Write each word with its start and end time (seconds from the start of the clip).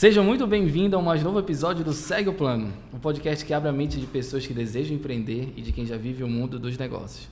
Sejam 0.00 0.24
muito 0.24 0.46
bem-vindos 0.46 0.94
a 0.94 0.98
um 0.98 1.04
mais 1.04 1.22
novo 1.22 1.38
episódio 1.38 1.84
do 1.84 1.92
Segue 1.92 2.30
o 2.30 2.32
Plano, 2.32 2.72
um 2.90 2.98
podcast 2.98 3.44
que 3.44 3.52
abre 3.52 3.68
a 3.68 3.72
mente 3.72 4.00
de 4.00 4.06
pessoas 4.06 4.46
que 4.46 4.54
desejam 4.54 4.96
empreender 4.96 5.52
e 5.54 5.60
de 5.60 5.72
quem 5.72 5.84
já 5.84 5.98
vive 5.98 6.24
o 6.24 6.26
mundo 6.26 6.58
dos 6.58 6.78
negócios. 6.78 7.28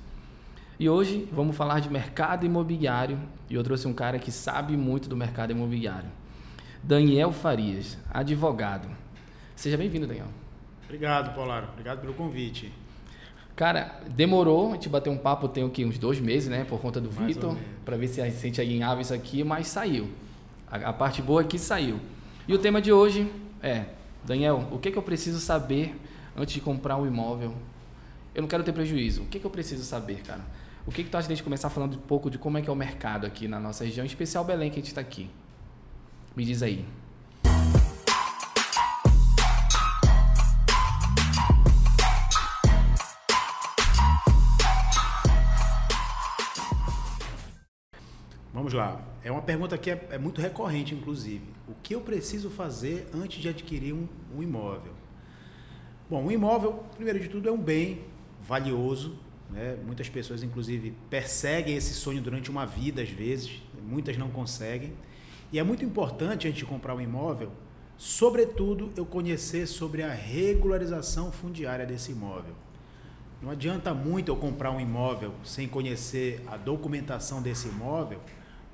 E 0.78 0.86
hoje 0.86 1.26
vamos 1.32 1.56
falar 1.56 1.80
de 1.80 1.88
mercado 1.88 2.44
imobiliário 2.44 3.18
e 3.48 3.54
eu 3.54 3.64
trouxe 3.64 3.88
um 3.88 3.94
cara 3.94 4.18
que 4.18 4.30
sabe 4.30 4.76
muito 4.76 5.08
do 5.08 5.16
mercado 5.16 5.50
imobiliário. 5.50 6.10
Daniel 6.82 7.32
Farias, 7.32 7.96
advogado. 8.10 8.86
Seja 9.56 9.78
bem-vindo, 9.78 10.06
Daniel. 10.06 10.28
Obrigado, 10.84 11.34
Polaro. 11.34 11.68
Obrigado 11.72 12.02
pelo 12.02 12.12
convite. 12.12 12.70
Cara, 13.56 13.98
demorou, 14.10 14.72
a 14.72 14.74
gente 14.74 14.90
bateu 14.90 15.10
um 15.10 15.16
papo 15.16 15.48
tem 15.48 15.64
o 15.64 15.70
quê? 15.70 15.86
uns 15.86 15.96
dois 15.96 16.20
meses, 16.20 16.50
né? 16.50 16.66
Por 16.68 16.78
conta 16.80 17.00
do 17.00 17.08
Vitor, 17.08 17.56
para 17.82 17.96
ver 17.96 18.08
se 18.08 18.20
a 18.20 18.28
gente 18.28 18.60
alinhava 18.60 19.00
isso 19.00 19.14
aqui, 19.14 19.42
mas 19.42 19.68
saiu. 19.68 20.10
A, 20.70 20.90
a, 20.90 20.92
parte 20.92 21.22
boa 21.22 21.40
é 21.40 21.44
que 21.44 21.58
saiu. 21.58 21.98
E 22.48 22.54
o 22.54 22.58
tema 22.58 22.80
de 22.80 22.90
hoje 22.90 23.30
é, 23.62 23.84
Daniel, 24.24 24.66
o 24.72 24.78
que, 24.78 24.90
que 24.90 24.96
eu 24.96 25.02
preciso 25.02 25.38
saber 25.38 25.94
antes 26.34 26.54
de 26.54 26.62
comprar 26.62 26.96
um 26.96 27.06
imóvel? 27.06 27.54
Eu 28.34 28.40
não 28.40 28.48
quero 28.48 28.64
ter 28.64 28.72
prejuízo. 28.72 29.22
O 29.22 29.26
que, 29.26 29.38
que 29.38 29.44
eu 29.44 29.50
preciso 29.50 29.84
saber, 29.84 30.22
cara? 30.22 30.40
O 30.86 30.90
que, 30.90 31.04
que 31.04 31.10
tu 31.10 31.18
acha 31.18 31.26
de 31.26 31.34
a 31.34 31.36
gente 31.36 31.44
começar 31.44 31.68
falando 31.68 31.96
um 31.96 32.00
pouco 32.00 32.30
de 32.30 32.38
como 32.38 32.56
é 32.56 32.62
que 32.62 32.70
é 32.70 32.72
o 32.72 32.76
mercado 32.76 33.26
aqui 33.26 33.46
na 33.46 33.60
nossa 33.60 33.84
região, 33.84 34.02
em 34.02 34.06
especial 34.06 34.44
Belém, 34.44 34.70
que 34.70 34.76
a 34.76 34.80
gente 34.80 34.88
está 34.88 35.00
aqui? 35.02 35.28
Me 36.34 36.42
diz 36.42 36.62
aí. 36.62 36.86
Vamos 48.68 48.84
lá. 48.84 49.00
É 49.24 49.32
uma 49.32 49.40
pergunta 49.40 49.78
que 49.78 49.90
é, 49.90 50.08
é, 50.10 50.18
muito 50.18 50.42
recorrente, 50.42 50.94
inclusive. 50.94 51.42
O 51.66 51.72
que 51.82 51.94
eu 51.94 52.02
preciso 52.02 52.50
fazer 52.50 53.08
antes 53.14 53.40
de 53.40 53.48
adquirir 53.48 53.94
um, 53.94 54.06
um 54.36 54.42
imóvel? 54.42 54.92
Bom, 56.10 56.24
um 56.24 56.30
imóvel, 56.30 56.84
primeiro 56.94 57.18
de 57.18 57.30
tudo, 57.30 57.48
é 57.48 57.52
um 57.52 57.56
bem 57.56 58.04
valioso. 58.46 59.16
Né? 59.48 59.74
Muitas 59.86 60.10
pessoas, 60.10 60.42
inclusive, 60.42 60.92
perseguem 61.08 61.76
esse 61.76 61.94
sonho 61.94 62.20
durante 62.20 62.50
uma 62.50 62.66
vida, 62.66 63.00
às 63.00 63.08
vezes. 63.08 63.62
Muitas 63.82 64.18
não 64.18 64.28
conseguem. 64.28 64.92
E 65.50 65.58
é 65.58 65.62
muito 65.62 65.82
importante, 65.82 66.46
antes 66.46 66.58
de 66.58 66.66
comprar 66.66 66.94
um 66.94 67.00
imóvel, 67.00 67.50
sobretudo, 67.96 68.92
eu 68.98 69.06
conhecer 69.06 69.66
sobre 69.66 70.02
a 70.02 70.12
regularização 70.12 71.32
fundiária 71.32 71.86
desse 71.86 72.12
imóvel. 72.12 72.54
Não 73.40 73.50
adianta 73.50 73.94
muito 73.94 74.30
eu 74.30 74.36
comprar 74.36 74.72
um 74.72 74.80
imóvel 74.80 75.32
sem 75.42 75.66
conhecer 75.66 76.42
a 76.46 76.58
documentação 76.58 77.40
desse 77.40 77.68
imóvel, 77.68 78.20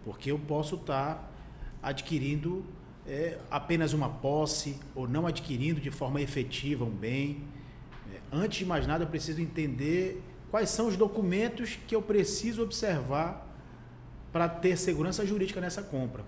porque 0.04 0.30
eu 0.30 0.38
posso 0.38 0.76
estar 0.76 1.30
adquirindo 1.82 2.64
é, 3.06 3.38
apenas 3.50 3.92
uma 3.92 4.08
posse 4.08 4.78
ou 4.94 5.08
não 5.08 5.26
adquirindo 5.26 5.80
de 5.80 5.90
forma 5.90 6.20
efetiva 6.20 6.84
um 6.84 6.90
bem. 6.90 7.42
É, 8.12 8.18
antes 8.32 8.58
de 8.58 8.66
mais 8.66 8.86
nada, 8.86 9.04
eu 9.04 9.08
preciso 9.08 9.40
entender 9.40 10.22
quais 10.50 10.70
são 10.70 10.86
os 10.86 10.96
documentos 10.96 11.78
que 11.86 11.94
eu 11.94 12.02
preciso 12.02 12.62
observar 12.62 13.46
para 14.32 14.48
ter 14.48 14.76
segurança 14.76 15.24
jurídica 15.24 15.60
nessa 15.60 15.82
compra. 15.82 16.24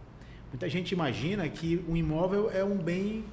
Muita 0.50 0.69
gente 0.69 0.92
imagina 0.92 1.48
que 1.48 1.84
um 1.88 1.97
imóvel 1.97 2.50
é 2.50 2.64
um 2.64 2.77
bem 2.77 3.24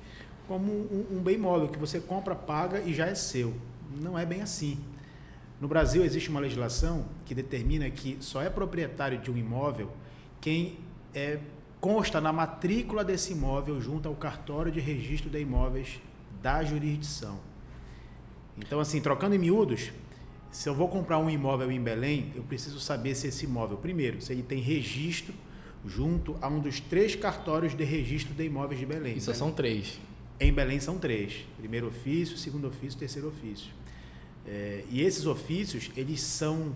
como 0.47 0.71
um, 0.71 1.17
um 1.17 1.19
bem 1.21 1.35
imóvel 1.35 1.69
que 1.69 1.77
você 1.77 1.99
compra, 1.99 2.35
paga 2.35 2.81
e 2.81 2.93
já 2.93 3.07
é 3.07 3.15
seu. 3.15 3.53
Não 4.01 4.17
é 4.17 4.25
bem 4.25 4.41
assim. 4.41 4.77
No 5.61 5.67
Brasil 5.67 6.03
existe 6.03 6.29
uma 6.29 6.39
legislação 6.39 7.05
que 7.25 7.33
determina 7.33 7.89
que 7.89 8.17
só 8.19 8.41
é 8.41 8.49
proprietário 8.49 9.19
de 9.19 9.31
um 9.31 9.37
imóvel 9.37 9.89
quem 10.43 10.77
é, 11.15 11.39
consta 11.79 12.19
na 12.19 12.33
matrícula 12.33 13.01
desse 13.01 13.31
imóvel 13.31 13.79
junto 13.79 14.09
ao 14.09 14.15
cartório 14.15 14.69
de 14.69 14.81
registro 14.81 15.29
de 15.29 15.39
imóveis 15.39 16.01
da 16.41 16.61
jurisdição. 16.65 17.39
Então, 18.57 18.81
assim, 18.81 18.99
trocando 18.99 19.35
em 19.35 19.37
miúdos, 19.37 19.93
se 20.51 20.67
eu 20.67 20.75
vou 20.75 20.89
comprar 20.89 21.17
um 21.17 21.29
imóvel 21.29 21.71
em 21.71 21.81
Belém, 21.81 22.33
eu 22.35 22.43
preciso 22.43 22.77
saber 22.81 23.15
se 23.15 23.27
esse 23.27 23.45
imóvel, 23.45 23.77
primeiro, 23.77 24.21
se 24.21 24.33
ele 24.33 24.43
tem 24.43 24.59
registro 24.59 25.33
junto 25.85 26.35
a 26.41 26.49
um 26.49 26.59
dos 26.59 26.81
três 26.81 27.15
cartórios 27.15 27.73
de 27.73 27.85
registro 27.85 28.33
de 28.33 28.43
imóveis 28.43 28.81
de 28.81 28.85
Belém. 28.85 29.15
Isso 29.15 29.33
são 29.33 29.49
três. 29.49 29.97
Em 30.41 30.51
Belém 30.51 30.81
são 30.81 30.97
três: 30.97 31.45
primeiro 31.57 31.87
ofício, 31.87 32.37
segundo 32.37 32.67
ofício, 32.67 32.99
terceiro 32.99 33.29
ofício. 33.29 33.71
É, 34.45 34.83
e 34.89 35.01
esses 35.01 35.25
ofícios 35.25 35.89
eles 35.95 36.19
são 36.19 36.75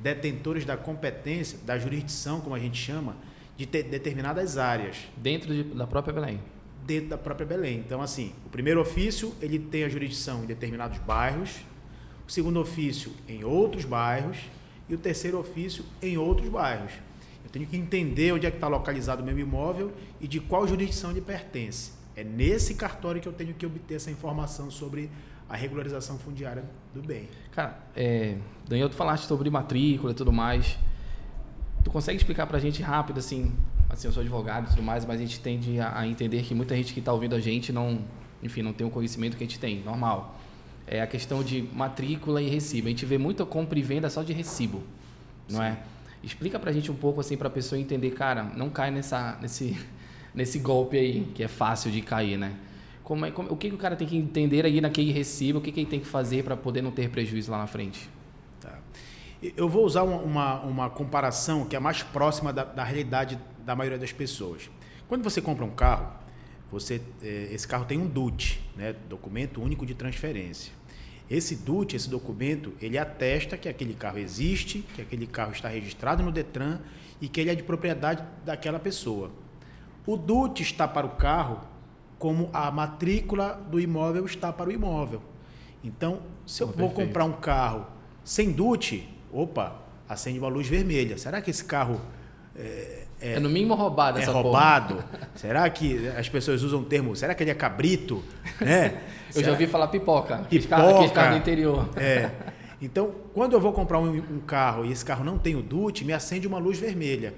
detentores 0.00 0.64
da 0.64 0.76
competência, 0.76 1.58
da 1.64 1.78
jurisdição, 1.78 2.40
como 2.40 2.54
a 2.54 2.58
gente 2.58 2.80
chama, 2.80 3.16
de 3.56 3.66
determinadas 3.66 4.58
áreas. 4.58 4.96
Dentro 5.16 5.52
de, 5.52 5.62
da 5.62 5.86
própria 5.86 6.12
Belém. 6.12 6.40
Dentro 6.84 7.08
da 7.08 7.18
própria 7.18 7.46
Belém. 7.46 7.78
Então, 7.78 8.00
assim, 8.02 8.32
o 8.44 8.48
primeiro 8.48 8.80
ofício 8.80 9.34
ele 9.40 9.58
tem 9.58 9.84
a 9.84 9.88
jurisdição 9.88 10.44
em 10.44 10.46
determinados 10.46 10.98
bairros, 10.98 11.56
o 12.26 12.30
segundo 12.30 12.60
ofício 12.60 13.12
em 13.28 13.44
outros 13.44 13.84
bairros 13.84 14.38
e 14.88 14.94
o 14.94 14.98
terceiro 14.98 15.38
ofício 15.38 15.84
em 16.02 16.16
outros 16.16 16.48
bairros. 16.48 16.92
Eu 17.44 17.50
tenho 17.50 17.66
que 17.66 17.76
entender 17.76 18.32
onde 18.32 18.46
é 18.46 18.50
que 18.50 18.56
está 18.56 18.68
localizado 18.68 19.22
o 19.22 19.24
meu 19.24 19.38
imóvel 19.38 19.92
e 20.20 20.28
de 20.28 20.40
qual 20.40 20.66
jurisdição 20.66 21.10
ele 21.10 21.20
pertence. 21.20 21.92
É 22.14 22.24
nesse 22.24 22.74
cartório 22.74 23.20
que 23.20 23.28
eu 23.28 23.32
tenho 23.32 23.54
que 23.54 23.64
obter 23.64 23.94
essa 23.94 24.10
informação 24.10 24.70
sobre 24.70 25.10
a 25.48 25.56
regularização 25.56 26.18
fundiária 26.18 26.64
do 26.92 27.02
bem. 27.02 27.28
Cara, 27.56 27.74
é, 27.96 28.36
Daniel, 28.68 28.90
tu 28.90 28.94
falaste 28.94 29.24
sobre 29.24 29.48
matrícula 29.48 30.12
e 30.12 30.14
tudo 30.14 30.30
mais. 30.30 30.78
Tu 31.82 31.90
consegue 31.90 32.18
explicar 32.18 32.46
para 32.46 32.58
a 32.58 32.60
gente 32.60 32.82
rápido, 32.82 33.16
assim, 33.16 33.50
assim, 33.88 34.06
eu 34.06 34.12
sou 34.12 34.20
advogado 34.20 34.66
e 34.66 34.68
tudo 34.68 34.82
mais, 34.82 35.06
mas 35.06 35.18
a 35.18 35.22
gente 35.22 35.40
tende 35.40 35.80
a, 35.80 36.00
a 36.00 36.06
entender 36.06 36.42
que 36.42 36.54
muita 36.54 36.76
gente 36.76 36.92
que 36.92 37.00
está 37.00 37.14
ouvindo 37.14 37.34
a 37.34 37.40
gente 37.40 37.72
não, 37.72 38.00
enfim, 38.42 38.60
não 38.60 38.74
tem 38.74 38.86
o 38.86 38.90
conhecimento 38.90 39.38
que 39.38 39.42
a 39.42 39.46
gente 39.46 39.58
tem, 39.58 39.80
normal. 39.80 40.38
É 40.86 41.00
a 41.00 41.06
questão 41.06 41.42
de 41.42 41.62
matrícula 41.72 42.42
e 42.42 42.48
recibo. 42.50 42.88
A 42.88 42.90
gente 42.90 43.06
vê 43.06 43.16
muita 43.16 43.46
compra 43.46 43.78
e 43.78 43.82
venda 43.82 44.10
só 44.10 44.22
de 44.22 44.34
recibo, 44.34 44.82
não 45.48 45.62
é? 45.62 45.72
Sim. 45.72 45.78
é? 45.78 45.82
Explica 46.24 46.58
para 46.58 46.68
a 46.68 46.74
gente 46.74 46.92
um 46.92 46.94
pouco, 46.94 47.20
assim, 47.20 47.38
para 47.38 47.48
a 47.48 47.50
pessoa 47.50 47.80
entender, 47.80 48.10
cara, 48.10 48.42
não 48.54 48.68
cai 48.68 48.90
nessa, 48.90 49.38
nesse, 49.40 49.74
nesse 50.34 50.58
golpe 50.58 50.98
aí, 50.98 51.32
que 51.34 51.42
é 51.42 51.48
fácil 51.48 51.90
de 51.90 52.02
cair, 52.02 52.36
né? 52.36 52.52
Como 53.06 53.24
é, 53.24 53.30
como, 53.30 53.52
o 53.52 53.56
que, 53.56 53.68
que 53.68 53.74
o 53.76 53.78
cara 53.78 53.94
tem 53.94 54.04
que 54.04 54.16
entender 54.16 54.66
aí 54.66 54.80
naquele 54.80 55.12
recibo, 55.12 55.60
o 55.60 55.62
que, 55.62 55.70
que 55.70 55.78
ele 55.78 55.88
tem 55.88 56.00
que 56.00 56.06
fazer 56.08 56.42
para 56.42 56.56
poder 56.56 56.82
não 56.82 56.90
ter 56.90 57.08
prejuízo 57.08 57.52
lá 57.52 57.58
na 57.58 57.68
frente? 57.68 58.10
Tá. 58.60 58.80
Eu 59.56 59.68
vou 59.68 59.84
usar 59.84 60.02
uma, 60.02 60.60
uma 60.62 60.90
comparação 60.90 61.64
que 61.64 61.76
é 61.76 61.78
mais 61.78 62.02
próxima 62.02 62.52
da, 62.52 62.64
da 62.64 62.82
realidade 62.82 63.38
da 63.64 63.76
maioria 63.76 63.96
das 63.96 64.10
pessoas. 64.10 64.68
Quando 65.06 65.22
você 65.22 65.40
compra 65.40 65.64
um 65.64 65.70
carro, 65.70 66.14
você, 66.68 67.00
é, 67.22 67.48
esse 67.52 67.68
carro 67.68 67.84
tem 67.84 67.96
um 67.96 68.08
DUT, 68.08 68.60
né, 68.74 68.96
documento 69.08 69.62
único 69.62 69.86
de 69.86 69.94
transferência. 69.94 70.72
Esse 71.30 71.54
DUT, 71.54 71.94
esse 71.94 72.10
documento, 72.10 72.72
ele 72.82 72.98
atesta 72.98 73.56
que 73.56 73.68
aquele 73.68 73.94
carro 73.94 74.18
existe, 74.18 74.84
que 74.96 75.00
aquele 75.00 75.28
carro 75.28 75.52
está 75.52 75.68
registrado 75.68 76.24
no 76.24 76.32
Detran 76.32 76.80
e 77.20 77.28
que 77.28 77.40
ele 77.40 77.50
é 77.50 77.54
de 77.54 77.62
propriedade 77.62 78.24
daquela 78.44 78.80
pessoa. 78.80 79.30
O 80.04 80.16
DUT 80.16 80.60
está 80.60 80.88
para 80.88 81.06
o 81.06 81.10
carro 81.10 81.75
como 82.26 82.50
a 82.52 82.72
matrícula 82.72 83.56
do 83.70 83.78
imóvel 83.78 84.26
está 84.26 84.52
para 84.52 84.68
o 84.68 84.72
imóvel. 84.72 85.22
Então, 85.84 86.18
se 86.44 86.60
eu 86.60 86.68
oh, 86.68 86.76
vou 86.76 86.90
comprar 86.90 87.24
um 87.24 87.34
carro 87.34 87.86
sem 88.24 88.50
DUT, 88.50 89.08
opa, 89.32 89.76
acende 90.08 90.36
uma 90.40 90.48
luz 90.48 90.66
vermelha. 90.66 91.16
Será 91.18 91.40
que 91.40 91.52
esse 91.52 91.64
carro 91.64 92.00
é, 92.56 93.04
é, 93.20 93.32
é 93.34 93.38
no 93.38 93.48
mínimo 93.48 93.76
roubado? 93.76 94.18
É 94.18 94.24
roubado? 94.24 95.04
será 95.36 95.70
que 95.70 96.08
as 96.08 96.28
pessoas 96.28 96.64
usam 96.64 96.80
o 96.80 96.84
termo? 96.84 97.14
Será 97.14 97.32
que 97.32 97.44
ele 97.44 97.52
é 97.52 97.54
cabrito? 97.54 98.24
Né? 98.60 99.02
eu 99.28 99.32
será? 99.34 99.46
já 99.46 99.52
ouvi 99.52 99.68
falar 99.68 99.86
pipoca. 99.86 100.38
Pipoca. 100.50 101.08
Carro 101.10 101.30
do 101.30 101.36
interior. 101.36 101.88
É. 101.94 102.32
Então, 102.82 103.14
quando 103.34 103.52
eu 103.52 103.60
vou 103.60 103.72
comprar 103.72 104.00
um, 104.00 104.16
um 104.16 104.40
carro 104.40 104.84
e 104.84 104.90
esse 104.90 105.04
carro 105.04 105.22
não 105.22 105.38
tem 105.38 105.54
o 105.54 105.62
DUT, 105.62 106.04
me 106.04 106.12
acende 106.12 106.44
uma 106.48 106.58
luz 106.58 106.76
vermelha. 106.76 107.34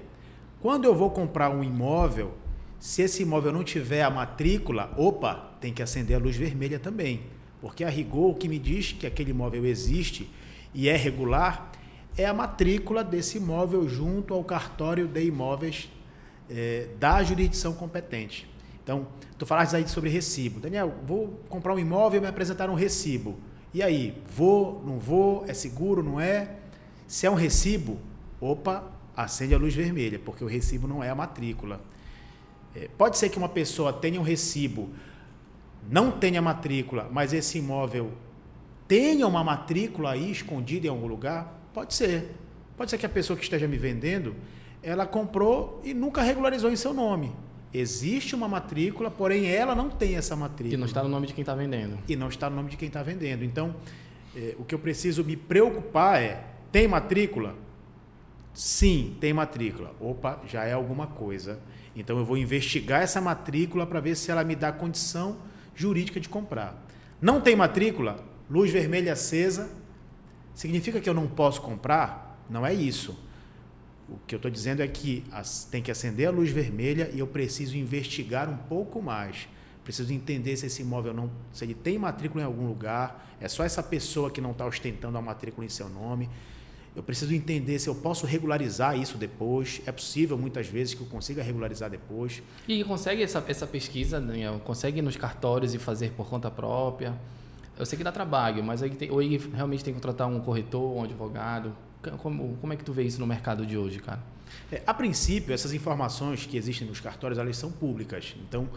Quando 0.59 0.85
eu 0.85 0.95
vou 0.95 1.11
comprar 1.11 1.51
um 1.51 1.63
imóvel 1.63 2.33
se 2.79 3.01
esse 3.01 3.23
imóvel 3.23 3.51
não 3.51 3.63
tiver 3.63 4.03
a 4.03 4.09
matrícula, 4.09 4.93
opa, 4.97 5.53
tem 5.59 5.73
que 5.73 5.83
acender 5.83 6.15
a 6.15 6.19
luz 6.19 6.35
vermelha 6.35 6.79
também. 6.79 7.21
Porque 7.61 7.83
a 7.83 7.89
rigor 7.89 8.31
o 8.31 8.35
que 8.35 8.47
me 8.47 8.57
diz 8.57 8.93
que 8.93 9.05
aquele 9.05 9.31
imóvel 9.31 9.65
existe 9.65 10.29
e 10.73 10.87
é 10.87 10.95
regular 10.95 11.71
é 12.17 12.25
a 12.25 12.33
matrícula 12.33 13.03
desse 13.03 13.37
imóvel 13.37 13.87
junto 13.87 14.33
ao 14.33 14.43
cartório 14.43 15.07
de 15.07 15.23
imóveis 15.23 15.89
é, 16.49 16.87
da 16.99 17.21
jurisdição 17.23 17.73
competente. 17.73 18.49
Então, 18.83 19.07
tu 19.37 19.45
falaste 19.45 19.75
aí 19.75 19.87
sobre 19.87 20.09
recibo. 20.09 20.59
Daniel, 20.59 20.95
vou 21.05 21.39
comprar 21.47 21.73
um 21.73 21.79
imóvel 21.79 22.17
e 22.17 22.21
me 22.21 22.27
apresentar 22.27 22.69
um 22.69 22.73
recibo. 22.73 23.37
E 23.73 23.83
aí, 23.83 24.19
vou, 24.27 24.83
não 24.85 24.97
vou, 24.97 25.45
é 25.47 25.53
seguro, 25.53 26.01
não 26.01 26.19
é? 26.19 26.55
Se 27.07 27.27
é 27.27 27.31
um 27.31 27.35
recibo, 27.35 27.99
opa, 28.41 28.83
acende 29.15 29.53
a 29.53 29.57
luz 29.57 29.75
vermelha, 29.75 30.17
porque 30.17 30.43
o 30.43 30.47
recibo 30.47 30.87
não 30.87 31.03
é 31.03 31.09
a 31.09 31.15
matrícula. 31.15 31.79
É, 32.75 32.87
pode 32.97 33.17
ser 33.17 33.29
que 33.29 33.37
uma 33.37 33.49
pessoa 33.49 33.91
tenha 33.91 34.19
um 34.19 34.23
recibo, 34.23 34.89
não 35.89 36.11
tenha 36.11 36.41
matrícula, 36.41 37.09
mas 37.11 37.33
esse 37.33 37.57
imóvel 37.57 38.11
tenha 38.87 39.27
uma 39.27 39.43
matrícula 39.43 40.11
aí 40.11 40.31
escondida 40.31 40.87
em 40.87 40.89
algum 40.89 41.07
lugar? 41.07 41.61
Pode 41.73 41.93
ser. 41.93 42.35
Pode 42.75 42.91
ser 42.91 42.97
que 42.97 43.05
a 43.05 43.09
pessoa 43.09 43.37
que 43.37 43.43
esteja 43.43 43.67
me 43.67 43.77
vendendo, 43.77 44.35
ela 44.81 45.05
comprou 45.05 45.81
e 45.83 45.93
nunca 45.93 46.21
regularizou 46.21 46.71
em 46.71 46.75
seu 46.75 46.93
nome. 46.93 47.31
Existe 47.73 48.33
uma 48.33 48.47
matrícula, 48.47 49.11
porém 49.11 49.47
ela 49.47 49.75
não 49.75 49.89
tem 49.89 50.15
essa 50.15 50.35
matrícula. 50.35 50.73
E 50.73 50.77
não 50.77 50.85
está 50.85 51.03
no 51.03 51.09
nome 51.09 51.27
de 51.27 51.33
quem 51.33 51.43
está 51.43 51.53
vendendo. 51.53 51.99
E 52.07 52.15
não 52.15 52.29
está 52.29 52.49
no 52.49 52.55
nome 52.55 52.69
de 52.69 52.77
quem 52.77 52.87
está 52.87 53.03
vendendo. 53.03 53.43
Então, 53.43 53.75
é, 54.35 54.55
o 54.57 54.63
que 54.63 54.73
eu 54.73 54.79
preciso 54.79 55.23
me 55.23 55.35
preocupar 55.35 56.19
é: 56.19 56.43
tem 56.71 56.87
matrícula? 56.87 57.55
Sim, 58.59 59.15
tem 59.21 59.31
matrícula. 59.31 59.95
Opa, 60.01 60.41
já 60.45 60.65
é 60.65 60.73
alguma 60.73 61.07
coisa. 61.07 61.61
Então 61.95 62.19
eu 62.19 62.25
vou 62.25 62.37
investigar 62.37 63.01
essa 63.01 63.21
matrícula 63.21 63.87
para 63.87 64.01
ver 64.01 64.17
se 64.17 64.29
ela 64.29 64.43
me 64.43 64.53
dá 64.53 64.69
condição 64.69 65.37
jurídica 65.73 66.19
de 66.19 66.27
comprar. 66.27 66.85
Não 67.21 67.39
tem 67.39 67.55
matrícula? 67.55 68.21
Luz 68.49 68.69
vermelha 68.69 69.13
acesa. 69.13 69.69
Significa 70.53 70.99
que 70.99 71.09
eu 71.09 71.13
não 71.13 71.25
posso 71.25 71.61
comprar? 71.61 72.43
Não 72.49 72.65
é 72.65 72.73
isso. 72.73 73.17
O 74.09 74.17
que 74.27 74.35
eu 74.35 74.37
estou 74.37 74.51
dizendo 74.51 74.83
é 74.83 74.87
que 74.89 75.23
tem 75.71 75.81
que 75.81 75.89
acender 75.89 76.27
a 76.27 76.31
luz 76.31 76.51
vermelha 76.51 77.09
e 77.13 77.19
eu 77.19 77.27
preciso 77.27 77.77
investigar 77.77 78.49
um 78.49 78.57
pouco 78.57 79.01
mais. 79.01 79.47
Preciso 79.85 80.11
entender 80.11 80.57
se 80.57 80.65
esse 80.65 80.81
imóvel 80.81 81.13
não, 81.13 81.31
se 81.53 81.63
ele 81.63 81.73
tem 81.73 81.97
matrícula 81.97 82.43
em 82.43 82.45
algum 82.45 82.67
lugar, 82.67 83.37
é 83.39 83.47
só 83.47 83.63
essa 83.63 83.81
pessoa 83.81 84.29
que 84.29 84.41
não 84.41 84.51
está 84.51 84.65
ostentando 84.65 85.17
a 85.17 85.21
matrícula 85.21 85.65
em 85.65 85.69
seu 85.69 85.87
nome. 85.87 86.29
Eu 86.95 87.03
preciso 87.03 87.33
entender 87.33 87.77
se 87.79 87.87
eu 87.87 87.95
posso 87.95 88.25
regularizar 88.25 88.97
isso 88.97 89.17
depois. 89.17 89.81
É 89.85 89.91
possível, 89.91 90.37
muitas 90.37 90.67
vezes, 90.67 90.93
que 90.93 91.01
eu 91.01 91.07
consiga 91.07 91.41
regularizar 91.43 91.89
depois. 91.89 92.41
E 92.67 92.83
consegue 92.83 93.23
essa, 93.23 93.43
essa 93.47 93.67
pesquisa, 93.67 94.19
Daniel? 94.19 94.59
Consegue 94.65 94.99
ir 94.99 95.01
nos 95.01 95.15
cartórios 95.15 95.73
e 95.73 95.77
fazer 95.77 96.11
por 96.11 96.27
conta 96.27 96.49
própria? 96.49 97.15
Eu 97.77 97.85
sei 97.85 97.97
que 97.97 98.03
dá 98.03 98.11
trabalho, 98.11 98.63
mas 98.63 98.83
aí 98.83 98.89
tem, 98.89 99.09
ou 99.09 99.19
realmente 99.19 99.83
tem 99.83 99.93
que 99.93 99.99
contratar 99.99 100.27
um 100.27 100.39
corretor, 100.41 100.97
um 100.97 101.03
advogado. 101.03 101.73
Como, 102.17 102.57
como 102.59 102.73
é 102.73 102.75
que 102.75 102.83
tu 102.83 102.91
vê 102.91 103.03
isso 103.03 103.19
no 103.19 103.27
mercado 103.27 103.65
de 103.65 103.77
hoje, 103.77 103.99
cara? 103.99 104.21
É, 104.71 104.81
a 104.85 104.93
princípio, 104.93 105.53
essas 105.53 105.73
informações 105.73 106.45
que 106.45 106.57
existem 106.57 106.87
nos 106.87 106.99
cartórios, 106.99 107.39
elas 107.39 107.55
são 107.55 107.71
públicas. 107.71 108.35
Então, 108.47 108.67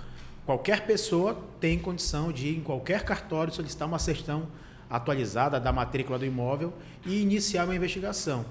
qualquer 0.46 0.86
pessoa 0.86 1.36
tem 1.60 1.78
condição 1.78 2.30
de 2.30 2.48
ir 2.48 2.58
em 2.58 2.60
qualquer 2.60 3.04
cartório 3.04 3.52
solicitar 3.52 3.88
uma 3.88 3.98
certidão 3.98 4.46
atualizada 4.92 5.58
da 5.58 5.72
matrícula 5.72 6.18
do 6.18 6.26
imóvel 6.26 6.74
e 7.06 7.22
iniciar 7.22 7.64
uma 7.64 7.74
investigação. 7.74 8.44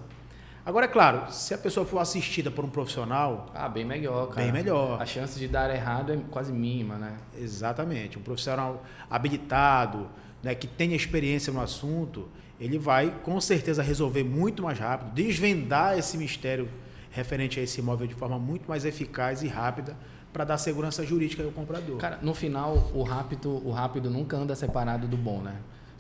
Agora, 0.66 0.86
é 0.86 0.90
claro, 0.90 1.32
se 1.32 1.54
a 1.54 1.58
pessoa 1.58 1.86
for 1.86 2.00
assistida 2.00 2.50
por 2.50 2.66
um 2.66 2.70
profissional. 2.70 3.48
Ah, 3.54 3.70
bem 3.70 3.86
melhor, 3.86 4.28
cara. 4.30 4.42
Bem 4.42 4.52
melhor. 4.52 5.00
A 5.00 5.06
chance 5.06 5.38
de 5.38 5.48
dar 5.48 5.74
errado 5.74 6.14
é 6.14 6.18
quase 6.32 6.52
mínima, 6.52 6.96
né? 6.96 7.18
Exatamente. 7.40 8.18
Um 8.18 8.24
profissional 8.24 8.84
habilitado, 9.10 10.10
né, 10.42 10.56
que 10.56 10.66
tenha 10.66 10.96
experiência 10.96 11.54
no 11.54 11.62
assunto, 11.62 12.28
ele 12.60 12.80
vai 12.80 13.16
com 13.24 13.40
certeza 13.40 13.84
resolver 13.84 14.24
muito 14.24 14.64
mais 14.64 14.80
rápido, 14.80 15.12
desvendar 15.14 15.98
esse 15.98 16.18
mistério 16.18 16.68
referente 17.12 17.60
a 17.60 17.64
esse 17.64 17.80
imóvel 17.80 18.08
de 18.08 18.16
forma 18.16 18.40
muito 18.40 18.68
mais 18.68 18.84
eficaz 18.84 19.44
e 19.44 19.48
rápida 19.48 19.96
para 20.32 20.44
dar 20.44 20.58
segurança 20.58 21.06
jurídica 21.06 21.44
ao 21.44 21.52
comprador. 21.52 21.98
Cara, 21.98 22.20
no 22.22 22.34
final, 22.34 22.92
o 22.94 23.04
rápido, 23.04 23.62
o 23.68 23.72
rápido 23.72 24.10
nunca 24.10 24.38
anda 24.38 24.56
separado 24.56 25.08
do 25.08 25.18
bom, 25.18 25.42
né? 25.42 25.56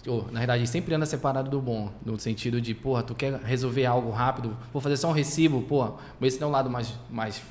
Ou, 0.07 0.31
na 0.31 0.39
verdade, 0.39 0.65
sempre 0.67 0.95
anda 0.95 1.05
separado 1.05 1.49
do 1.49 1.61
bom, 1.61 1.91
no 2.05 2.19
sentido 2.19 2.59
de, 2.59 2.73
porra, 2.73 3.03
tu 3.03 3.13
quer 3.13 3.39
resolver 3.41 3.85
algo 3.85 4.09
rápido, 4.09 4.57
vou 4.73 4.81
fazer 4.81 4.97
só 4.97 5.09
um 5.09 5.13
recibo, 5.13 5.61
porra, 5.61 5.93
mas 6.19 6.33
esse 6.33 6.41
não 6.41 6.47
é 6.47 6.49
o 6.49 6.53
lado 6.53 6.69
mais, 6.69 6.93
mais 7.09 7.41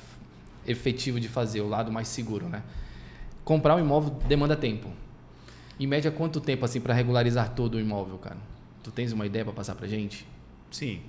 efetivo 0.65 1.19
de 1.19 1.27
fazer, 1.27 1.61
o 1.61 1.67
lado 1.67 1.91
mais 1.91 2.07
seguro, 2.07 2.47
né? 2.49 2.63
Comprar 3.43 3.75
um 3.75 3.79
imóvel 3.79 4.11
demanda 4.27 4.55
tempo. 4.55 4.89
Em 5.79 5.87
média, 5.87 6.11
quanto 6.11 6.39
tempo, 6.39 6.65
assim, 6.65 6.79
para 6.79 6.93
regularizar 6.93 7.53
todo 7.55 7.75
o 7.75 7.79
imóvel, 7.79 8.17
cara? 8.17 8.37
Tu 8.83 8.91
tens 8.91 9.11
uma 9.11 9.25
ideia 9.25 9.45
para 9.45 9.53
passar 9.53 9.75
pra 9.75 9.87
gente? 9.87 10.27
Sim. 10.69 11.01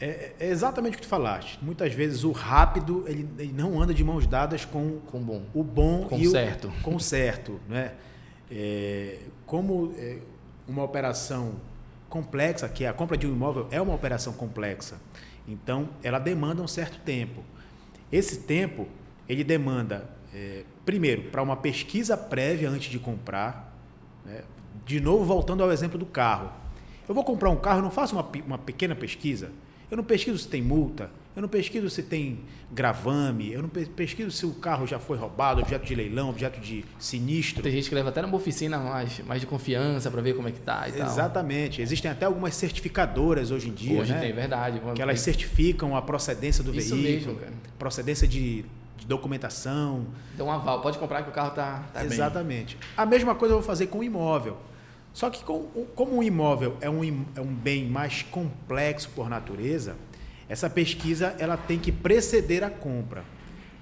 É, 0.00 0.32
é, 0.40 0.48
exatamente 0.48 0.94
o 0.94 0.96
que 0.96 1.02
tu 1.02 1.08
falaste. 1.08 1.58
Muitas 1.62 1.92
vezes 1.92 2.24
o 2.24 2.32
rápido, 2.32 3.04
ele, 3.06 3.28
ele 3.38 3.52
não 3.52 3.80
anda 3.80 3.92
de 3.92 4.02
mãos 4.02 4.26
dadas 4.26 4.64
com, 4.64 4.98
com 5.06 5.18
o 5.18 5.20
bom, 5.20 5.42
o 5.54 5.62
bom 5.62 6.06
com 6.08 6.18
e 6.18 6.26
certo. 6.26 6.68
o 6.68 6.82
com 6.82 6.98
certo, 6.98 7.60
né? 7.68 7.92
É, 8.50 9.18
como 9.46 9.94
é, 9.96 10.18
uma 10.68 10.82
operação 10.82 11.54
complexa, 12.08 12.68
que 12.68 12.84
é 12.84 12.88
a 12.88 12.92
compra 12.92 13.16
de 13.16 13.26
um 13.26 13.32
imóvel 13.32 13.66
é 13.70 13.80
uma 13.80 13.94
operação 13.94 14.32
complexa. 14.32 14.98
Então, 15.48 15.88
ela 16.02 16.18
demanda 16.18 16.62
um 16.62 16.68
certo 16.68 16.98
tempo. 17.00 17.42
Esse 18.10 18.40
tempo, 18.40 18.86
ele 19.28 19.42
demanda, 19.42 20.08
é, 20.34 20.64
primeiro, 20.84 21.30
para 21.30 21.42
uma 21.42 21.56
pesquisa 21.56 22.16
prévia 22.16 22.68
antes 22.68 22.90
de 22.90 22.98
comprar. 22.98 23.74
Né? 24.24 24.42
De 24.84 25.00
novo, 25.00 25.24
voltando 25.24 25.62
ao 25.62 25.72
exemplo 25.72 25.98
do 25.98 26.06
carro. 26.06 26.52
Eu 27.08 27.14
vou 27.14 27.24
comprar 27.24 27.50
um 27.50 27.56
carro, 27.56 27.78
eu 27.78 27.82
não 27.82 27.90
faço 27.90 28.14
uma, 28.14 28.28
uma 28.46 28.58
pequena 28.58 28.94
pesquisa. 28.94 29.50
Eu 29.90 29.96
não 29.96 30.04
pesquiso 30.04 30.38
se 30.38 30.48
tem 30.48 30.62
multa, 30.62 31.10
eu 31.34 31.42
não 31.42 31.48
pesquiso 31.48 31.88
se 31.88 32.02
tem 32.02 32.40
gravame, 32.70 33.52
eu 33.52 33.62
não 33.62 33.68
pesquiso 33.68 34.30
se 34.30 34.44
o 34.44 34.52
carro 34.54 34.86
já 34.86 34.98
foi 34.98 35.16
roubado, 35.16 35.60
objeto 35.62 35.84
de 35.84 35.94
leilão, 35.94 36.28
objeto 36.28 36.60
de 36.60 36.84
sinistro. 36.98 37.62
Tem 37.62 37.72
gente 37.72 37.88
que 37.88 37.94
leva 37.94 38.10
até 38.10 38.20
numa 38.20 38.36
oficina 38.36 38.78
mais, 38.78 39.20
mais 39.20 39.40
de 39.40 39.46
confiança 39.46 40.10
para 40.10 40.20
ver 40.20 40.34
como 40.34 40.48
é 40.48 40.52
que 40.52 40.60
tá 40.60 40.88
e 40.88 41.00
Exatamente. 41.00 41.76
Tal. 41.76 41.82
Existem 41.84 42.10
até 42.10 42.26
algumas 42.26 42.54
certificadoras 42.54 43.50
hoje 43.50 43.68
em 43.68 43.72
dia, 43.72 44.00
Hoje 44.00 44.12
né? 44.12 44.20
tem, 44.20 44.32
verdade. 44.32 44.80
Que 44.94 45.00
elas 45.02 45.20
certificam 45.20 45.96
a 45.96 46.02
procedência 46.02 46.62
do 46.62 46.74
Isso 46.74 46.94
veículo, 46.96 47.32
mesmo, 47.34 47.34
cara. 47.36 47.52
procedência 47.78 48.28
de, 48.28 48.64
de 48.98 49.06
documentação. 49.06 50.06
Dá 50.36 50.44
um 50.44 50.50
aval, 50.50 50.80
pode 50.82 50.98
comprar 50.98 51.22
que 51.22 51.30
o 51.30 51.32
carro 51.32 51.50
tá, 51.52 51.82
tá 51.94 52.04
Exatamente. 52.04 52.76
Bem. 52.76 52.88
A 52.96 53.06
mesma 53.06 53.34
coisa 53.34 53.54
eu 53.54 53.58
vou 53.58 53.66
fazer 53.66 53.86
com 53.86 53.98
o 54.00 54.04
imóvel. 54.04 54.58
Só 55.12 55.28
que 55.28 55.44
com, 55.44 55.64
como 55.94 56.16
um 56.16 56.22
imóvel 56.22 56.76
é 56.80 56.88
um, 56.88 57.02
é 57.36 57.40
um 57.40 57.54
bem 57.54 57.86
mais 57.86 58.22
complexo 58.22 59.10
por 59.14 59.28
natureza, 59.28 59.94
essa 60.52 60.68
pesquisa 60.68 61.34
ela 61.38 61.56
tem 61.56 61.78
que 61.78 61.90
preceder 61.90 62.62
a 62.62 62.68
compra. 62.68 63.24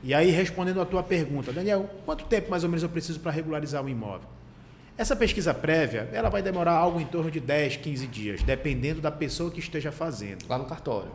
E 0.04 0.14
aí, 0.14 0.30
respondendo 0.30 0.80
à 0.80 0.86
tua 0.86 1.02
pergunta, 1.02 1.52
Daniel, 1.52 1.90
quanto 2.06 2.26
tempo 2.26 2.48
mais 2.48 2.62
ou 2.62 2.70
menos 2.70 2.84
eu 2.84 2.88
preciso 2.88 3.18
para 3.18 3.32
regularizar 3.32 3.84
o 3.84 3.88
imóvel? 3.88 4.28
Essa 4.96 5.16
pesquisa 5.16 5.52
prévia, 5.52 6.08
ela 6.12 6.28
vai 6.28 6.42
demorar 6.42 6.74
algo 6.74 7.00
em 7.00 7.06
torno 7.06 7.28
de 7.28 7.40
10, 7.40 7.78
15 7.78 8.06
dias, 8.06 8.42
dependendo 8.44 9.00
da 9.00 9.10
pessoa 9.10 9.50
que 9.50 9.58
esteja 9.58 9.90
fazendo. 9.90 10.46
Lá 10.48 10.58
no 10.58 10.64
cartório. 10.64 11.10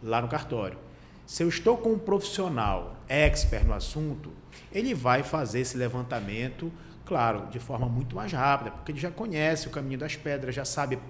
Lá 0.00 0.22
no 0.22 0.28
cartório. 0.28 0.78
Se 1.26 1.42
eu 1.42 1.48
estou 1.48 1.76
com 1.76 1.94
um 1.94 1.98
profissional 1.98 2.94
expert 3.08 3.66
no 3.66 3.74
assunto, 3.74 4.30
ele 4.72 4.94
vai 4.94 5.24
fazer 5.24 5.58
esse 5.58 5.76
levantamento, 5.76 6.70
claro, 7.04 7.48
de 7.50 7.58
forma 7.58 7.88
muito 7.88 8.14
mais 8.14 8.30
rápida, 8.32 8.70
porque 8.70 8.92
ele 8.92 9.00
já 9.00 9.10
conhece 9.10 9.66
o 9.66 9.70
caminho 9.70 9.98
das 9.98 10.14
pedras, 10.14 10.54
já 10.54 10.64
sabe 10.64 11.00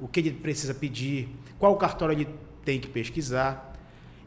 o 0.00 0.08
que 0.08 0.18
ele 0.18 0.32
precisa 0.32 0.74
pedir, 0.74 1.28
qual 1.56 1.76
cartório 1.76 2.14
ele 2.14 2.47
tem 2.64 2.80
que 2.80 2.88
pesquisar. 2.88 3.76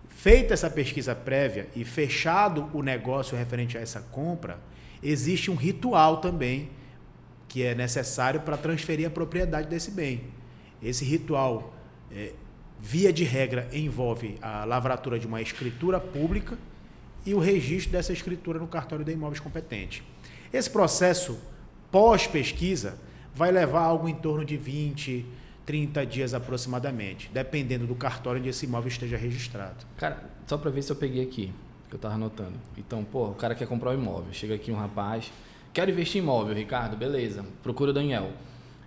Feita 0.09 0.53
essa 0.53 0.69
pesquisa 0.69 1.15
prévia 1.15 1.67
e 1.75 1.83
fechado 1.83 2.69
o 2.73 2.83
negócio 2.83 3.37
referente 3.37 3.77
a 3.77 3.81
essa 3.81 4.01
compra, 4.01 4.59
existe 5.01 5.49
um 5.49 5.55
ritual 5.55 6.17
também 6.17 6.69
que 7.47 7.63
é 7.63 7.75
necessário 7.75 8.41
para 8.41 8.55
transferir 8.55 9.07
a 9.07 9.09
propriedade 9.09 9.67
desse 9.67 9.91
bem. 9.91 10.21
Esse 10.81 11.03
ritual, 11.03 11.75
é, 12.11 12.33
via 12.79 13.11
de 13.11 13.23
regra, 13.23 13.67
envolve 13.73 14.37
a 14.41 14.63
lavratura 14.63 15.19
de 15.19 15.27
uma 15.27 15.41
escritura 15.41 15.99
pública 15.99 16.57
e 17.25 17.33
o 17.33 17.39
registro 17.39 17.91
dessa 17.91 18.13
escritura 18.13 18.57
no 18.57 18.67
cartório 18.67 19.03
de 19.03 19.11
imóveis 19.11 19.39
competente. 19.39 20.03
Esse 20.53 20.69
processo 20.69 21.39
pós-pesquisa 21.91 22.97
vai 23.33 23.51
levar 23.51 23.81
algo 23.81 24.07
em 24.07 24.15
torno 24.15 24.45
de 24.45 24.57
20, 24.57 25.25
30 25.65 26.05
dias 26.05 26.33
aproximadamente, 26.33 27.29
dependendo 27.33 27.85
do 27.85 27.95
cartório 27.95 28.39
onde 28.39 28.49
esse 28.49 28.65
imóvel 28.65 28.87
esteja 28.87 29.17
registrado. 29.17 29.85
Cara, 29.97 30.23
só 30.47 30.57
para 30.57 30.71
ver 30.71 30.81
se 30.81 30.91
eu 30.91 30.95
peguei 30.95 31.23
aqui, 31.23 31.53
que 31.87 31.95
eu 31.95 31.97
estava 31.97 32.15
anotando. 32.15 32.53
Então, 32.77 33.03
pô, 33.03 33.27
o 33.27 33.35
cara 33.35 33.53
quer 33.53 33.67
comprar 33.67 33.91
um 33.91 33.93
imóvel. 33.93 34.33
Chega 34.33 34.55
aqui 34.55 34.71
um 34.71 34.75
rapaz, 34.75 35.31
quero 35.73 35.91
investir 35.91 36.19
em 36.19 36.23
imóvel, 36.23 36.55
Ricardo, 36.55 36.97
beleza. 36.97 37.45
Procura 37.61 37.91
o 37.91 37.93
Daniel. 37.93 38.31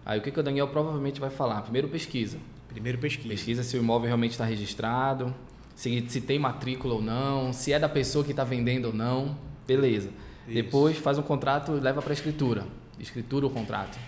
Aí 0.04 0.18
o 0.18 0.22
que, 0.22 0.30
que 0.30 0.40
o 0.40 0.42
Daniel 0.42 0.68
provavelmente 0.68 1.20
vai 1.20 1.30
falar? 1.30 1.62
Primeiro 1.62 1.88
pesquisa. 1.88 2.38
Primeiro 2.68 2.98
pesquisa. 2.98 3.28
Pesquisa 3.28 3.62
se 3.62 3.76
o 3.76 3.80
imóvel 3.80 4.08
realmente 4.08 4.32
está 4.32 4.44
registrado, 4.44 5.34
se, 5.74 6.04
se 6.08 6.20
tem 6.20 6.38
matrícula 6.38 6.94
ou 6.94 7.02
não, 7.02 7.52
se 7.52 7.72
é 7.72 7.78
da 7.78 7.88
pessoa 7.88 8.24
que 8.24 8.32
está 8.32 8.44
vendendo 8.44 8.86
ou 8.86 8.92
não. 8.92 9.36
Beleza. 9.66 10.10
Isso. 10.46 10.54
Depois 10.54 10.98
faz 10.98 11.16
um 11.16 11.22
contrato 11.22 11.76
e 11.76 11.80
leva 11.80 12.02
para 12.02 12.12
a 12.12 12.14
escritura. 12.14 12.66
Escritura 12.98 13.46
o 13.46 13.50
contrato 13.50 13.98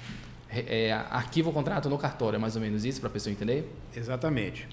é, 0.60 0.92
o 1.44 1.52
contrato 1.52 1.88
no 1.88 1.98
cartório, 1.98 2.36
é 2.36 2.38
mais 2.38 2.56
ou 2.56 2.62
menos 2.62 2.84
isso 2.84 3.00
para 3.00 3.08
a 3.08 3.12
pessoa 3.12 3.32
entender? 3.32 3.70
Exatamente. 3.94 4.68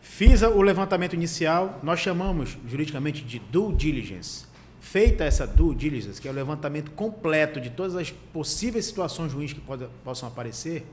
Fiz 0.00 0.42
o 0.42 0.62
levantamento 0.62 1.14
inicial, 1.14 1.80
nós 1.82 2.00
chamamos 2.00 2.56
juridicamente 2.66 3.22
de 3.22 3.38
due 3.38 3.74
diligence. 3.74 4.46
Feita 4.80 5.24
essa 5.24 5.46
due 5.46 5.74
diligence, 5.74 6.20
que 6.20 6.28
é 6.28 6.30
o 6.30 6.34
levantamento 6.34 6.92
completo 6.92 7.60
de 7.60 7.70
todas 7.70 7.96
as 7.96 8.10
possíveis 8.10 8.86
situações 8.86 9.32
ruins 9.32 9.52
que 9.52 9.60
pode, 9.60 9.86
possam 10.04 10.28
aparecer, 10.28 10.86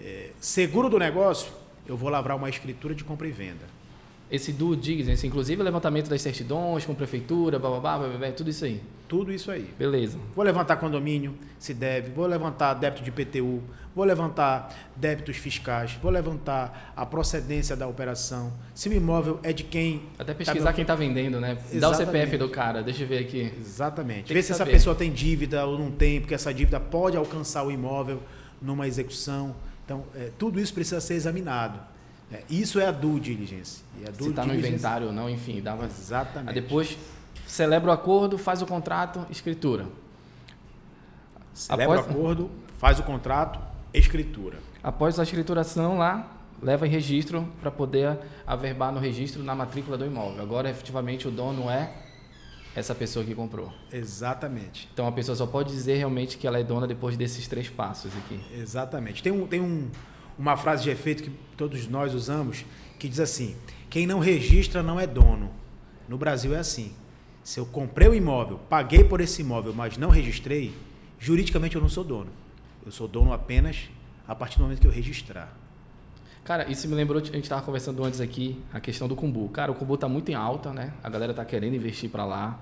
é, 0.00 0.30
seguro 0.38 0.90
do 0.90 0.98
negócio, 0.98 1.50
eu 1.86 1.96
vou 1.96 2.10
lavrar 2.10 2.36
uma 2.36 2.48
escritura 2.48 2.94
de 2.94 3.02
compra 3.02 3.26
e 3.26 3.32
venda. 3.32 3.73
Esse 4.30 4.52
due 4.52 4.76
diligence, 4.76 5.26
inclusive 5.26 5.60
o 5.60 5.64
levantamento 5.64 6.08
das 6.08 6.20
certidões 6.22 6.84
com 6.84 6.94
prefeitura, 6.94 7.58
bababá, 7.58 7.98
bababá, 7.98 8.30
tudo 8.32 8.50
isso 8.50 8.64
aí. 8.64 8.80
Tudo 9.06 9.32
isso 9.32 9.50
aí. 9.50 9.68
Beleza. 9.78 10.18
Vou 10.34 10.44
levantar 10.44 10.76
condomínio, 10.76 11.34
se 11.58 11.74
deve, 11.74 12.10
vou 12.10 12.26
levantar 12.26 12.74
débito 12.74 13.02
de 13.02 13.12
PTU, 13.12 13.62
vou 13.94 14.04
levantar 14.04 14.74
débitos 14.96 15.36
fiscais, 15.36 15.92
vou 16.02 16.10
levantar 16.10 16.92
a 16.96 17.06
procedência 17.06 17.76
da 17.76 17.86
operação, 17.86 18.52
se 18.74 18.88
o 18.88 18.92
imóvel 18.92 19.38
é 19.42 19.52
de 19.52 19.62
quem. 19.62 20.02
Até 20.18 20.34
pesquisar 20.34 20.64
tá 20.64 20.72
quem 20.72 20.82
está 20.82 20.94
vendendo, 20.94 21.38
né? 21.38 21.52
Exatamente. 21.52 21.80
Dá 21.80 21.90
o 21.90 21.94
CPF 21.94 22.38
do 22.38 22.48
cara, 22.48 22.82
deixa 22.82 23.04
eu 23.04 23.06
ver 23.06 23.18
aqui. 23.18 23.52
Exatamente. 23.60 24.32
Ver 24.32 24.42
se 24.42 24.54
saber. 24.54 24.62
essa 24.62 24.78
pessoa 24.78 24.96
tem 24.96 25.12
dívida 25.12 25.64
ou 25.66 25.78
não 25.78 25.90
tem, 25.90 26.20
porque 26.20 26.34
essa 26.34 26.52
dívida 26.52 26.80
pode 26.80 27.16
alcançar 27.16 27.62
o 27.62 27.70
imóvel 27.70 28.22
numa 28.60 28.88
execução. 28.88 29.54
Então, 29.84 30.04
é, 30.16 30.30
tudo 30.38 30.58
isso 30.58 30.72
precisa 30.72 31.00
ser 31.00 31.14
examinado. 31.14 31.78
É, 32.32 32.42
isso 32.48 32.80
é 32.80 32.86
a 32.86 32.90
due 32.90 33.20
diligence. 33.20 33.82
E 34.00 34.08
a 34.08 34.10
due 34.10 34.24
Se 34.24 34.30
está 34.30 34.44
no 34.44 34.54
inventário 34.54 35.08
ou 35.08 35.12
não, 35.12 35.28
enfim. 35.28 35.60
Dava... 35.60 35.86
Exatamente. 35.86 36.48
Aí 36.48 36.54
depois 36.54 36.98
celebra 37.46 37.90
o 37.90 37.92
acordo, 37.92 38.38
faz 38.38 38.62
o 38.62 38.66
contrato, 38.66 39.26
escritura. 39.30 39.86
Celebra 41.52 42.00
Após... 42.00 42.06
o 42.06 42.18
acordo, 42.18 42.50
faz 42.78 42.98
o 42.98 43.02
contrato, 43.02 43.60
escritura. 43.92 44.58
Após 44.82 45.18
a 45.18 45.22
escrituração 45.22 45.98
lá, 45.98 46.30
leva 46.60 46.86
em 46.86 46.90
registro 46.90 47.46
para 47.60 47.70
poder 47.70 48.18
averbar 48.46 48.92
no 48.92 48.98
registro 48.98 49.42
na 49.42 49.54
matrícula 49.54 49.96
do 49.96 50.04
imóvel. 50.04 50.42
Agora, 50.42 50.68
efetivamente, 50.68 51.28
o 51.28 51.30
dono 51.30 51.70
é 51.70 51.92
essa 52.74 52.94
pessoa 52.94 53.24
que 53.24 53.34
comprou. 53.34 53.72
Exatamente. 53.92 54.88
Então, 54.92 55.06
a 55.06 55.12
pessoa 55.12 55.36
só 55.36 55.46
pode 55.46 55.70
dizer 55.70 55.96
realmente 55.96 56.36
que 56.36 56.46
ela 56.46 56.58
é 56.58 56.64
dona 56.64 56.86
depois 56.86 57.16
desses 57.16 57.46
três 57.46 57.68
passos 57.68 58.10
aqui. 58.16 58.40
Exatamente. 58.58 59.22
Tem, 59.22 59.30
um, 59.30 59.46
tem 59.46 59.60
um, 59.60 59.88
uma 60.38 60.56
frase 60.56 60.84
de 60.84 60.90
efeito 60.90 61.22
que 61.22 61.30
todos 61.56 61.86
nós 61.86 62.14
usamos 62.14 62.64
que 62.98 63.08
diz 63.08 63.20
assim: 63.20 63.56
quem 63.90 64.06
não 64.06 64.18
registra 64.18 64.82
não 64.82 64.98
é 64.98 65.06
dono. 65.06 65.50
No 66.08 66.18
Brasil 66.18 66.54
é 66.54 66.58
assim. 66.58 66.92
Se 67.42 67.60
eu 67.60 67.66
comprei 67.66 68.08
o 68.08 68.12
um 68.12 68.14
imóvel, 68.14 68.58
paguei 68.68 69.04
por 69.04 69.20
esse 69.20 69.42
imóvel, 69.42 69.74
mas 69.74 69.98
não 69.98 70.08
registrei, 70.08 70.74
juridicamente 71.18 71.76
eu 71.76 71.82
não 71.82 71.88
sou 71.88 72.02
dono. 72.02 72.30
Eu 72.84 72.90
sou 72.90 73.06
dono 73.06 73.32
apenas 73.32 73.90
a 74.26 74.34
partir 74.34 74.58
do 74.58 74.64
momento 74.64 74.80
que 74.80 74.86
eu 74.86 74.90
registrar. 74.90 75.54
Cara, 76.42 76.70
isso 76.70 76.86
me 76.88 76.94
lembrou, 76.94 77.20
a 77.20 77.24
gente 77.24 77.40
estava 77.40 77.62
conversando 77.62 78.04
antes 78.04 78.20
aqui, 78.20 78.62
a 78.72 78.78
questão 78.78 79.08
do 79.08 79.16
Kumbu. 79.16 79.48
Cara, 79.48 79.72
o 79.72 79.74
Kumbu 79.74 79.94
está 79.94 80.08
muito 80.08 80.30
em 80.30 80.34
alta, 80.34 80.72
né? 80.72 80.92
A 81.02 81.08
galera 81.08 81.32
está 81.32 81.44
querendo 81.44 81.74
investir 81.74 82.10
para 82.10 82.24
lá. 82.24 82.60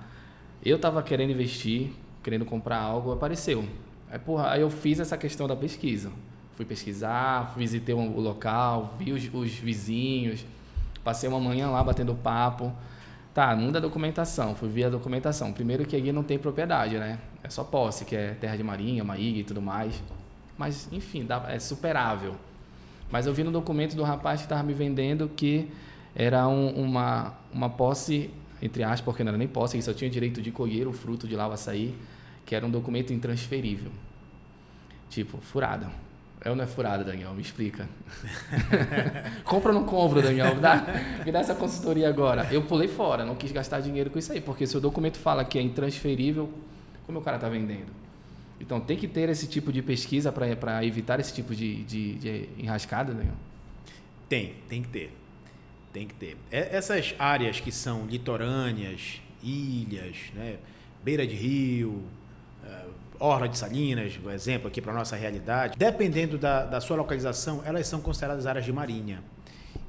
Eu 0.63 0.77
estava 0.77 1.03
querendo 1.03 1.31
investir, 1.31 1.91
querendo 2.21 2.45
comprar 2.45 2.79
algo, 2.79 3.11
apareceu. 3.11 3.67
Aí, 4.09 4.19
porra, 4.19 4.51
aí 4.51 4.61
eu 4.61 4.69
fiz 4.69 4.99
essa 4.99 5.17
questão 5.17 5.47
da 5.47 5.55
pesquisa. 5.55 6.11
Fui 6.55 6.65
pesquisar, 6.65 7.53
visitei 7.57 7.95
o 7.95 8.19
local, 8.19 8.95
vi 8.99 9.11
os, 9.11 9.29
os 9.33 9.51
vizinhos, 9.53 10.45
passei 11.03 11.27
uma 11.27 11.39
manhã 11.39 11.69
lá 11.69 11.83
batendo 11.83 12.13
papo. 12.13 12.71
Tá, 13.33 13.55
muda 13.55 13.79
a 13.79 13.81
documentação, 13.81 14.53
fui 14.55 14.69
ver 14.69 14.85
a 14.85 14.89
documentação. 14.89 15.51
Primeiro 15.51 15.85
que 15.85 15.95
aqui 15.95 16.11
não 16.11 16.21
tem 16.21 16.37
propriedade, 16.37 16.99
né? 16.99 17.17
É 17.43 17.49
só 17.49 17.63
posse, 17.63 18.05
que 18.05 18.15
é 18.15 18.35
terra 18.35 18.55
de 18.55 18.63
marinha, 18.63 19.03
ilha 19.17 19.39
e 19.39 19.43
tudo 19.43 19.59
mais. 19.59 20.01
Mas, 20.55 20.87
enfim, 20.91 21.25
dá, 21.25 21.43
é 21.49 21.57
superável. 21.57 22.35
Mas 23.11 23.25
eu 23.25 23.33
vi 23.33 23.43
no 23.43 23.51
documento 23.51 23.95
do 23.95 24.03
rapaz 24.03 24.41
que 24.41 24.45
estava 24.45 24.61
me 24.61 24.73
vendendo 24.73 25.27
que 25.27 25.71
era 26.15 26.47
um, 26.47 26.69
uma, 26.69 27.33
uma 27.51 27.69
posse, 27.69 28.29
entre 28.61 28.83
aspas, 28.83 29.01
porque 29.01 29.23
não 29.23 29.29
era 29.29 29.37
nem 29.37 29.47
posse, 29.47 29.75
ele 29.75 29.83
só 29.83 29.93
tinha 29.93 30.09
direito 30.09 30.41
de 30.41 30.51
colher 30.51 30.87
o 30.87 30.93
fruto 30.93 31.27
de 31.27 31.35
lá 31.35 31.47
o 31.47 31.51
açaí, 31.51 31.95
que 32.45 32.55
era 32.55 32.63
um 32.65 32.69
documento 32.69 33.11
intransferível. 33.11 33.91
Tipo, 35.09 35.39
furada. 35.39 35.89
É 36.43 36.49
ou 36.49 36.55
não 36.55 36.63
é 36.65 36.67
furada, 36.67 37.05
Daniel? 37.05 37.33
Me 37.33 37.41
explica. 37.41 37.87
Compra 39.45 39.71
ou 39.71 39.79
não 39.79 39.85
compra, 39.85 40.21
Daniel? 40.21 40.55
Me 40.55 40.61
dá, 40.61 40.85
me 41.25 41.31
dá 41.31 41.39
essa 41.39 41.55
consultoria 41.55 42.09
agora. 42.09 42.47
Eu 42.51 42.63
pulei 42.63 42.89
fora, 42.89 43.23
não 43.23 43.33
quis 43.33 43.51
gastar 43.51 43.79
dinheiro 43.79 44.09
com 44.09 44.19
isso 44.19 44.33
aí, 44.33 44.41
porque 44.41 44.67
se 44.67 44.75
o 44.75 44.81
documento 44.81 45.17
fala 45.17 45.45
que 45.45 45.57
é 45.57 45.61
intransferível, 45.61 46.51
como 47.05 47.19
o 47.19 47.21
cara 47.21 47.37
está 47.37 47.47
vendendo? 47.47 47.93
Então 48.59 48.81
tem 48.81 48.97
que 48.97 49.07
ter 49.07 49.29
esse 49.29 49.47
tipo 49.47 49.71
de 49.71 49.81
pesquisa 49.81 50.33
para 50.33 50.83
evitar 50.85 51.19
esse 51.19 51.33
tipo 51.33 51.55
de, 51.55 51.83
de, 51.85 52.15
de 52.15 52.49
enrascada, 52.57 53.13
Daniel? 53.13 53.35
Tem, 54.27 54.55
tem 54.67 54.81
que 54.81 54.89
ter. 54.89 55.17
Tem 55.93 56.07
que 56.07 56.13
ter. 56.13 56.35
É, 56.51 56.75
essas 56.75 57.15
áreas 57.17 57.61
que 57.61 57.71
são 57.71 58.05
litorâneas, 58.05 59.21
ilhas, 59.41 60.17
né? 60.33 60.57
beira 61.03 61.27
de 61.27 61.35
rio, 61.35 62.03
Orla 63.19 63.47
de 63.47 63.57
Salinas, 63.57 64.17
por 64.17 64.31
exemplo, 64.31 64.67
aqui 64.67 64.81
para 64.81 64.91
a 64.91 64.95
nossa 64.95 65.15
realidade, 65.15 65.77
dependendo 65.77 66.37
da, 66.37 66.65
da 66.65 66.81
sua 66.81 66.97
localização, 66.97 67.61
elas 67.65 67.87
são 67.87 68.01
consideradas 68.01 68.45
áreas 68.45 68.65
de 68.65 68.73
marinha. 68.73 69.23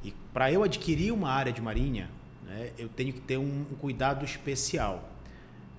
E 0.03 0.13
para 0.33 0.53
eu 0.53 0.63
adquirir 0.63 1.13
uma 1.13 1.31
área 1.31 1.53
de 1.53 1.61
marinha, 1.61 2.11
né, 2.47 2.71
eu 2.79 2.89
tenho 2.89 3.13
que 3.13 3.21
ter 3.21 3.39
um, 3.39 3.67
um 3.71 3.77
cuidado 3.77 4.25
especial. 4.25 5.09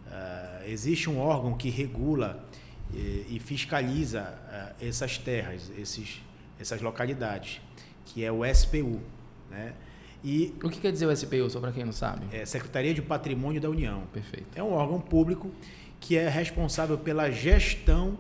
Uh, 0.08 0.70
existe 0.70 1.10
um 1.10 1.20
órgão 1.20 1.54
que 1.54 1.70
regula 1.70 2.44
e, 2.94 3.26
e 3.30 3.40
fiscaliza 3.40 4.22
uh, 4.22 4.86
essas 4.86 5.18
terras, 5.18 5.72
esses, 5.78 6.22
essas 6.60 6.82
localidades, 6.82 7.62
que 8.06 8.24
é 8.24 8.32
o 8.32 8.44
SPU. 8.46 9.02
Né? 9.50 9.74
E 10.24 10.56
o 10.64 10.70
que 10.70 10.80
quer 10.80 10.92
dizer 10.92 11.06
o 11.06 11.16
SPU, 11.16 11.50
só 11.50 11.60
para 11.60 11.72
quem 11.72 11.86
não 11.86 11.92
sabe? 11.92 12.26
É 12.36 12.46
Secretaria 12.46 12.94
de 12.94 13.02
Patrimônio 13.02 13.62
da 13.62 13.70
União. 13.70 14.04
Perfeito. 14.12 14.48
É 14.56 14.64
um 14.64 14.74
órgão 14.74 15.00
público 15.00 15.52
que 16.06 16.16
é 16.16 16.30
responsável 16.30 17.00
pela 17.00 17.32
gestão 17.32 18.16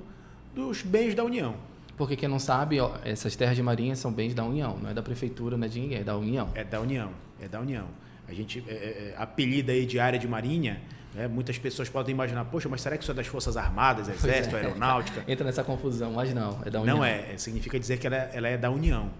dos 0.55 0.81
bens 0.81 1.13
da 1.13 1.23
União. 1.23 1.55
Porque 1.95 2.15
quem 2.15 2.27
não 2.27 2.39
sabe, 2.39 2.79
ó, 2.79 2.95
essas 3.05 3.35
terras 3.35 3.55
de 3.55 3.61
marinha 3.61 3.95
são 3.95 4.11
bens 4.11 4.33
da 4.33 4.43
União, 4.43 4.75
não 4.81 4.89
é 4.89 4.93
da 4.93 5.03
prefeitura, 5.03 5.55
não 5.55 5.65
é 5.65 5.69
de 5.69 5.79
ninguém, 5.79 5.99
é 5.99 6.03
da 6.03 6.17
União. 6.17 6.49
É 6.55 6.63
da 6.63 6.81
União, 6.81 7.11
é 7.39 7.47
da 7.47 7.61
União. 7.61 7.85
A 8.27 8.33
gente 8.33 8.63
é, 8.67 8.73
é, 8.73 8.75
é 8.75 9.15
apelida 9.19 9.71
aí 9.71 9.85
de 9.85 9.99
área 9.99 10.17
de 10.17 10.27
marinha, 10.27 10.81
né? 11.13 11.27
muitas 11.27 11.59
pessoas 11.59 11.87
podem 11.87 12.11
imaginar, 12.11 12.43
poxa, 12.45 12.67
mas 12.67 12.81
será 12.81 12.97
que 12.97 13.03
isso 13.03 13.11
é 13.11 13.13
das 13.13 13.27
Forças 13.27 13.55
Armadas, 13.55 14.09
Exército, 14.09 14.55
é. 14.55 14.61
Aeronáutica? 14.61 15.23
Entra 15.31 15.45
nessa 15.45 15.63
confusão, 15.63 16.13
mas 16.13 16.33
não, 16.33 16.59
é 16.65 16.71
da 16.71 16.81
União. 16.81 16.97
Não 16.97 17.05
é, 17.05 17.37
significa 17.37 17.79
dizer 17.79 17.99
que 17.99 18.07
ela, 18.07 18.15
é, 18.15 18.31
ela 18.33 18.47
é 18.47 18.57
da 18.57 18.71
União. 18.71 19.11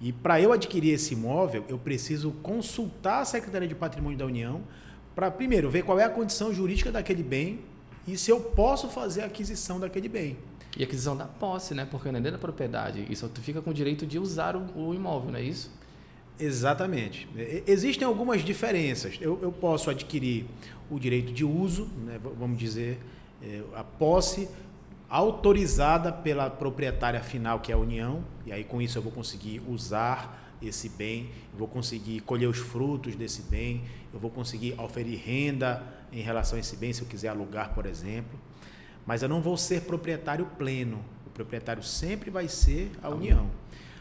E 0.00 0.12
para 0.12 0.40
eu 0.40 0.52
adquirir 0.52 0.92
esse 0.92 1.14
imóvel, 1.14 1.64
eu 1.68 1.78
preciso 1.78 2.30
consultar 2.44 3.22
a 3.22 3.24
Secretaria 3.24 3.66
de 3.66 3.74
Patrimônio 3.74 4.16
da 4.16 4.24
União 4.24 4.62
para, 5.16 5.32
primeiro, 5.32 5.68
ver 5.68 5.82
qual 5.82 5.98
é 5.98 6.04
a 6.04 6.08
condição 6.08 6.54
jurídica 6.54 6.92
daquele 6.92 7.24
bem 7.24 7.73
e 8.06 8.16
se 8.18 8.30
eu 8.30 8.40
posso 8.40 8.88
fazer 8.88 9.22
a 9.22 9.26
aquisição 9.26 9.80
daquele 9.80 10.08
bem. 10.08 10.36
E 10.76 10.82
aquisição 10.82 11.16
da 11.16 11.26
posse, 11.26 11.72
né? 11.74 11.86
Porque 11.88 12.10
não 12.10 12.18
é 12.18 12.22
da 12.22 12.38
propriedade. 12.38 13.06
Isso 13.08 13.28
tu 13.28 13.40
fica 13.40 13.62
com 13.62 13.70
o 13.70 13.74
direito 13.74 14.04
de 14.04 14.18
usar 14.18 14.56
o, 14.56 14.88
o 14.88 14.94
imóvel, 14.94 15.30
não 15.30 15.38
é 15.38 15.42
isso? 15.42 15.70
Exatamente. 16.38 17.28
Existem 17.66 18.06
algumas 18.06 18.44
diferenças. 18.44 19.16
Eu, 19.20 19.38
eu 19.40 19.52
posso 19.52 19.88
adquirir 19.88 20.46
o 20.90 20.98
direito 20.98 21.32
de 21.32 21.44
uso, 21.44 21.88
né, 22.04 22.18
vamos 22.38 22.58
dizer, 22.58 22.98
é, 23.42 23.62
a 23.74 23.84
posse 23.84 24.48
autorizada 25.08 26.12
pela 26.12 26.50
proprietária 26.50 27.20
final, 27.20 27.60
que 27.60 27.70
é 27.70 27.74
a 27.74 27.78
União, 27.78 28.24
e 28.44 28.52
aí 28.52 28.64
com 28.64 28.82
isso 28.82 28.98
eu 28.98 29.02
vou 29.02 29.12
conseguir 29.12 29.62
usar 29.68 30.56
esse 30.60 30.88
bem, 30.88 31.30
eu 31.52 31.58
vou 31.58 31.68
conseguir 31.68 32.20
colher 32.20 32.48
os 32.48 32.58
frutos 32.58 33.14
desse 33.14 33.42
bem, 33.42 33.84
eu 34.12 34.18
vou 34.18 34.30
conseguir 34.30 34.74
oferir 34.80 35.20
renda 35.24 35.82
em 36.14 36.22
relação 36.22 36.56
a 36.56 36.60
esse 36.60 36.76
bem, 36.76 36.92
se 36.92 37.02
eu 37.02 37.08
quiser 37.08 37.28
alugar, 37.28 37.74
por 37.74 37.86
exemplo. 37.86 38.38
Mas 39.04 39.22
eu 39.22 39.28
não 39.28 39.42
vou 39.42 39.56
ser 39.56 39.82
proprietário 39.82 40.46
pleno. 40.56 41.04
O 41.26 41.30
proprietário 41.30 41.82
sempre 41.82 42.30
vai 42.30 42.46
ser 42.48 42.92
a 43.02 43.08
União. 43.08 43.50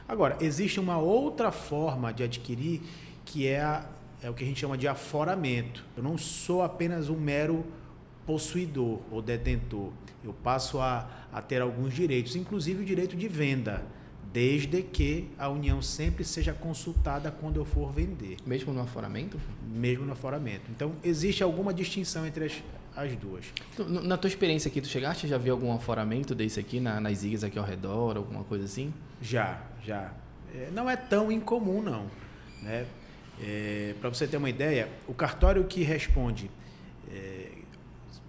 Agora, 0.07 0.37
existe 0.39 0.79
uma 0.79 0.97
outra 0.97 1.51
forma 1.51 2.13
de 2.13 2.23
adquirir 2.23 2.81
que 3.25 3.47
é, 3.47 3.61
a, 3.61 3.85
é 4.21 4.29
o 4.29 4.33
que 4.33 4.43
a 4.43 4.47
gente 4.47 4.59
chama 4.59 4.77
de 4.77 4.87
aforamento. 4.87 5.83
Eu 5.97 6.03
não 6.03 6.17
sou 6.17 6.61
apenas 6.61 7.09
um 7.09 7.19
mero 7.19 7.65
possuidor 8.25 8.99
ou 9.11 9.21
detentor. 9.21 9.91
Eu 10.23 10.33
passo 10.33 10.79
a, 10.79 11.09
a 11.33 11.41
ter 11.41 11.61
alguns 11.61 11.93
direitos, 11.93 12.35
inclusive 12.35 12.83
o 12.83 12.85
direito 12.85 13.15
de 13.15 13.27
venda 13.27 13.83
desde 14.33 14.81
que 14.81 15.29
a 15.37 15.47
União 15.47 15.79
sempre 15.79 16.25
seja 16.25 16.53
consultada 16.53 17.29
quando 17.29 17.57
eu 17.57 17.65
for 17.65 17.93
vender. 17.93 18.37
Mesmo 18.43 18.73
no 18.73 18.81
aforamento? 18.81 19.39
Mesmo 19.71 20.05
no 20.05 20.13
aforamento. 20.13 20.63
Então, 20.71 20.93
existe 21.03 21.43
alguma 21.43 21.71
distinção 21.71 22.25
entre 22.25 22.45
as, 22.45 22.63
as 22.95 23.15
duas. 23.15 23.45
Na 23.87 24.17
tua 24.17 24.27
experiência 24.27 24.69
aqui, 24.69 24.81
tu 24.81 24.87
chegaste 24.87 25.27
já 25.27 25.37
viu 25.37 25.53
algum 25.53 25.71
aforamento 25.71 26.33
desse 26.33 26.59
aqui 26.59 26.79
na, 26.79 26.99
nas 26.99 27.21
ilhas 27.21 27.43
aqui 27.43 27.59
ao 27.59 27.65
redor, 27.65 28.17
alguma 28.17 28.43
coisa 28.43 28.65
assim? 28.65 28.91
Já, 29.21 29.61
já. 29.85 30.11
É, 30.51 30.69
não 30.71 30.89
é 30.89 30.95
tão 30.95 31.31
incomum, 31.31 31.83
não. 31.83 32.07
Né? 32.63 32.87
É, 33.39 33.93
Para 34.01 34.09
você 34.09 34.25
ter 34.25 34.37
uma 34.37 34.49
ideia, 34.49 34.89
o 35.07 35.13
cartório 35.13 35.63
que 35.65 35.83
responde 35.83 36.49
é, 37.11 37.49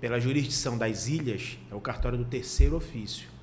pela 0.02 0.20
jurisdição 0.20 0.76
das 0.76 1.08
ilhas 1.08 1.58
é 1.70 1.74
o 1.74 1.80
cartório 1.80 2.18
do 2.18 2.26
terceiro 2.26 2.76
ofício. 2.76 3.33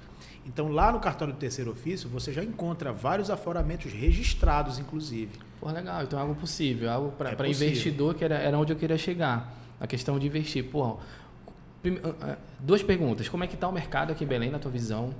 Então, 0.53 0.69
lá 0.69 0.91
no 0.91 0.99
cartório 0.99 1.33
do 1.33 1.37
terceiro 1.37 1.71
ofício, 1.71 2.09
você 2.09 2.33
já 2.33 2.43
encontra 2.43 2.91
vários 2.91 3.29
aforamentos 3.29 3.93
registrados, 3.93 4.79
inclusive. 4.79 5.31
Pô, 5.61 5.71
legal. 5.71 6.03
Então, 6.03 6.19
é 6.19 6.21
algo 6.21 6.35
possível. 6.35 6.91
Algo 6.91 7.11
para 7.11 7.31
é 7.47 7.49
investidor, 7.49 8.15
que 8.15 8.25
era, 8.25 8.35
era 8.35 8.57
onde 8.57 8.73
eu 8.73 8.77
queria 8.77 8.97
chegar. 8.97 9.55
A 9.79 9.87
questão 9.87 10.19
de 10.19 10.27
investir. 10.27 10.65
Pô, 10.65 10.83
ah, 10.83 12.15
ah, 12.21 12.37
duas 12.59 12.83
perguntas. 12.83 13.29
Como 13.29 13.45
é 13.45 13.47
que 13.47 13.55
está 13.55 13.67
o 13.69 13.71
mercado 13.71 14.11
aqui 14.11 14.25
em 14.25 14.27
Belém, 14.27 14.51
na 14.51 14.59
tua 14.59 14.69
visão? 14.69 15.13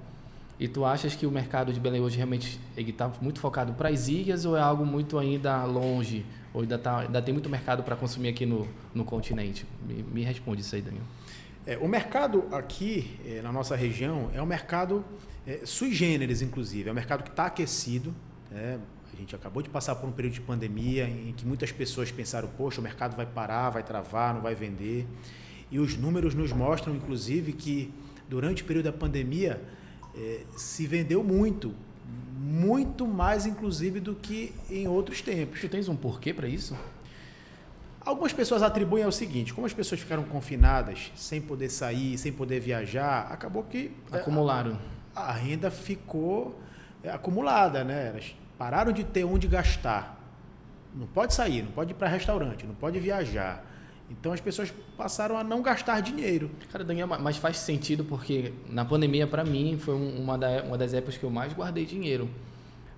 E 0.59 0.67
tu 0.67 0.83
achas 0.83 1.15
que 1.15 1.25
o 1.25 1.31
mercado 1.31 1.71
de 1.71 1.79
Belém 1.79 2.01
hoje 2.01 2.17
realmente 2.17 2.59
está 2.75 3.09
muito 3.21 3.39
focado 3.39 3.73
para 3.73 3.87
as 3.87 4.09
ilhas 4.09 4.45
ou 4.45 4.57
é 4.57 4.61
algo 4.61 4.85
muito 4.85 5.17
ainda 5.17 5.63
longe? 5.63 6.25
Ou 6.53 6.61
ainda, 6.61 6.77
tá, 6.77 6.99
ainda 6.99 7.21
tem 7.21 7.33
muito 7.33 7.49
mercado 7.49 7.83
para 7.83 7.95
consumir 7.95 8.29
aqui 8.29 8.45
no, 8.45 8.67
no 8.93 9.05
continente? 9.05 9.65
Me, 9.87 10.03
me 10.03 10.23
responde 10.23 10.61
isso 10.61 10.75
aí, 10.75 10.81
Daniel. 10.81 11.05
É, 11.65 11.77
o 11.77 11.87
mercado 11.87 12.47
aqui 12.51 13.19
é, 13.23 13.41
na 13.41 13.51
nossa 13.51 13.75
região 13.75 14.31
é 14.33 14.41
um 14.41 14.47
mercado 14.47 15.05
é, 15.45 15.61
sui 15.63 15.93
generis, 15.93 16.41
inclusive. 16.41 16.89
É 16.89 16.91
um 16.91 16.95
mercado 16.95 17.23
que 17.23 17.29
está 17.29 17.45
aquecido. 17.45 18.13
Né? 18.49 18.79
A 19.13 19.15
gente 19.15 19.35
acabou 19.35 19.61
de 19.61 19.69
passar 19.69 19.95
por 19.95 20.09
um 20.09 20.11
período 20.11 20.33
de 20.33 20.41
pandemia 20.41 21.07
em 21.07 21.31
que 21.33 21.45
muitas 21.45 21.71
pessoas 21.71 22.11
pensaram: 22.11 22.49
poxa, 22.57 22.79
o 22.79 22.83
mercado 22.83 23.15
vai 23.15 23.27
parar, 23.27 23.69
vai 23.69 23.83
travar, 23.83 24.33
não 24.33 24.41
vai 24.41 24.55
vender. 24.55 25.05
E 25.69 25.79
os 25.79 25.95
números 25.95 26.33
nos 26.33 26.51
mostram, 26.51 26.95
inclusive, 26.95 27.53
que 27.53 27.93
durante 28.27 28.63
o 28.63 28.65
período 28.65 28.85
da 28.85 28.93
pandemia 28.93 29.61
é, 30.15 30.41
se 30.57 30.87
vendeu 30.87 31.23
muito, 31.23 31.75
muito 32.39 33.05
mais, 33.05 33.45
inclusive, 33.45 33.99
do 33.99 34.15
que 34.15 34.51
em 34.69 34.87
outros 34.87 35.21
tempos. 35.21 35.61
Tu 35.61 35.69
tens 35.69 35.87
um 35.87 35.95
porquê 35.95 36.33
para 36.33 36.47
isso? 36.47 36.75
Algumas 38.03 38.33
pessoas 38.33 38.63
atribuem 38.63 39.03
ao 39.03 39.11
seguinte: 39.11 39.53
como 39.53 39.67
as 39.67 39.73
pessoas 39.73 40.01
ficaram 40.01 40.23
confinadas, 40.23 41.11
sem 41.15 41.39
poder 41.39 41.69
sair, 41.69 42.17
sem 42.17 42.31
poder 42.31 42.59
viajar, 42.59 43.27
acabou 43.31 43.63
que 43.63 43.91
é, 44.11 44.17
acumularam. 44.17 44.77
A, 45.15 45.29
a 45.29 45.31
renda 45.31 45.69
ficou 45.69 46.59
é, 47.03 47.11
acumulada, 47.11 47.83
né? 47.83 48.07
Elas 48.09 48.35
pararam 48.57 48.91
de 48.91 49.03
ter 49.03 49.23
onde 49.23 49.47
gastar. 49.47 50.19
Não 50.93 51.07
pode 51.07 51.33
sair, 51.33 51.61
não 51.61 51.71
pode 51.71 51.91
ir 51.91 51.93
para 51.93 52.07
restaurante, 52.07 52.65
não 52.65 52.75
pode 52.75 52.99
viajar. 52.99 53.65
Então 54.09 54.33
as 54.33 54.41
pessoas 54.41 54.73
passaram 54.97 55.37
a 55.37 55.43
não 55.43 55.61
gastar 55.61 56.01
dinheiro. 56.01 56.51
Cara, 56.69 56.83
Daniel, 56.83 57.07
mas 57.07 57.37
faz 57.37 57.57
sentido 57.57 58.03
porque 58.03 58.51
na 58.69 58.83
pandemia, 58.83 59.25
para 59.25 59.43
mim, 59.43 59.77
foi 59.79 59.95
uma, 59.95 60.37
da, 60.37 60.63
uma 60.63 60.77
das 60.77 60.93
épocas 60.93 61.17
que 61.17 61.23
eu 61.23 61.29
mais 61.29 61.53
guardei 61.53 61.85
dinheiro. 61.85 62.29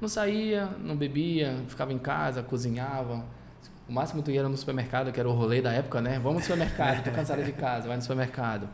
Não 0.01 0.07
saía, 0.07 0.65
não 0.79 0.95
bebia, 0.95 1.55
ficava 1.67 1.93
em 1.93 2.00
casa, 2.00 2.41
cozinhava. 2.41 3.24
O 3.88 3.94
máximo 3.94 4.22
tu 4.22 4.32
ia 4.32 4.48
no 4.48 4.56
supermercado, 4.56 5.12
que 5.12 5.20
era 5.20 5.28
o 5.28 5.34
rolê 5.34 5.62
da 5.62 5.72
época, 5.72 6.02
né? 6.02 6.20
Vamos 6.20 6.40
no 6.40 6.42
supermercado, 6.42 7.04
tô 7.04 7.12
cansado 7.12 7.44
de 7.44 7.52
casa, 7.52 7.88
vai 7.88 7.98
no 7.98 8.02
supermercado. 8.02 8.70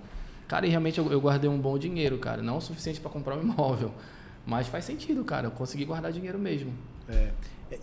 Cara, 0.47 0.65
e 0.65 0.69
realmente 0.69 0.99
eu, 0.99 1.11
eu 1.11 1.19
guardei 1.19 1.49
um 1.49 1.59
bom 1.59 1.77
dinheiro, 1.77 2.17
cara. 2.17 2.41
Não 2.41 2.57
o 2.57 2.61
suficiente 2.61 2.99
para 2.99 3.09
comprar 3.09 3.37
um 3.37 3.41
imóvel. 3.41 3.93
Mas 4.45 4.67
faz 4.67 4.85
sentido, 4.85 5.23
cara. 5.23 5.47
Eu 5.47 5.51
consegui 5.51 5.85
guardar 5.85 6.11
dinheiro 6.11 6.39
mesmo. 6.39 6.73
É. 7.07 7.31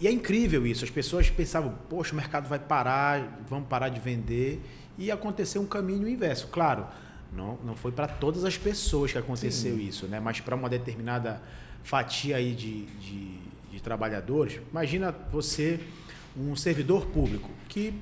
E 0.01 0.09
é 0.09 0.11
incrível 0.11 0.67
isso. 0.67 0.85
As 0.85 0.91
pessoas 0.91 1.31
pensavam, 1.31 1.75
poxa, 1.89 2.13
o 2.13 2.17
mercado 2.17 2.49
vai 2.49 2.59
parar, 2.59 3.41
vamos 3.49 3.69
parar 3.69 3.89
de 3.89 4.01
vender. 4.01 4.61
E 4.99 5.11
aconteceu 5.11 5.63
um 5.63 5.67
caminho 5.67 6.09
inverso. 6.09 6.49
Claro, 6.49 6.87
não, 7.33 7.59
não 7.65 7.77
foi 7.77 7.93
para 7.93 8.09
todas 8.09 8.45
as 8.45 8.57
pessoas 8.57 9.13
que 9.13 9.19
aconteceu 9.19 9.77
Sim. 9.77 9.87
isso, 9.87 10.07
né? 10.07 10.19
mas 10.19 10.41
para 10.41 10.57
uma 10.57 10.69
determinada 10.69 11.41
fatia 11.83 12.37
aí 12.37 12.55
de, 12.55 12.87
de, 12.87 13.39
de, 13.71 13.81
trabalhadores. 13.81 14.61
Imagina 14.71 15.15
você, 15.31 15.79
um 16.39 16.55
servidor 16.57 17.07
público, 17.07 17.51
que 17.69 17.95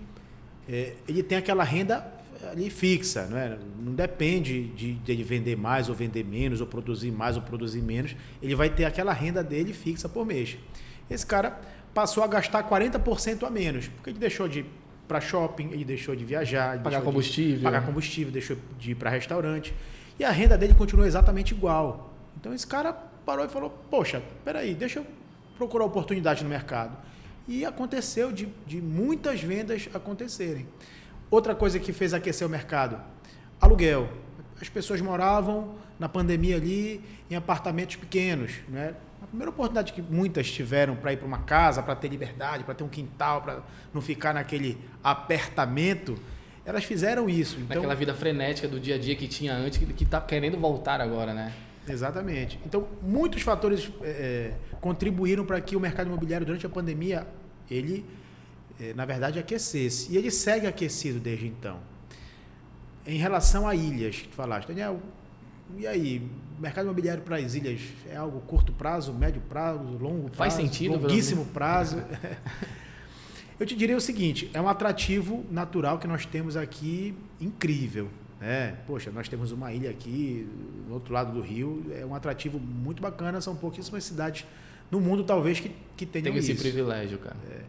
é, 0.69 0.95
ele 1.07 1.23
tem 1.23 1.39
aquela 1.39 1.65
renda 1.65 2.13
ali 2.51 2.71
fixa, 2.71 3.27
não, 3.27 3.37
é? 3.37 3.59
não 3.79 3.95
depende 3.95 4.65
de, 4.69 4.95
de 4.95 5.13
ele 5.13 5.23
vender 5.23 5.57
mais 5.57 5.89
ou 5.89 5.95
vender 5.95 6.25
menos, 6.25 6.61
ou 6.61 6.67
produzir 6.67 7.11
mais 7.11 7.37
ou 7.37 7.43
produzir 7.43 7.83
menos. 7.83 8.15
Ele 8.43 8.55
vai 8.55 8.69
ter 8.69 8.85
aquela 8.85 9.13
renda 9.13 9.43
dele 9.43 9.73
fixa 9.73 10.09
por 10.09 10.27
mês. 10.27 10.57
Esse 11.09 11.25
cara 11.25 11.61
passou 11.93 12.23
a 12.23 12.27
gastar 12.27 12.69
40% 12.69 13.45
a 13.47 13.51
menos, 13.51 13.89
porque 13.89 14.11
ele 14.11 14.19
deixou 14.19 14.49
de 14.49 14.61
ir 14.61 14.67
para 15.07 15.21
shopping, 15.21 15.71
ele 15.71 15.85
deixou 15.85 16.17
de 16.17 16.25
viajar, 16.25 16.79
pagar 16.83 17.03
combustível, 17.03 17.59
de 17.59 17.63
pagar 17.63 17.85
combustível, 17.85 18.33
deixou 18.33 18.57
de 18.79 18.93
ir 18.93 18.95
para 18.95 19.11
restaurante, 19.11 19.75
e 20.19 20.25
a 20.25 20.31
renda 20.31 20.57
dele 20.57 20.75
continuou 20.75 21.07
exatamente 21.07 21.53
igual. 21.53 22.13
Então 22.41 22.55
esse 22.55 22.67
cara 22.67 22.93
parou 22.93 23.45
e 23.45 23.49
falou: 23.49 23.71
"Poxa, 23.91 24.23
peraí, 24.45 24.75
deixa 24.75 25.01
eu 25.01 25.07
procurar 25.57 25.85
oportunidade 25.85 26.43
no 26.43 26.49
mercado". 26.49 26.97
E 27.47 27.65
aconteceu 27.65 28.33
de, 28.33 28.49
de 28.67 28.81
muitas 28.81 29.43
vendas 29.43 29.89
acontecerem. 29.93 30.67
Outra 31.31 31.55
coisa 31.55 31.79
que 31.79 31.93
fez 31.93 32.15
aquecer 32.15 32.47
o 32.47 32.51
mercado, 32.51 33.01
aluguel. 33.61 34.09
As 34.61 34.69
pessoas 34.69 35.01
moravam 35.01 35.75
na 35.99 36.09
pandemia 36.09 36.57
ali 36.57 37.03
em 37.31 37.35
apartamentos 37.35 37.97
pequenos, 37.97 38.53
né? 38.69 38.95
A 39.23 39.27
primeira 39.27 39.51
oportunidade 39.51 39.93
que 39.93 40.03
muitas 40.03 40.51
tiveram 40.51 40.95
para 40.95 41.13
ir 41.13 41.17
para 41.17 41.27
uma 41.27 41.39
casa, 41.39 41.83
para 41.83 41.97
ter 41.97 42.09
liberdade, 42.09 42.63
para 42.63 42.75
ter 42.75 42.85
um 42.85 42.89
quintal, 42.89 43.41
para 43.41 43.63
não 43.93 44.03
ficar 44.03 44.35
naquele 44.35 44.79
apertamento, 45.03 46.19
elas 46.65 46.85
fizeram 46.85 47.29
isso. 47.29 47.57
Então, 47.57 47.77
Naquela 47.77 47.95
vida 47.95 48.15
frenética 48.15 48.69
do 48.69 48.79
dia 48.79 48.97
a 48.97 48.99
dia 48.99 49.17
que 49.17 49.27
tinha 49.27 49.55
antes, 49.55 49.79
que 49.79 50.05
está 50.05 50.21
querendo 50.21 50.59
voltar 50.59 51.01
agora, 51.01 51.33
né? 51.33 51.53
Exatamente. 51.89 52.59
Então, 52.65 52.89
muitos 53.03 53.43
fatores 53.43 53.91
é, 54.03 54.55
contribuíram 54.81 55.45
para 55.45 55.61
que 55.61 55.77
o 55.77 55.81
mercado 55.81 56.07
imobiliário, 56.07 56.47
durante 56.47 56.65
a 56.65 56.69
pandemia, 56.69 57.27
ele, 57.71 58.05
é, 58.81 58.95
na 58.95 59.05
verdade, 59.05 59.39
aquecesse. 59.39 60.13
E 60.13 60.17
ele 60.17 60.31
segue 60.31 60.67
aquecido 60.67 61.21
desde 61.21 61.47
então. 61.47 61.79
Em 63.07 63.19
relação 63.19 63.69
a 63.69 63.75
ilhas, 63.75 64.17
que 64.17 64.29
tu 64.29 64.35
falaste, 64.35 64.69
Daniel, 64.69 65.01
e 65.77 65.87
aí, 65.87 66.27
mercado 66.59 66.85
imobiliário 66.85 67.23
para 67.23 67.37
as 67.37 67.55
ilhas 67.55 67.81
é 68.09 68.17
algo 68.17 68.41
curto 68.41 68.73
prazo, 68.73 69.13
médio 69.13 69.43
prazo, 69.43 69.83
longo 69.99 70.31
prazo? 70.31 70.37
Faz 70.37 70.55
sentido, 70.55 70.93
longuíssimo 70.93 71.45
prazo. 71.47 72.03
Eu 73.59 73.67
te 73.67 73.77
diria 73.77 73.97
o 73.97 74.01
seguinte: 74.01 74.51
é 74.53 74.61
um 74.61 74.69
atrativo 74.69 75.45
natural 75.51 75.99
que 75.99 76.07
nós 76.07 76.27
temos 76.27 76.57
aqui 76.57 77.17
incrível. 77.41 78.09
Né? 78.41 78.77
Poxa, 78.87 79.11
nós 79.11 79.29
temos 79.29 79.53
uma 79.53 79.73
ilha 79.73 79.91
aqui, 79.91 80.49
no 80.87 80.95
outro 80.95 81.13
lado 81.13 81.33
do 81.33 81.41
rio, 81.41 81.85
é 81.95 82.05
um 82.05 82.15
atrativo 82.15 82.59
muito 82.59 83.01
bacana. 83.01 83.41
São 83.41 83.57
pouquíssimas 83.57 84.05
cidades 84.05 84.45
no 84.91 85.01
mundo, 85.01 85.25
talvez, 85.25 85.61
que, 85.61 85.71
que 85.97 86.05
tenham 86.05 86.25
Tem 86.25 86.37
esse 86.37 86.53
isso. 86.53 86.63
privilégio, 86.63 87.19
cara. 87.19 87.37
É. 87.51 87.61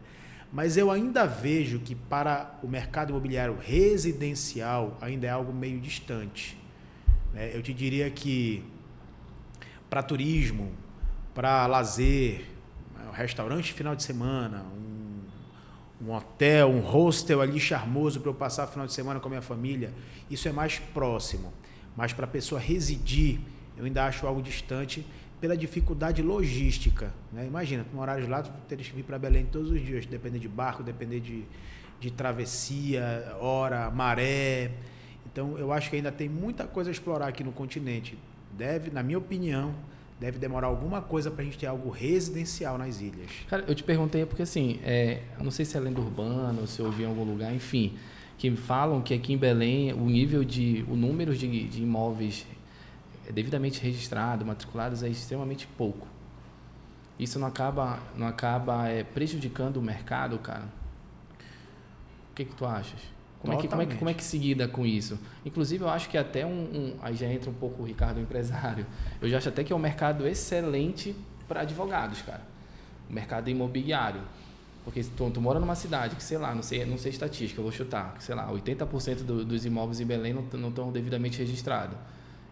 Mas 0.52 0.76
eu 0.76 0.90
ainda 0.90 1.26
vejo 1.26 1.80
que 1.80 1.94
para 1.94 2.58
o 2.62 2.68
mercado 2.68 3.10
imobiliário 3.10 3.58
residencial 3.60 4.96
ainda 5.00 5.26
é 5.26 5.30
algo 5.30 5.52
meio 5.52 5.80
distante. 5.80 6.56
Né? 7.32 7.50
Eu 7.54 7.62
te 7.62 7.74
diria 7.74 8.08
que 8.10 8.62
para 9.90 10.02
turismo, 10.02 10.72
para 11.34 11.66
lazer, 11.66 12.44
um 13.08 13.12
restaurante 13.12 13.72
final 13.72 13.94
de 13.94 14.02
semana, 14.02 14.62
um, 14.62 14.85
um 16.06 16.14
hotel, 16.14 16.70
um 16.70 16.80
hostel 16.80 17.40
ali 17.40 17.58
charmoso 17.58 18.20
para 18.20 18.30
eu 18.30 18.34
passar 18.34 18.66
final 18.68 18.86
de 18.86 18.92
semana 18.92 19.18
com 19.18 19.26
a 19.26 19.30
minha 19.30 19.42
família, 19.42 19.92
isso 20.30 20.46
é 20.46 20.52
mais 20.52 20.78
próximo. 20.78 21.52
Mas 21.96 22.12
para 22.12 22.24
a 22.24 22.28
pessoa 22.28 22.60
residir, 22.60 23.40
eu 23.76 23.84
ainda 23.84 24.06
acho 24.06 24.26
algo 24.26 24.40
distante 24.40 25.04
pela 25.40 25.56
dificuldade 25.56 26.22
logística. 26.22 27.12
Né? 27.32 27.46
Imagina, 27.46 27.84
tu 27.84 27.96
morares 27.96 28.28
lá, 28.28 28.42
tu 28.42 28.50
teres 28.68 28.88
que 28.88 28.94
vir 28.94 29.02
para 29.02 29.18
Belém 29.18 29.46
todos 29.46 29.70
os 29.70 29.80
dias, 29.80 30.06
depender 30.06 30.38
de 30.38 30.48
barco, 30.48 30.82
depender 30.82 31.20
de, 31.20 31.44
de 31.98 32.10
travessia, 32.10 33.36
hora, 33.40 33.90
maré. 33.90 34.70
Então, 35.26 35.58
eu 35.58 35.72
acho 35.72 35.90
que 35.90 35.96
ainda 35.96 36.12
tem 36.12 36.28
muita 36.28 36.66
coisa 36.66 36.90
a 36.90 36.92
explorar 36.92 37.26
aqui 37.26 37.42
no 37.42 37.52
continente. 37.52 38.16
Deve, 38.52 38.90
na 38.90 39.02
minha 39.02 39.18
opinião, 39.18 39.74
deve 40.18 40.38
demorar 40.38 40.68
alguma 40.68 41.02
coisa 41.02 41.30
para 41.30 41.42
a 41.42 41.44
gente 41.44 41.58
ter 41.58 41.66
algo 41.66 41.90
residencial 41.90 42.78
nas 42.78 43.00
ilhas. 43.00 43.30
Cara, 43.48 43.64
eu 43.68 43.74
te 43.74 43.84
perguntei 43.84 44.24
porque 44.24 44.42
assim, 44.42 44.80
é, 44.82 45.22
não 45.40 45.50
sei 45.50 45.64
se 45.64 45.76
é 45.76 45.80
lenda 45.80 46.00
urbana 46.00 46.60
ou 46.60 46.66
se 46.66 46.80
eu 46.80 46.86
ouvi 46.86 47.02
em 47.02 47.06
algum 47.06 47.24
lugar, 47.24 47.54
enfim, 47.54 47.94
que 48.38 48.50
falam 48.56 49.02
que 49.02 49.12
aqui 49.12 49.32
em 49.32 49.38
Belém 49.38 49.92
o 49.92 50.06
nível 50.06 50.42
de, 50.44 50.84
o 50.88 50.96
número 50.96 51.34
de, 51.36 51.68
de 51.68 51.82
imóveis 51.82 52.46
devidamente 53.32 53.80
registrados, 53.80 54.46
matriculados 54.46 55.02
é 55.02 55.08
extremamente 55.08 55.66
pouco. 55.66 56.06
Isso 57.18 57.38
não 57.38 57.48
acaba, 57.48 57.98
não 58.14 58.26
acaba 58.26 58.88
é, 58.88 59.02
prejudicando 59.02 59.78
o 59.78 59.82
mercado, 59.82 60.38
cara? 60.38 60.64
O 62.30 62.34
que 62.34 62.44
que 62.44 62.54
tu 62.54 62.66
achas? 62.66 63.00
Como 63.40 63.52
é, 63.52 63.56
que, 63.56 63.68
como, 63.68 63.82
é 63.82 63.86
que, 63.86 63.96
como 63.96 64.10
é 64.10 64.14
que 64.14 64.24
se 64.24 64.38
lida 64.38 64.66
com 64.66 64.84
isso? 64.84 65.18
Inclusive, 65.44 65.84
eu 65.84 65.88
acho 65.88 66.08
que 66.08 66.16
até 66.18 66.44
um, 66.44 66.50
um, 66.50 66.94
Aí 67.02 67.14
já 67.14 67.26
entra 67.26 67.50
um 67.50 67.54
pouco 67.54 67.82
o 67.82 67.86
Ricardo, 67.86 68.16
o 68.16 68.20
empresário. 68.20 68.86
Eu 69.20 69.28
já 69.28 69.38
acho 69.38 69.48
até 69.48 69.62
que 69.62 69.72
é 69.72 69.76
um 69.76 69.78
mercado 69.78 70.26
excelente 70.26 71.14
para 71.46 71.60
advogados, 71.60 72.22
cara. 72.22 72.42
O 73.08 73.12
mercado 73.12 73.48
imobiliário. 73.48 74.22
Porque 74.84 75.02
tu, 75.02 75.30
tu, 75.30 75.40
mora 75.40 75.58
numa 75.58 75.74
cidade 75.74 76.14
que, 76.14 76.22
sei 76.22 76.38
lá, 76.38 76.54
não 76.54 76.62
sei, 76.62 76.84
não 76.86 76.96
sei 76.96 77.10
estatística, 77.10 77.60
eu 77.60 77.64
vou 77.64 77.72
chutar, 77.72 78.14
que, 78.14 78.22
sei 78.22 78.36
lá, 78.36 78.48
80% 78.48 79.24
do, 79.24 79.44
dos 79.44 79.64
imóveis 79.66 80.00
em 80.00 80.06
Belém 80.06 80.32
não 80.32 80.68
estão 80.68 80.92
devidamente 80.92 81.38
registrados. 81.38 81.96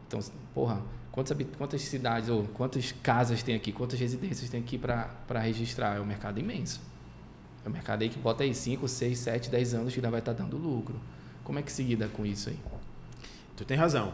Então, 0.08 0.18
porra, 0.52 0.82
quantas, 1.12 1.36
quantas 1.56 1.80
cidades 1.82 2.28
ou 2.28 2.42
quantas 2.48 2.90
casas 2.90 3.40
tem 3.42 3.54
aqui, 3.54 3.70
quantas 3.70 4.00
residências 4.00 4.50
tem 4.50 4.60
aqui 4.60 4.76
para 4.76 5.38
registrar? 5.40 5.96
É 5.96 6.00
um 6.00 6.04
mercado 6.04 6.40
imenso. 6.40 6.80
É 7.64 7.68
um 7.68 7.72
mercado 7.72 8.02
aí 8.02 8.08
que 8.08 8.18
bota 8.18 8.44
aí 8.44 8.54
5, 8.54 8.86
6, 8.86 9.18
7, 9.18 9.50
10 9.50 9.74
anos 9.74 9.92
que 9.92 9.98
ainda 9.98 10.10
vai 10.10 10.20
estar 10.20 10.32
dando 10.32 10.56
lucro. 10.56 11.00
Como 11.42 11.58
é 11.58 11.62
que 11.62 11.72
se 11.72 11.82
lida 11.82 12.08
com 12.08 12.24
isso 12.24 12.50
aí? 12.50 12.58
Tu 13.56 13.64
tem 13.64 13.76
razão. 13.76 14.12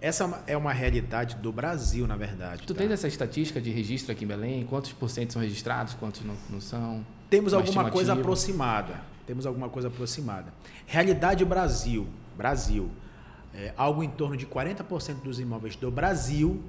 Essa 0.00 0.42
é 0.48 0.56
uma 0.56 0.72
realidade 0.72 1.36
do 1.36 1.52
Brasil, 1.52 2.06
na 2.06 2.16
verdade. 2.16 2.66
Tu 2.66 2.74
tá? 2.74 2.80
tens 2.80 2.90
essa 2.90 3.06
estatística 3.06 3.60
de 3.60 3.70
registro 3.70 4.10
aqui 4.10 4.24
em 4.24 4.28
Belém? 4.28 4.66
Quantos 4.66 4.92
por 4.92 5.08
cento 5.08 5.32
são 5.32 5.40
registrados, 5.40 5.94
quantos 5.94 6.22
não, 6.22 6.34
não 6.50 6.60
são? 6.60 7.06
Temos 7.30 7.52
uma 7.52 7.60
alguma 7.60 7.90
coisa 7.90 8.12
aproximada. 8.12 9.00
Temos 9.26 9.46
alguma 9.46 9.68
coisa 9.68 9.88
aproximada. 9.88 10.52
Realidade 10.86 11.44
Brasil. 11.44 12.08
Brasil. 12.36 12.90
É, 13.54 13.72
algo 13.76 14.02
em 14.02 14.10
torno 14.10 14.36
de 14.36 14.46
40% 14.46 15.22
dos 15.22 15.38
imóveis 15.38 15.76
do 15.76 15.90
Brasil 15.90 16.60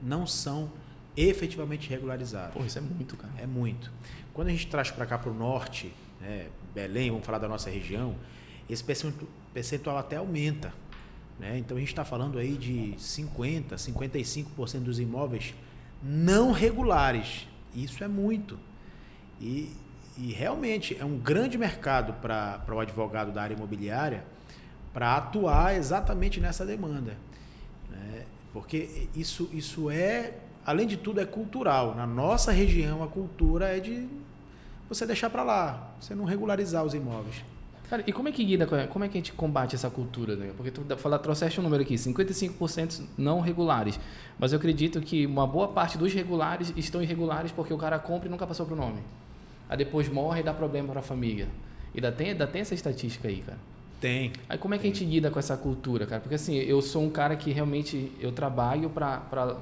não 0.00 0.26
são 0.26 0.70
efetivamente 1.16 1.88
regularizados. 1.90 2.54
Pô, 2.54 2.64
isso 2.64 2.78
é 2.78 2.80
muito, 2.80 3.16
cara. 3.16 3.32
É 3.38 3.46
muito. 3.46 3.92
Quando 4.36 4.48
a 4.48 4.50
gente 4.50 4.66
traz 4.66 4.90
para 4.90 5.06
cá 5.06 5.16
para 5.16 5.30
o 5.30 5.34
norte, 5.34 5.90
né, 6.20 6.48
Belém, 6.74 7.10
vamos 7.10 7.24
falar 7.24 7.38
da 7.38 7.48
nossa 7.48 7.70
região, 7.70 8.14
esse 8.68 8.84
percentual 9.54 9.96
até 9.96 10.16
aumenta. 10.16 10.74
Né? 11.40 11.56
Então 11.56 11.74
a 11.74 11.80
gente 11.80 11.88
está 11.88 12.04
falando 12.04 12.38
aí 12.38 12.52
de 12.52 12.94
50%, 12.98 13.76
55% 13.76 14.80
dos 14.80 15.00
imóveis 15.00 15.54
não 16.02 16.52
regulares. 16.52 17.48
Isso 17.74 18.04
é 18.04 18.08
muito. 18.08 18.58
E, 19.40 19.74
e 20.18 20.34
realmente 20.34 20.94
é 21.00 21.04
um 21.06 21.16
grande 21.16 21.56
mercado 21.56 22.12
para 22.20 22.62
o 22.68 22.78
advogado 22.78 23.32
da 23.32 23.40
área 23.40 23.54
imobiliária 23.54 24.22
para 24.92 25.16
atuar 25.16 25.74
exatamente 25.76 26.40
nessa 26.40 26.66
demanda. 26.66 27.16
Né? 27.88 28.26
Porque 28.52 29.08
isso, 29.16 29.48
isso 29.50 29.88
é, 29.88 30.34
além 30.62 30.86
de 30.86 30.98
tudo, 30.98 31.22
é 31.22 31.24
cultural. 31.24 31.94
Na 31.94 32.06
nossa 32.06 32.52
região, 32.52 33.02
a 33.02 33.06
cultura 33.06 33.74
é 33.74 33.80
de 33.80 34.25
você 34.88 35.06
deixar 35.06 35.30
para 35.30 35.42
lá, 35.42 35.94
você 36.00 36.14
não 36.14 36.24
regularizar 36.24 36.84
os 36.84 36.94
imóveis. 36.94 37.44
Cara, 37.88 38.02
e 38.04 38.12
como 38.12 38.28
é 38.28 38.32
que 38.32 38.44
guida, 38.44 38.66
como 38.88 39.04
é 39.04 39.08
que 39.08 39.16
a 39.16 39.20
gente 39.20 39.32
combate 39.32 39.76
essa 39.76 39.88
cultura? 39.88 40.34
Né? 40.34 40.52
Porque 40.56 40.72
tu 40.72 40.84
fala, 40.96 41.18
trouxeste 41.18 41.60
um 41.60 41.62
número 41.62 41.82
aqui, 41.82 41.94
55% 41.94 43.02
não 43.16 43.40
regulares. 43.40 43.98
Mas 44.38 44.52
eu 44.52 44.58
acredito 44.58 45.00
que 45.00 45.24
uma 45.24 45.46
boa 45.46 45.68
parte 45.68 45.96
dos 45.96 46.12
regulares 46.12 46.72
estão 46.76 47.00
irregulares 47.00 47.52
porque 47.52 47.72
o 47.72 47.78
cara 47.78 47.98
compra 47.98 48.26
e 48.26 48.30
nunca 48.30 48.46
passou 48.46 48.66
pro 48.66 48.74
nome. 48.74 49.00
Aí 49.68 49.76
depois 49.76 50.08
morre 50.08 50.40
e 50.40 50.42
dá 50.42 50.52
problema 50.52 50.88
para 50.88 51.00
a 51.00 51.02
família. 51.02 51.48
E 51.94 51.98
ainda 51.98 52.10
tem, 52.10 52.30
ainda 52.30 52.46
tem 52.46 52.62
essa 52.62 52.74
estatística 52.74 53.28
aí, 53.28 53.42
cara. 53.46 53.58
Tem. 54.00 54.32
Aí 54.48 54.58
como 54.58 54.74
é 54.74 54.78
que 54.78 54.86
a 54.86 54.90
gente 54.90 55.04
lida 55.04 55.30
com 55.30 55.38
essa 55.38 55.56
cultura, 55.56 56.06
cara? 56.06 56.20
Porque 56.20 56.34
assim, 56.34 56.56
eu 56.56 56.82
sou 56.82 57.04
um 57.04 57.10
cara 57.10 57.36
que 57.36 57.52
realmente 57.52 58.12
eu 58.20 58.32
trabalho 58.32 58.90
para 58.90 59.56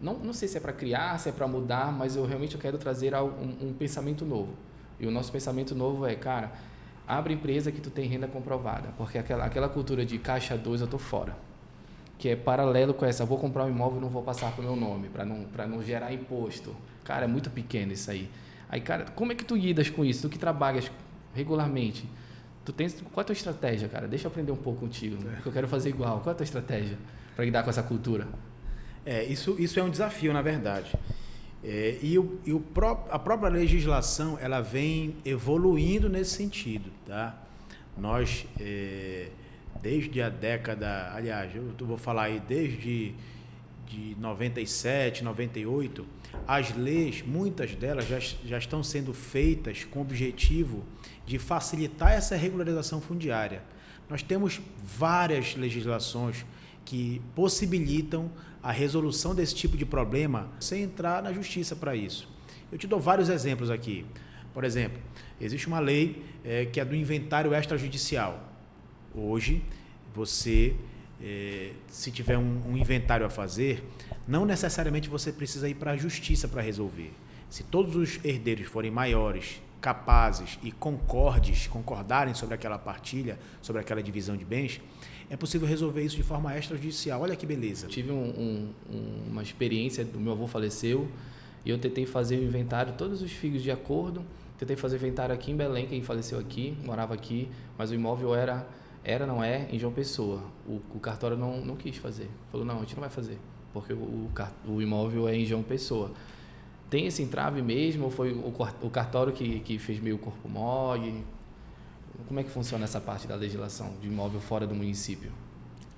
não, 0.00 0.14
não 0.14 0.32
sei 0.32 0.48
se 0.48 0.56
é 0.56 0.60
para 0.60 0.72
criar, 0.72 1.18
se 1.18 1.28
é 1.28 1.32
para 1.32 1.46
mudar, 1.46 1.92
mas 1.92 2.16
eu 2.16 2.24
realmente 2.24 2.56
quero 2.56 2.78
trazer 2.78 3.14
um, 3.14 3.68
um 3.68 3.74
pensamento 3.78 4.24
novo. 4.24 4.54
E 4.98 5.06
o 5.06 5.10
nosso 5.10 5.30
pensamento 5.30 5.74
novo 5.74 6.06
é, 6.06 6.14
cara, 6.14 6.52
abre 7.06 7.34
empresa 7.34 7.70
que 7.70 7.80
tu 7.80 7.90
tem 7.90 8.08
renda 8.08 8.26
comprovada, 8.26 8.88
porque 8.96 9.18
aquela, 9.18 9.44
aquela 9.44 9.68
cultura 9.68 10.04
de 10.04 10.18
caixa 10.18 10.56
2 10.56 10.80
eu 10.80 10.86
tô 10.86 10.98
fora. 10.98 11.36
Que 12.18 12.30
é 12.30 12.36
paralelo 12.36 12.94
com 12.94 13.04
essa, 13.04 13.24
vou 13.24 13.38
comprar 13.38 13.64
um 13.64 13.68
imóvel 13.68 13.98
e 13.98 14.00
não 14.02 14.08
vou 14.08 14.22
passar 14.22 14.52
pro 14.52 14.62
meu 14.62 14.76
nome, 14.76 15.08
para 15.08 15.24
não, 15.24 15.46
não 15.68 15.82
gerar 15.82 16.12
imposto. 16.12 16.74
Cara, 17.04 17.24
é 17.24 17.28
muito 17.28 17.50
pequeno 17.50 17.92
isso 17.92 18.10
aí. 18.10 18.30
Aí, 18.68 18.80
cara, 18.80 19.06
como 19.14 19.32
é 19.32 19.34
que 19.34 19.44
tu 19.44 19.56
lidas 19.56 19.90
com 19.90 20.04
isso? 20.04 20.22
Tu 20.22 20.28
que 20.30 20.38
trabalhas 20.38 20.90
regularmente, 21.34 22.08
tu 22.64 22.72
tens, 22.72 22.94
qual 23.12 23.18
é 23.18 23.20
a 23.22 23.24
tua 23.24 23.32
estratégia, 23.32 23.88
cara? 23.88 24.06
Deixa 24.06 24.26
eu 24.26 24.30
aprender 24.30 24.52
um 24.52 24.56
pouco 24.56 24.80
contigo, 24.80 25.22
né? 25.22 25.32
porque 25.34 25.48
eu 25.48 25.52
quero 25.52 25.68
fazer 25.68 25.88
igual. 25.88 26.20
Qual 26.20 26.28
é 26.28 26.32
a 26.32 26.36
tua 26.36 26.44
estratégia 26.44 26.96
para 27.34 27.44
lidar 27.44 27.62
com 27.62 27.70
essa 27.70 27.82
cultura? 27.82 28.28
É, 29.04 29.24
isso, 29.24 29.56
isso 29.58 29.78
é 29.78 29.82
um 29.82 29.90
desafio, 29.90 30.32
na 30.32 30.42
verdade. 30.42 30.92
É, 31.62 31.98
e 32.02 32.18
o, 32.18 32.38
e 32.44 32.52
o 32.52 32.60
pró 32.60 33.06
a 33.10 33.18
própria 33.18 33.50
legislação 33.50 34.38
ela 34.40 34.60
vem 34.60 35.16
evoluindo 35.24 36.08
nesse 36.08 36.32
sentido. 36.36 36.90
Tá? 37.06 37.36
Nós, 37.96 38.46
é, 38.58 39.28
desde 39.82 40.22
a 40.22 40.28
década, 40.28 41.12
aliás, 41.14 41.54
eu 41.54 41.86
vou 41.86 41.98
falar 41.98 42.24
aí 42.24 42.40
desde 42.40 43.14
de 43.86 44.16
97, 44.20 45.24
98, 45.24 46.06
as 46.46 46.74
leis, 46.76 47.22
muitas 47.22 47.74
delas 47.74 48.06
já, 48.06 48.20
já 48.20 48.56
estão 48.56 48.84
sendo 48.84 49.12
feitas 49.12 49.82
com 49.84 49.98
o 49.98 50.02
objetivo 50.02 50.84
de 51.26 51.38
facilitar 51.38 52.12
essa 52.12 52.36
regularização 52.36 53.00
fundiária. 53.00 53.62
Nós 54.08 54.22
temos 54.22 54.60
várias 54.82 55.56
legislações 55.56 56.46
que 56.84 57.20
possibilitam 57.34 58.30
a 58.62 58.72
resolução 58.72 59.34
desse 59.34 59.54
tipo 59.54 59.76
de 59.76 59.86
problema 59.86 60.48
sem 60.58 60.82
entrar 60.82 61.22
na 61.22 61.32
justiça 61.32 61.74
para 61.74 61.96
isso. 61.96 62.28
Eu 62.70 62.78
te 62.78 62.86
dou 62.86 63.00
vários 63.00 63.28
exemplos 63.28 63.70
aqui. 63.70 64.04
Por 64.52 64.64
exemplo, 64.64 65.00
existe 65.40 65.66
uma 65.66 65.78
lei 65.78 66.24
é, 66.44 66.66
que 66.66 66.80
é 66.80 66.84
do 66.84 66.94
inventário 66.94 67.54
extrajudicial. 67.54 68.48
Hoje, 69.14 69.62
você, 70.14 70.74
é, 71.22 71.72
se 71.88 72.10
tiver 72.10 72.36
um, 72.36 72.62
um 72.68 72.76
inventário 72.76 73.24
a 73.24 73.30
fazer, 73.30 73.84
não 74.26 74.44
necessariamente 74.44 75.08
você 75.08 75.32
precisa 75.32 75.68
ir 75.68 75.74
para 75.74 75.92
a 75.92 75.96
justiça 75.96 76.46
para 76.46 76.62
resolver. 76.62 77.12
Se 77.48 77.64
todos 77.64 77.96
os 77.96 78.24
herdeiros 78.24 78.66
forem 78.66 78.90
maiores, 78.90 79.60
capazes 79.80 80.58
e 80.62 80.70
concordes, 80.70 81.66
concordarem 81.66 82.34
sobre 82.34 82.54
aquela 82.54 82.78
partilha, 82.78 83.38
sobre 83.62 83.80
aquela 83.80 84.02
divisão 84.02 84.36
de 84.36 84.44
bens, 84.44 84.80
é 85.30 85.36
possível 85.36 85.66
resolver 85.66 86.02
isso 86.02 86.16
de 86.16 86.24
forma 86.24 86.58
extrajudicial. 86.58 87.22
Olha 87.22 87.36
que 87.36 87.46
beleza. 87.46 87.86
Tive 87.86 88.10
um, 88.10 88.74
um, 88.90 89.28
uma 89.30 89.42
experiência, 89.42 90.04
o 90.12 90.18
meu 90.18 90.32
avô 90.32 90.48
faleceu, 90.48 91.08
e 91.64 91.70
eu 91.70 91.78
tentei 91.78 92.04
fazer 92.04 92.36
o 92.38 92.42
inventário, 92.42 92.94
todos 92.98 93.22
os 93.22 93.30
filhos 93.30 93.62
de 93.62 93.70
acordo. 93.70 94.24
Tentei 94.58 94.76
fazer 94.76 94.96
inventário 94.96 95.32
aqui 95.32 95.52
em 95.52 95.56
Belém, 95.56 95.86
quem 95.86 96.02
faleceu 96.02 96.38
aqui, 96.38 96.76
morava 96.84 97.14
aqui, 97.14 97.48
mas 97.78 97.92
o 97.92 97.94
imóvel 97.94 98.34
era, 98.34 98.66
era 99.04 99.24
não 99.24 99.42
é, 99.42 99.68
em 99.70 99.78
João 99.78 99.92
Pessoa. 99.92 100.42
O, 100.66 100.80
o 100.94 101.00
cartório 101.00 101.36
não, 101.36 101.64
não 101.64 101.76
quis 101.76 101.96
fazer. 101.96 102.28
Falou, 102.50 102.66
não, 102.66 102.78
a 102.78 102.80
gente 102.80 102.94
não 102.94 103.00
vai 103.00 103.08
fazer, 103.08 103.38
porque 103.72 103.92
o, 103.92 104.28
o, 104.66 104.82
imóvel 104.82 105.28
é 105.28 105.36
em 105.36 105.46
João 105.46 105.62
Pessoa. 105.62 106.10
Tem 106.90 107.06
esse 107.06 107.22
entrave 107.22 107.62
mesmo, 107.62 108.06
ou 108.06 108.10
foi 108.10 108.32
o, 108.32 108.52
o 108.82 108.90
cartório 108.90 109.32
que, 109.32 109.60
que 109.60 109.78
fez 109.78 110.00
meio 110.00 110.18
corpo 110.18 110.48
mole? 110.48 111.24
Como 112.26 112.40
é 112.40 112.42
que 112.42 112.50
funciona 112.50 112.84
essa 112.84 113.00
parte 113.00 113.26
da 113.26 113.34
legislação 113.34 113.94
de 114.00 114.08
imóvel 114.08 114.40
fora 114.40 114.66
do 114.66 114.74
município? 114.74 115.32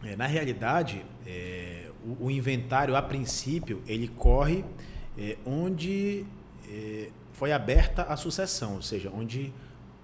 É, 0.05 0.17
na 0.17 0.27
realidade, 0.27 1.05
é, 1.27 1.91
o, 2.05 2.27
o, 2.27 2.31
inventário, 2.31 2.97
a 2.97 3.03
princípio, 3.03 3.83
ele 3.87 4.09
corre 4.09 4.65
é, 5.17 5.37
onde 5.47 6.25
é, 6.69 7.11
foi 7.33 7.53
aberta 7.53 8.03
a 8.03 8.17
sucessão, 8.17 8.75
ou 8.77 8.83
seja, 8.83 9.11
onde 9.15 9.53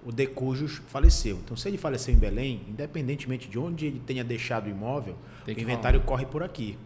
o 0.05 0.11
decujus 0.11 0.81
faleceu. 0.87 1.37
Então, 1.43 1.57
se 1.57 1.67
ele 1.67 1.77
faleceu 1.77 2.13
em 2.13 2.17
Belém, 2.17 2.61
independentemente 2.69 3.49
de 3.49 3.59
onde 3.59 3.85
ele 3.85 3.99
tenha 3.99 4.23
deixado 4.23 4.67
o 4.67 4.69
imóvel, 4.69 5.17
o 5.45 5.51
inventário 5.51 5.99
falar. 5.99 6.09
corre 6.09 6.25
por 6.25 6.41
aqui. 6.41 6.77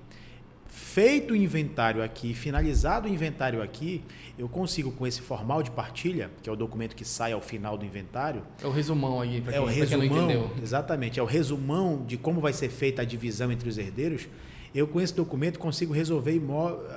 Feito 0.76 1.34
o 1.34 1.36
inventário 1.36 2.02
aqui, 2.02 2.34
finalizado 2.34 3.08
o 3.08 3.12
inventário 3.12 3.62
aqui, 3.62 4.04
eu 4.40 4.50
consigo 4.50 4.92
com 4.92 5.06
esse 5.06 5.22
formal 5.22 5.62
de 5.62 5.70
partilha, 5.70 6.32
que 6.42 6.50
é 6.50 6.52
o 6.52 6.56
documento 6.56 6.96
que 6.96 7.06
sai 7.06 7.32
ao 7.32 7.42
final 7.42 7.78
do 7.78 7.86
inventário. 7.86 8.42
É 8.60 8.66
o 8.66 8.72
resumão 8.72 9.22
aí, 9.22 9.40
para 9.40 9.54
quem, 9.54 9.62
é 9.62 9.64
o 9.64 9.68
resumão, 9.68 10.00
quem 10.00 10.10
não 10.10 10.24
entendeu. 10.24 10.52
Exatamente, 10.60 11.20
é 11.20 11.24
o 11.24 11.28
resumão 11.28 12.04
de 12.04 12.18
como 12.18 12.42
vai 12.42 12.54
ser 12.54 12.70
feita 12.70 13.04
a 13.04 13.06
divisão 13.06 13.52
entre 13.52 13.70
os 13.70 13.78
herdeiros. 13.78 14.28
Eu 14.74 14.88
com 14.88 15.00
esse 15.00 15.14
documento 15.14 15.60
consigo 15.60 15.94
resolver 15.94 16.42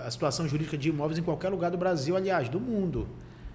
a 0.06 0.10
situação 0.10 0.48
jurídica 0.48 0.78
de 0.78 0.88
imóveis 0.88 1.18
em 1.18 1.22
qualquer 1.22 1.50
lugar 1.50 1.70
do 1.70 1.76
Brasil, 1.76 2.16
aliás, 2.16 2.48
do 2.48 2.58
mundo. 2.58 3.06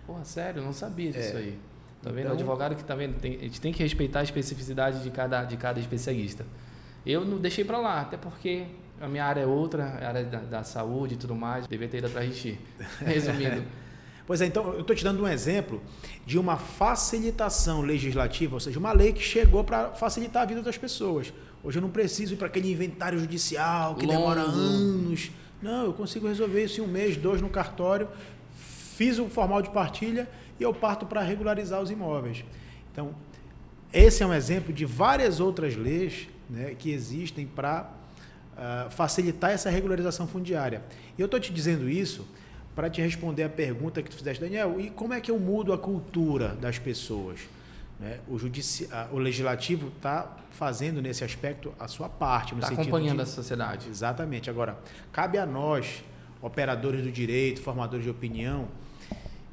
Porra, 0.06 0.24
sério, 0.24 0.62
não 0.62 0.72
sabia 0.72 1.12
disso 1.12 1.36
é. 1.36 1.38
aí. 1.38 1.60
Tá 2.00 2.12
vendo? 2.12 2.20
Então, 2.20 2.32
o 2.34 2.36
advogado 2.36 2.76
que 2.76 2.84
tá 2.84 2.94
vendo, 2.94 3.20
tem, 3.20 3.38
a 3.38 3.44
gente 3.44 3.60
tem 3.60 3.74
que 3.74 3.82
respeitar 3.82 4.20
a 4.20 4.24
especificidade 4.24 5.02
de 5.02 5.10
cada, 5.10 5.44
de 5.46 5.58
cada 5.58 5.80
especialista. 5.80 6.46
Eu 7.04 7.26
não 7.26 7.40
deixei 7.40 7.66
para 7.66 7.80
lá, 7.80 8.02
até 8.02 8.18
porque 8.18 8.68
a 9.02 9.08
minha 9.08 9.26
área 9.26 9.42
é 9.42 9.46
outra, 9.46 9.84
a 9.84 10.08
área 10.08 10.24
da, 10.24 10.40
da 10.40 10.64
saúde 10.64 11.16
e 11.16 11.18
tudo 11.18 11.36
mais. 11.36 11.68
Devia 11.68 11.88
ter 11.88 11.98
ido 11.98 12.08
atrás 12.08 12.34
de 12.34 12.42
ti. 12.42 12.60
Resumindo. 13.00 13.64
Pois 14.24 14.40
é, 14.40 14.46
então 14.46 14.72
eu 14.74 14.82
estou 14.82 14.96
te 14.96 15.04
dando 15.04 15.24
um 15.24 15.28
exemplo 15.28 15.82
de 16.26 16.40
uma 16.40 16.56
facilitação 16.56 17.82
legislativa, 17.82 18.54
ou 18.54 18.60
seja, 18.62 18.80
uma 18.80 18.94
lei 18.94 19.12
que 19.12 19.22
chegou 19.22 19.62
para 19.62 19.90
facilitar 19.90 20.44
a 20.44 20.46
vida 20.46 20.62
das 20.62 20.78
pessoas. 20.78 21.34
Hoje 21.62 21.80
eu 21.80 21.82
não 21.82 21.90
preciso 21.90 22.36
ir 22.36 22.38
para 22.38 22.48
aquele 22.48 22.72
inventário 22.72 23.20
judicial 23.20 23.96
que 23.96 24.06
Longo. 24.06 24.20
demora 24.20 24.42
anos. 24.42 25.32
Não, 25.62 25.86
eu 25.86 25.94
consigo 25.94 26.28
resolver 26.28 26.64
isso 26.64 26.80
em 26.80 26.84
um 26.84 26.88
mês, 26.88 27.18
dois 27.18 27.42
no 27.42 27.50
cartório, 27.50 28.08
fiz 28.96 29.20
o 29.20 29.28
formal 29.28 29.62
de 29.62 29.70
partilha 29.70 30.30
e 30.58 30.64
eu 30.64 30.74
parto 30.74 31.06
para 31.06 31.22
regularizar 31.22 31.82
os 31.82 31.92
imóveis. 31.92 32.46
Então, 32.92 33.14
esse 33.92 34.24
é 34.24 34.26
um 34.26 34.34
exemplo 34.34 34.72
de 34.72 34.86
várias 34.86 35.42
outras 35.42 35.76
leis 35.76 36.30
né, 36.50 36.74
que 36.78 36.92
existem 36.92 37.46
para 37.46 37.92
uh, 38.62 38.90
facilitar 38.92 39.52
essa 39.52 39.70
regularização 39.70 40.28
fundiária. 40.28 40.84
E 41.18 41.22
eu 41.22 41.26
estou 41.26 41.40
te 41.40 41.52
dizendo 41.52 41.90
isso 41.90 42.28
para 42.76 42.90
te 42.90 43.02
responder 43.02 43.44
a 43.44 43.50
pergunta 43.50 44.02
que 44.02 44.10
tu 44.10 44.16
fizeste, 44.16 44.42
Daniel, 44.42 44.80
e 44.80 44.90
como 44.90 45.14
é 45.14 45.20
que 45.20 45.32
eu 45.32 45.40
mudo 45.40 45.74
a 45.74 45.78
cultura 45.78 46.50
das 46.50 46.78
pessoas? 46.78 47.40
Né? 48.00 48.20
O, 48.28 48.38
judici... 48.38 48.88
o 49.12 49.18
legislativo 49.18 49.90
está 49.96 50.38
fazendo 50.52 51.02
nesse 51.02 51.24
aspecto 51.24 51.74
a 51.80 51.88
sua 51.88 52.08
parte. 52.08 52.54
Está 52.54 52.68
acompanhando 52.68 53.18
de... 53.18 53.24
a 53.24 53.26
sociedade. 53.26 53.90
Exatamente. 53.90 54.50
Agora, 54.50 54.78
cabe 55.12 55.38
a 55.38 55.46
nós, 55.46 56.04
operadores 56.42 57.04
do 57.04 57.12
direito, 57.12 57.62
formadores 57.62 58.06
de 58.06 58.10
opinião, 58.10 58.68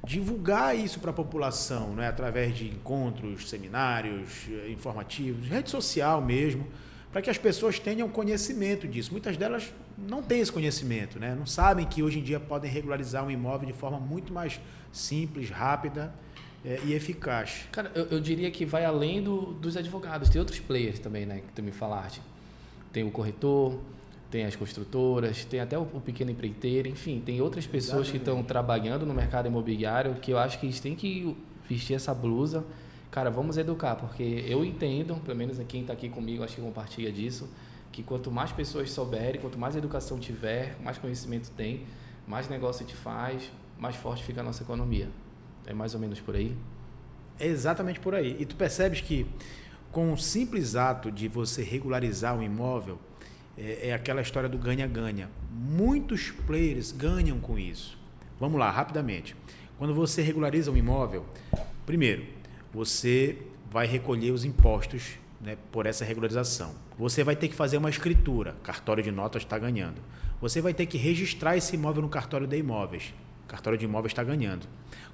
divulgar 0.05 0.77
isso 0.77 1.01
para 1.01 1.11
a 1.11 1.14
população, 1.14 1.94
né? 1.94 2.09
através 2.09 2.57
de 2.57 2.68
encontros, 2.68 3.51
seminários, 3.51 4.47
eh, 4.49 4.71
informativos, 4.71 5.49
rede 5.49 5.68
social 5.68 6.23
mesmo, 6.23 6.66
para 7.12 7.23
que 7.23 7.31
as 7.31 7.38
pessoas 7.38 7.79
tenham 7.79 8.09
conhecimento 8.09 8.87
disso. 8.87 9.11
Muitas 9.12 9.37
delas 9.37 9.73
não 9.97 10.23
têm 10.23 10.40
esse 10.40 10.53
conhecimento, 10.53 11.18
né? 11.18 11.35
não 11.35 11.47
sabem 11.47 11.87
que 11.87 12.03
hoje 12.03 12.18
em 12.18 12.23
dia 12.23 12.38
podem 12.38 12.71
regularizar 12.71 13.25
um 13.25 13.31
imóvel 13.31 13.66
de 13.66 13.73
forma 13.73 13.99
muito 13.99 14.33
mais 14.33 14.61
simples, 14.92 15.51
rápida 15.51 16.12
é, 16.64 16.81
e 16.85 16.92
eficaz. 16.92 17.66
Cara, 17.73 17.90
eu, 17.94 18.07
eu, 18.07 18.21
diria 18.21 18.51
que 18.51 18.64
vai 18.64 18.85
além 18.85 19.23
do, 19.23 19.53
dos 19.55 19.77
advogados. 19.77 20.29
Tem 20.29 20.38
outros 20.38 20.61
players 20.61 20.99
também, 20.99 21.25
né, 21.25 21.40
que 21.47 21.53
tu 21.53 21.62
me 21.62 21.73
falaste. 21.73 22.21
Tem 22.92 23.05
o 23.05 23.11
corretor, 23.11 23.79
tem 24.31 24.44
as 24.44 24.55
construtoras, 24.57 25.44
tem 25.44 25.61
até 25.61 25.79
o, 25.79 25.83
o 25.83 26.01
pequeno 26.01 26.31
empreiteiro, 26.31 26.88
enfim, 26.88 27.23
tem 27.25 27.40
outras 27.40 27.66
pessoas 27.66 28.09
Exatamente. 28.09 28.11
que 28.12 28.16
estão 28.18 28.42
trabalhando 28.42 29.07
no 29.07 29.14
mercado 29.14 29.47
imobiliário 29.47 30.14
que 30.16 30.31
eu 30.31 30.38
acho 30.38 30.59
que 30.59 30.66
eles 30.66 30.81
têm 30.81 30.94
que 30.94 31.37
vestir 31.68 31.94
essa 31.94 32.12
blusa. 32.12 32.64
Cara, 33.11 33.31
vamos 33.31 33.57
educar, 33.57 33.97
porque 33.97 34.44
eu 34.47 34.64
entendo, 34.64 35.16
pelo 35.16 35.37
menos 35.37 35.59
quem 35.66 35.81
está 35.81 35.94
aqui 35.94 36.09
comigo, 36.09 36.44
acho 36.44 36.57
que 36.57 36.61
compartilha 36.61 37.11
disso, 37.11 37.49
que 37.90 38.03
quanto 38.03 38.31
mais 38.31 38.53
pessoas 38.53 38.90
souberem, 38.90 39.40
quanto 39.40 39.59
mais 39.59 39.75
educação 39.75 40.18
tiver, 40.18 40.77
mais 40.83 40.99
conhecimento 40.99 41.51
tem, 41.57 41.87
mais 42.27 42.49
negócio 42.49 42.87
gente 42.87 42.94
faz, 42.94 43.51
mais 43.79 43.97
forte 43.97 44.23
fica 44.23 44.40
a 44.40 44.44
nossa 44.44 44.62
economia. 44.62 45.09
É 45.66 45.73
mais 45.73 45.94
ou 45.94 46.01
menos 46.01 46.21
por 46.21 46.37
aí? 46.37 46.57
É 47.40 47.47
exatamente 47.47 47.99
por 47.99 48.14
aí. 48.14 48.37
E 48.38 48.44
tu 48.44 48.57
percebes 48.57 49.01
que 49.01 49.27
com 49.90 50.12
o 50.12 50.18
simples 50.18 50.77
ato 50.77 51.11
de 51.11 51.29
você 51.29 51.62
regularizar 51.62 52.37
um 52.37 52.42
imóvel, 52.42 52.99
é, 53.57 53.88
é 53.88 53.94
aquela 53.94 54.21
história 54.21 54.49
do 54.49 54.59
ganha-ganha. 54.59 55.31
Muitos 55.51 56.31
players 56.31 56.92
ganham 56.92 57.40
com 57.40 57.59
isso. 57.59 57.99
Vamos 58.38 58.61
lá, 58.61 58.71
rapidamente. 58.71 59.35
Quando 59.79 59.94
você 59.94 60.21
regulariza 60.21 60.71
um 60.71 60.77
imóvel, 60.77 61.25
primeiro, 61.87 62.38
você 62.72 63.38
vai 63.70 63.87
recolher 63.87 64.31
os 64.31 64.44
impostos 64.44 65.18
né, 65.40 65.57
por 65.70 65.87
essa 65.87 66.04
regularização. 66.04 66.74
Você 66.98 67.22
vai 67.22 67.37
ter 67.37 67.48
que 67.48 67.54
fazer 67.54 67.76
uma 67.76 67.90
escritura, 67.90 68.57
cartório 68.62 69.02
de 69.02 69.11
notas 69.11 69.42
está 69.42 69.59
ganhando. 69.59 70.00
Você 70.40 70.61
vai 70.61 70.74
ter 70.74 70.87
que 70.87 70.98
registrar 70.98 71.57
esse 71.57 71.74
imóvel 71.74 72.02
no 72.02 72.09
cartório 72.09 72.46
de 72.46 72.57
imóveis. 72.57 73.14
cartório 73.46 73.78
de 73.78 73.85
imóveis 73.85 74.12
está 74.12 74.22
ganhando. 74.22 74.66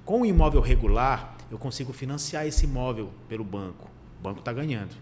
Com 0.03 0.21
o 0.21 0.25
imóvel 0.25 0.61
regular, 0.61 1.35
eu 1.49 1.57
consigo 1.57 1.93
financiar 1.93 2.45
esse 2.45 2.65
imóvel 2.65 3.11
pelo 3.27 3.43
banco. 3.43 3.89
O 4.19 4.23
banco 4.23 4.39
está 4.39 4.53
ganhando. 4.53 4.95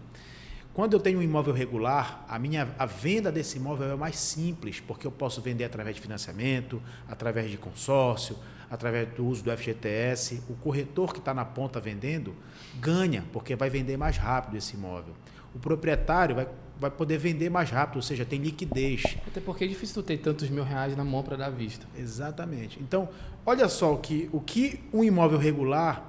Quando 0.73 0.93
eu 0.93 0.99
tenho 0.99 1.19
um 1.19 1.21
imóvel 1.21 1.53
regular, 1.53 2.25
a 2.27 2.39
minha 2.39 2.73
a 2.79 2.85
venda 2.85 3.31
desse 3.31 3.57
imóvel 3.57 3.91
é 3.91 3.95
mais 3.95 4.17
simples, 4.17 4.79
porque 4.79 5.05
eu 5.05 5.11
posso 5.11 5.39
vender 5.39 5.65
através 5.65 5.95
de 5.95 6.01
financiamento, 6.01 6.81
através 7.07 7.51
de 7.51 7.57
consórcio, 7.57 8.35
através 8.73 9.07
do 9.09 9.23
uso 9.23 9.43
do 9.43 9.55
FGTS. 9.55 10.41
O 10.49 10.55
corretor 10.55 11.13
que 11.13 11.19
está 11.19 11.31
na 11.31 11.45
ponta 11.45 11.79
vendendo 11.79 12.33
ganha, 12.79 13.23
porque 13.31 13.55
vai 13.55 13.69
vender 13.69 13.97
mais 13.97 14.17
rápido 14.17 14.57
esse 14.57 14.73
imóvel. 14.73 15.13
O 15.53 15.59
proprietário 15.59 16.36
vai, 16.36 16.47
vai 16.79 16.89
poder 16.89 17.19
vender 17.19 17.51
mais 17.51 17.69
rápido, 17.69 17.97
ou 17.97 18.01
seja, 18.01 18.25
tem 18.25 18.41
liquidez. 18.41 19.03
Até 19.27 19.39
porque 19.39 19.63
é 19.63 19.67
difícil 19.67 20.01
tu 20.01 20.07
ter 20.07 20.17
tantos 20.17 20.49
mil 20.49 20.63
reais 20.63 20.97
na 20.97 21.03
mão 21.03 21.21
para 21.21 21.38
dar 21.38 21.51
vista. 21.51 21.86
Exatamente. 21.95 22.79
Então, 22.81 23.07
olha 23.45 23.69
só 23.69 23.93
o 23.93 23.99
que, 23.99 24.27
o 24.33 24.41
que 24.41 24.79
um 24.91 25.03
imóvel 25.03 25.38
regular, 25.38 26.03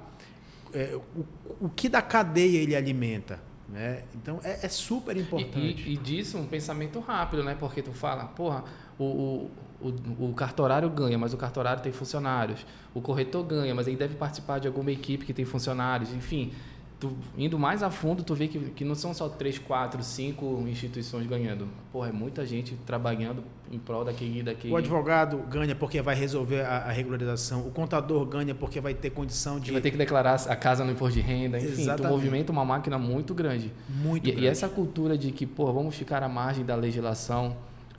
é, 0.73 0.97
o, 1.15 1.25
o 1.67 1.69
que 1.69 1.87
da 1.87 2.01
cadeia 2.01 2.57
ele 2.57 2.75
alimenta. 2.75 3.39
Né? 3.69 4.03
Então 4.15 4.39
é, 4.43 4.65
é 4.65 4.69
super 4.69 5.17
importante. 5.17 5.83
E, 5.83 5.89
e, 5.89 5.93
e, 5.93 5.97
disso 5.97 6.37
um 6.37 6.45
pensamento 6.45 6.99
rápido, 6.99 7.43
né? 7.43 7.55
Porque 7.59 7.81
tu 7.81 7.91
fala, 7.91 8.25
porra, 8.25 8.63
o, 8.97 9.03
o, 9.03 9.51
o, 9.89 10.29
o, 10.29 10.33
cartorário 10.33 10.89
ganha, 10.89 11.17
mas 11.17 11.33
o 11.33 11.37
cartorário 11.37 11.81
tem 11.81 11.91
funcionários. 11.91 12.65
O 12.93 13.01
corretor 13.01 13.43
ganha, 13.43 13.75
mas 13.75 13.87
ele 13.87 13.97
deve 13.97 14.15
participar 14.15 14.59
de 14.59 14.67
alguma 14.67 14.91
equipe 14.91 15.25
que 15.25 15.33
tem 15.33 15.45
funcionários. 15.45 16.11
Enfim, 16.13 16.51
tu, 16.99 17.15
indo 17.37 17.59
mais 17.59 17.83
a 17.83 17.89
fundo, 17.89 18.23
tu 18.23 18.33
vê 18.33 18.47
que, 18.47 18.59
que 18.71 18.83
não 18.83 18.95
são 18.95 19.13
só 19.13 19.29
três, 19.29 19.59
quatro, 19.59 20.03
cinco 20.03 20.65
instituições 20.67 21.27
ganhando. 21.27 21.67
Porra, 21.91 22.09
é 22.09 22.11
muita 22.11 22.45
gente 22.45 22.75
trabalhando 22.85 23.43
em 23.71 23.77
prol 23.77 24.03
daquele 24.03 24.41
daquele. 24.41 24.73
O 24.73 24.77
advogado 24.77 25.37
ganha 25.49 25.75
porque 25.75 26.01
vai 26.01 26.15
resolver 26.15 26.61
a, 26.61 26.77
a 26.77 26.91
regularização. 26.91 27.61
O 27.67 27.71
contador 27.71 28.25
ganha 28.25 28.55
porque 28.55 28.79
vai 28.79 28.93
ter 28.93 29.11
condição 29.11 29.59
de. 29.59 29.71
Vai 29.71 29.81
ter 29.81 29.91
que 29.91 29.97
declarar 29.97 30.35
a 30.47 30.55
casa 30.55 30.83
no 30.83 30.91
imposto 30.91 31.15
de 31.15 31.21
renda. 31.21 31.57
Enfim, 31.57 31.81
Exatamente. 31.81 32.07
tu 32.07 32.09
movimenta 32.09 32.51
uma 32.51 32.65
máquina 32.65 32.97
muito 32.97 33.33
grande. 33.33 33.71
Muito 33.89 34.27
e, 34.27 34.31
grande. 34.31 34.45
E 34.45 34.49
essa 34.49 34.67
cultura 34.67 35.17
de 35.17 35.31
que, 35.31 35.45
pô, 35.45 35.71
vamos 35.71 35.95
ficar 35.95 36.23
à 36.23 36.29
margem 36.29 36.65
da 36.65 36.75
legislação, 36.75 37.55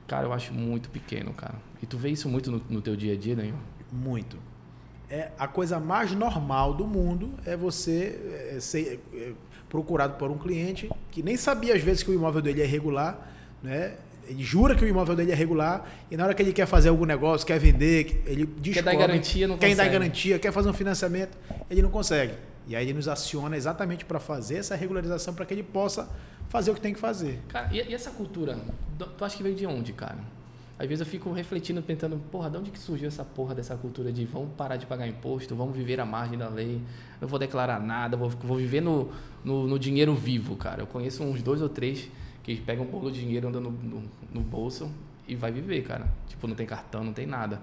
cara, 0.07 0.27
eu 0.27 0.33
acho 0.33 0.53
muito 0.53 0.89
pequeno, 0.91 1.33
cara. 1.33 1.55
E 1.83 1.87
tu 1.87 1.97
vê 1.97 2.11
isso 2.11 2.29
muito 2.29 2.51
no, 2.51 2.63
no 2.69 2.81
teu 2.81 2.97
dia 2.97 3.15
a 3.15 3.17
dia, 3.17 3.35
né? 3.35 3.53
Muito 3.93 4.37
é 5.11 5.31
a 5.39 5.47
coisa 5.47 5.79
mais 5.79 6.13
normal 6.13 6.75
do 6.75 6.87
mundo 6.87 7.31
é 7.45 7.57
você 7.57 8.53
é, 8.55 8.61
ser 8.61 9.01
é, 9.15 9.33
procurado 9.69 10.15
por 10.15 10.31
um 10.31 10.39
cliente 10.39 10.91
que 11.11 11.23
nem 11.23 11.37
sabia 11.37 11.75
às 11.75 11.83
vezes 11.83 12.03
que 12.03 12.11
o 12.11 12.15
imóvel 12.15 12.43
dele 12.43 12.63
é 12.63 12.65
irregular, 12.65 13.31
né? 13.63 13.95
Ele 14.29 14.43
jura 14.43 14.75
que 14.75 14.85
o 14.85 14.89
imóvel 14.89 15.15
dele 15.15 15.31
é 15.31 15.35
regular 15.37 15.89
e 16.11 16.17
na 16.17 16.25
hora 16.25 16.35
que 16.35 16.43
ele 16.43 16.53
quer 16.53 16.67
fazer 16.67 16.89
algum 16.89 17.05
negócio, 17.05 17.47
quer 17.47 17.61
vender, 17.61 18.25
ele 18.27 18.45
descobre, 18.45 18.73
quer 18.73 18.83
dar 18.83 18.97
garantia, 18.97 19.47
não 19.47 19.57
quer 19.57 19.69
consegue. 19.69 19.89
dar 19.89 19.93
garantia, 19.93 20.39
quer 20.41 20.53
fazer 20.53 20.69
um 20.69 20.73
financiamento, 20.73 21.39
ele 21.71 21.81
não 21.81 21.91
consegue. 21.91 22.35
E 22.67 22.75
aí 22.75 22.85
ele 22.85 22.95
nos 22.95 23.07
aciona 23.07 23.57
exatamente 23.57 24.05
para 24.05 24.19
fazer 24.19 24.57
essa 24.57 24.75
regularização 24.75 25.33
para 25.33 25.47
que 25.47 25.55
ele 25.55 25.63
possa 25.63 26.09
fazer 26.49 26.71
o 26.71 26.75
que 26.75 26.81
tem 26.81 26.93
que 26.93 27.01
fazer. 27.01 27.41
Cara, 27.49 27.69
e, 27.73 27.77
e 27.77 27.95
essa 27.95 28.11
cultura, 28.11 28.59
tu 29.17 29.25
acha 29.25 29.37
que 29.37 29.43
veio 29.43 29.55
de 29.55 29.67
onde, 29.67 29.93
cara? 29.93 30.19
Às 30.79 30.87
vezes 30.87 31.01
eu 31.01 31.07
fico 31.07 31.33
refletindo, 31.33 31.83
pensando, 31.83 32.21
porra, 32.31 32.51
de 32.51 32.59
onde 32.59 32.71
que 32.71 32.79
surgiu 32.79 33.09
essa 33.09 33.25
porra 33.25 33.55
dessa 33.55 33.75
cultura 33.77 34.13
de 34.13 34.27
vamos 34.27 34.51
parar 34.57 34.77
de 34.77 34.85
pagar 34.85 35.09
imposto, 35.09 35.57
vamos 35.57 35.75
viver 35.75 35.99
à 36.01 36.05
margem 36.05 36.37
da 36.37 36.51
lei, 36.51 36.83
não 37.19 37.27
vou 37.27 37.39
declarar 37.39 37.81
nada, 37.81 38.15
vou, 38.15 38.29
vou 38.29 38.59
viver 38.59 38.83
no, 38.83 39.11
no, 39.43 39.67
no, 39.67 39.79
dinheiro 39.79 40.15
vivo, 40.15 40.55
cara. 40.55 40.83
Eu 40.83 40.87
conheço 40.87 41.23
uns 41.23 41.43
dois 41.43 41.63
ou 41.63 41.69
três 41.71 42.11
que 42.43 42.57
pegam 42.57 42.85
um 42.85 42.89
bolo 42.89 43.11
de 43.11 43.21
dinheiro 43.21 43.49
andando 43.49 43.71
no, 43.71 43.71
no, 43.71 44.03
no, 44.35 44.41
bolso 44.43 44.91
e 45.27 45.35
vai 45.35 45.51
viver, 45.51 45.83
cara. 45.83 46.07
Tipo, 46.29 46.47
não 46.47 46.55
tem 46.55 46.67
cartão, 46.67 47.03
não 47.03 47.15
tem 47.15 47.27
nada. 47.27 47.59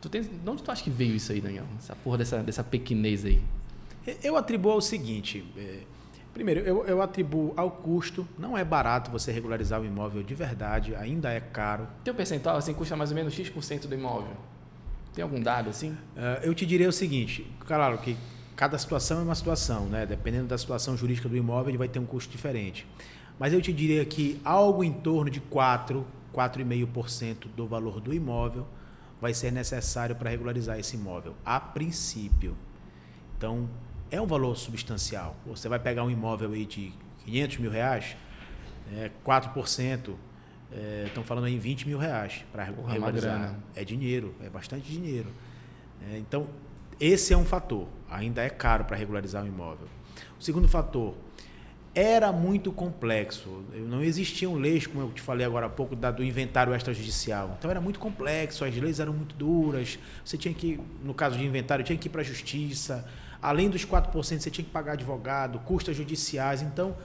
Tu 0.00 0.08
tem, 0.08 0.22
de 0.22 0.48
onde 0.48 0.62
tu 0.62 0.70
acha 0.70 0.82
que 0.82 0.90
veio 0.90 1.14
isso 1.14 1.32
aí, 1.32 1.42
Daniel? 1.42 1.66
Essa 1.78 1.94
porra 1.94 2.16
dessa, 2.16 2.42
dessa 2.42 2.64
pequenez 2.64 3.26
aí? 3.26 3.42
Eu 4.22 4.38
atribuo 4.38 4.72
ao 4.72 4.80
seguinte. 4.80 5.44
Primeiro, 6.34 6.60
eu, 6.60 6.84
eu, 6.84 7.00
atribuo 7.00 7.54
ao 7.56 7.70
custo. 7.70 8.26
Não 8.36 8.58
é 8.58 8.64
barato 8.64 9.08
você 9.08 9.30
regularizar 9.30 9.80
o 9.80 9.84
imóvel 9.84 10.22
de 10.22 10.34
verdade, 10.34 10.94
ainda 10.96 11.30
é 11.32 11.38
caro. 11.38 11.86
Tem 12.02 12.12
um 12.12 12.16
percentual, 12.16 12.56
assim, 12.56 12.74
custa 12.74 12.96
mais 12.96 13.10
ou 13.10 13.16
menos 13.16 13.32
X% 13.32 13.86
do 13.86 13.94
imóvel? 13.94 14.36
Tem 15.14 15.22
algum 15.22 15.40
dado 15.40 15.70
assim? 15.70 15.90
Uh, 15.90 16.42
eu 16.42 16.52
te 16.52 16.66
diria 16.66 16.88
o 16.88 16.92
seguinte, 16.92 17.48
claro 17.60 17.96
que 17.98 18.16
cada 18.56 18.76
situação 18.76 19.20
é 19.20 19.22
uma 19.22 19.34
situação, 19.36 19.86
né? 19.86 20.04
Dependendo 20.04 20.48
da 20.48 20.58
situação 20.58 20.96
jurídica 20.96 21.28
do 21.28 21.36
imóvel, 21.36 21.70
ele 21.70 21.78
vai 21.78 21.88
ter 21.88 22.00
um 22.00 22.06
custo 22.06 22.32
diferente. 22.32 22.84
Mas 23.38 23.52
eu 23.52 23.62
te 23.62 23.72
diria 23.72 24.04
que 24.04 24.40
algo 24.44 24.82
em 24.82 24.92
torno 24.92 25.30
de 25.30 25.40
4, 25.40 26.04
4,5% 26.34 27.46
do 27.56 27.68
valor 27.68 28.00
do 28.00 28.12
imóvel 28.12 28.66
vai 29.20 29.32
ser 29.32 29.52
necessário 29.52 30.16
para 30.16 30.30
regularizar 30.30 30.80
esse 30.80 30.96
imóvel, 30.96 31.34
a 31.44 31.60
princípio. 31.60 32.56
Então, 33.38 33.68
é 34.14 34.20
um 34.20 34.26
valor 34.26 34.56
substancial. 34.56 35.36
Você 35.46 35.68
vai 35.68 35.78
pegar 35.78 36.04
um 36.04 36.10
imóvel 36.10 36.52
aí 36.52 36.64
de 36.64 36.92
500 37.24 37.58
mil 37.58 37.70
reais, 37.70 38.16
é, 38.96 39.10
4%, 39.24 40.14
é, 40.72 41.04
estão 41.06 41.24
falando 41.24 41.44
aí 41.44 41.54
em 41.54 41.58
20 41.58 41.88
mil 41.88 41.98
reais 41.98 42.44
para 42.52 42.64
regularizar. 42.64 43.56
É 43.74 43.84
dinheiro, 43.84 44.34
é 44.40 44.48
bastante 44.48 44.90
dinheiro. 44.90 45.28
É, 46.10 46.18
então, 46.18 46.46
esse 47.00 47.32
é 47.32 47.36
um 47.36 47.44
fator. 47.44 47.88
Ainda 48.08 48.42
é 48.42 48.50
caro 48.50 48.84
para 48.84 48.96
regularizar 48.96 49.42
um 49.42 49.48
imóvel. 49.48 49.88
O 50.38 50.42
segundo 50.42 50.68
fator, 50.68 51.14
era 51.94 52.32
muito 52.32 52.72
complexo. 52.72 53.64
Não 53.72 54.02
existiam 54.02 54.54
leis, 54.54 54.86
como 54.86 55.02
eu 55.04 55.12
te 55.12 55.22
falei 55.22 55.46
agora 55.46 55.66
há 55.66 55.68
pouco, 55.68 55.94
da, 55.94 56.10
do 56.10 56.24
inventário 56.24 56.74
extrajudicial. 56.74 57.54
Então 57.58 57.70
era 57.70 57.80
muito 57.80 58.00
complexo, 58.00 58.64
as 58.64 58.76
leis 58.76 58.98
eram 58.98 59.12
muito 59.12 59.34
duras. 59.36 59.98
Você 60.24 60.36
tinha 60.36 60.52
que, 60.52 60.80
no 61.02 61.14
caso 61.14 61.38
de 61.38 61.44
inventário, 61.44 61.84
tinha 61.84 61.96
que 61.96 62.08
ir 62.08 62.10
para 62.10 62.20
a 62.20 62.24
justiça. 62.24 63.06
Além 63.44 63.68
dos 63.68 63.84
4%, 63.84 64.10
você 64.10 64.50
tinha 64.50 64.64
que 64.64 64.70
pagar 64.70 64.92
advogado, 64.92 65.58
custas 65.58 65.94
judiciais. 65.94 66.62
Então, 66.62 66.96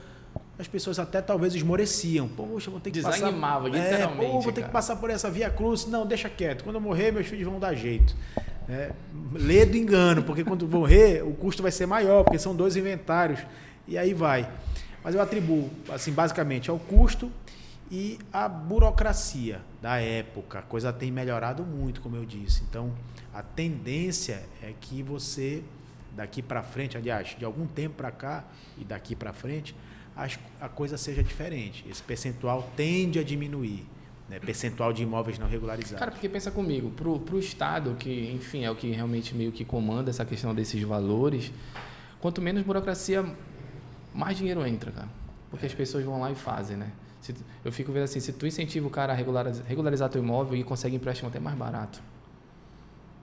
as 0.58 0.66
pessoas 0.66 0.98
até 0.98 1.20
talvez 1.20 1.54
esmoreciam. 1.54 2.26
Poxa, 2.28 2.70
vou 2.70 2.80
ter 2.80 2.90
que 2.90 2.98
Desanimava, 2.98 3.68
passar... 3.68 3.84
literalmente. 3.84 4.24
É, 4.24 4.30
Pô, 4.30 4.40
vou 4.40 4.50
ter 4.50 4.64
que 4.64 4.70
passar 4.70 4.96
por 4.96 5.10
essa 5.10 5.30
via 5.30 5.50
cruz. 5.50 5.84
Não, 5.84 6.06
deixa 6.06 6.30
quieto. 6.30 6.64
Quando 6.64 6.76
eu 6.76 6.80
morrer, 6.80 7.12
meus 7.12 7.26
filhos 7.26 7.44
vão 7.44 7.60
dar 7.60 7.74
jeito. 7.74 8.16
É, 8.66 8.90
lê 9.34 9.66
do 9.66 9.76
engano, 9.76 10.22
porque 10.22 10.42
quando 10.42 10.66
morrer, 10.66 11.22
o 11.22 11.34
custo 11.34 11.62
vai 11.62 11.70
ser 11.70 11.84
maior, 11.84 12.24
porque 12.24 12.38
são 12.38 12.56
dois 12.56 12.74
inventários. 12.74 13.40
E 13.86 13.98
aí 13.98 14.14
vai. 14.14 14.50
Mas 15.04 15.14
eu 15.14 15.20
atribuo, 15.20 15.68
assim, 15.90 16.10
basicamente 16.10 16.70
ao 16.70 16.78
custo 16.78 17.30
e 17.90 18.18
à 18.32 18.48
burocracia 18.48 19.60
da 19.82 19.98
época. 19.98 20.60
A 20.60 20.62
coisa 20.62 20.90
tem 20.90 21.12
melhorado 21.12 21.64
muito, 21.64 22.00
como 22.00 22.16
eu 22.16 22.24
disse. 22.24 22.62
Então, 22.66 22.94
a 23.34 23.42
tendência 23.42 24.42
é 24.62 24.72
que 24.80 25.02
você 25.02 25.62
daqui 26.16 26.42
para 26.42 26.62
frente, 26.62 26.96
aliás, 26.96 27.36
de 27.38 27.44
algum 27.44 27.66
tempo 27.66 27.96
para 27.96 28.10
cá 28.10 28.44
e 28.78 28.84
daqui 28.84 29.14
para 29.14 29.32
frente, 29.32 29.74
a 30.60 30.68
coisa 30.68 30.98
seja 30.98 31.22
diferente. 31.22 31.84
Esse 31.88 32.02
percentual 32.02 32.70
tende 32.76 33.18
a 33.18 33.22
diminuir. 33.22 33.86
Né? 34.28 34.38
Percentual 34.38 34.92
de 34.92 35.02
imóveis 35.02 35.38
não 35.38 35.48
regularizados. 35.48 35.98
Cara, 35.98 36.12
porque 36.12 36.28
pensa 36.28 36.50
comigo, 36.50 36.90
para 36.90 37.08
o 37.08 37.38
Estado, 37.38 37.96
que 37.98 38.30
enfim 38.32 38.64
é 38.64 38.70
o 38.70 38.76
que 38.76 38.90
realmente 38.90 39.34
meio 39.34 39.50
que 39.50 39.64
comanda 39.64 40.10
essa 40.10 40.24
questão 40.24 40.54
desses 40.54 40.80
valores, 40.82 41.50
quanto 42.20 42.40
menos 42.40 42.62
burocracia, 42.62 43.24
mais 44.14 44.36
dinheiro 44.36 44.64
entra, 44.64 44.92
cara. 44.92 45.08
Porque 45.50 45.66
é. 45.66 45.68
as 45.68 45.74
pessoas 45.74 46.04
vão 46.04 46.20
lá 46.20 46.30
e 46.30 46.36
fazem, 46.36 46.76
né? 46.76 46.92
Se, 47.20 47.34
eu 47.64 47.72
fico 47.72 47.92
vendo 47.92 48.04
assim, 48.04 48.20
se 48.20 48.32
tu 48.32 48.46
incentiva 48.46 48.86
o 48.86 48.90
cara 48.90 49.12
a 49.12 49.16
regularizar, 49.16 49.66
regularizar 49.66 50.08
teu 50.08 50.22
imóvel 50.22 50.58
e 50.58 50.62
consegue 50.62 50.94
empréstimo 50.94 51.28
até 51.28 51.40
mais 51.40 51.56
barato. 51.56 52.00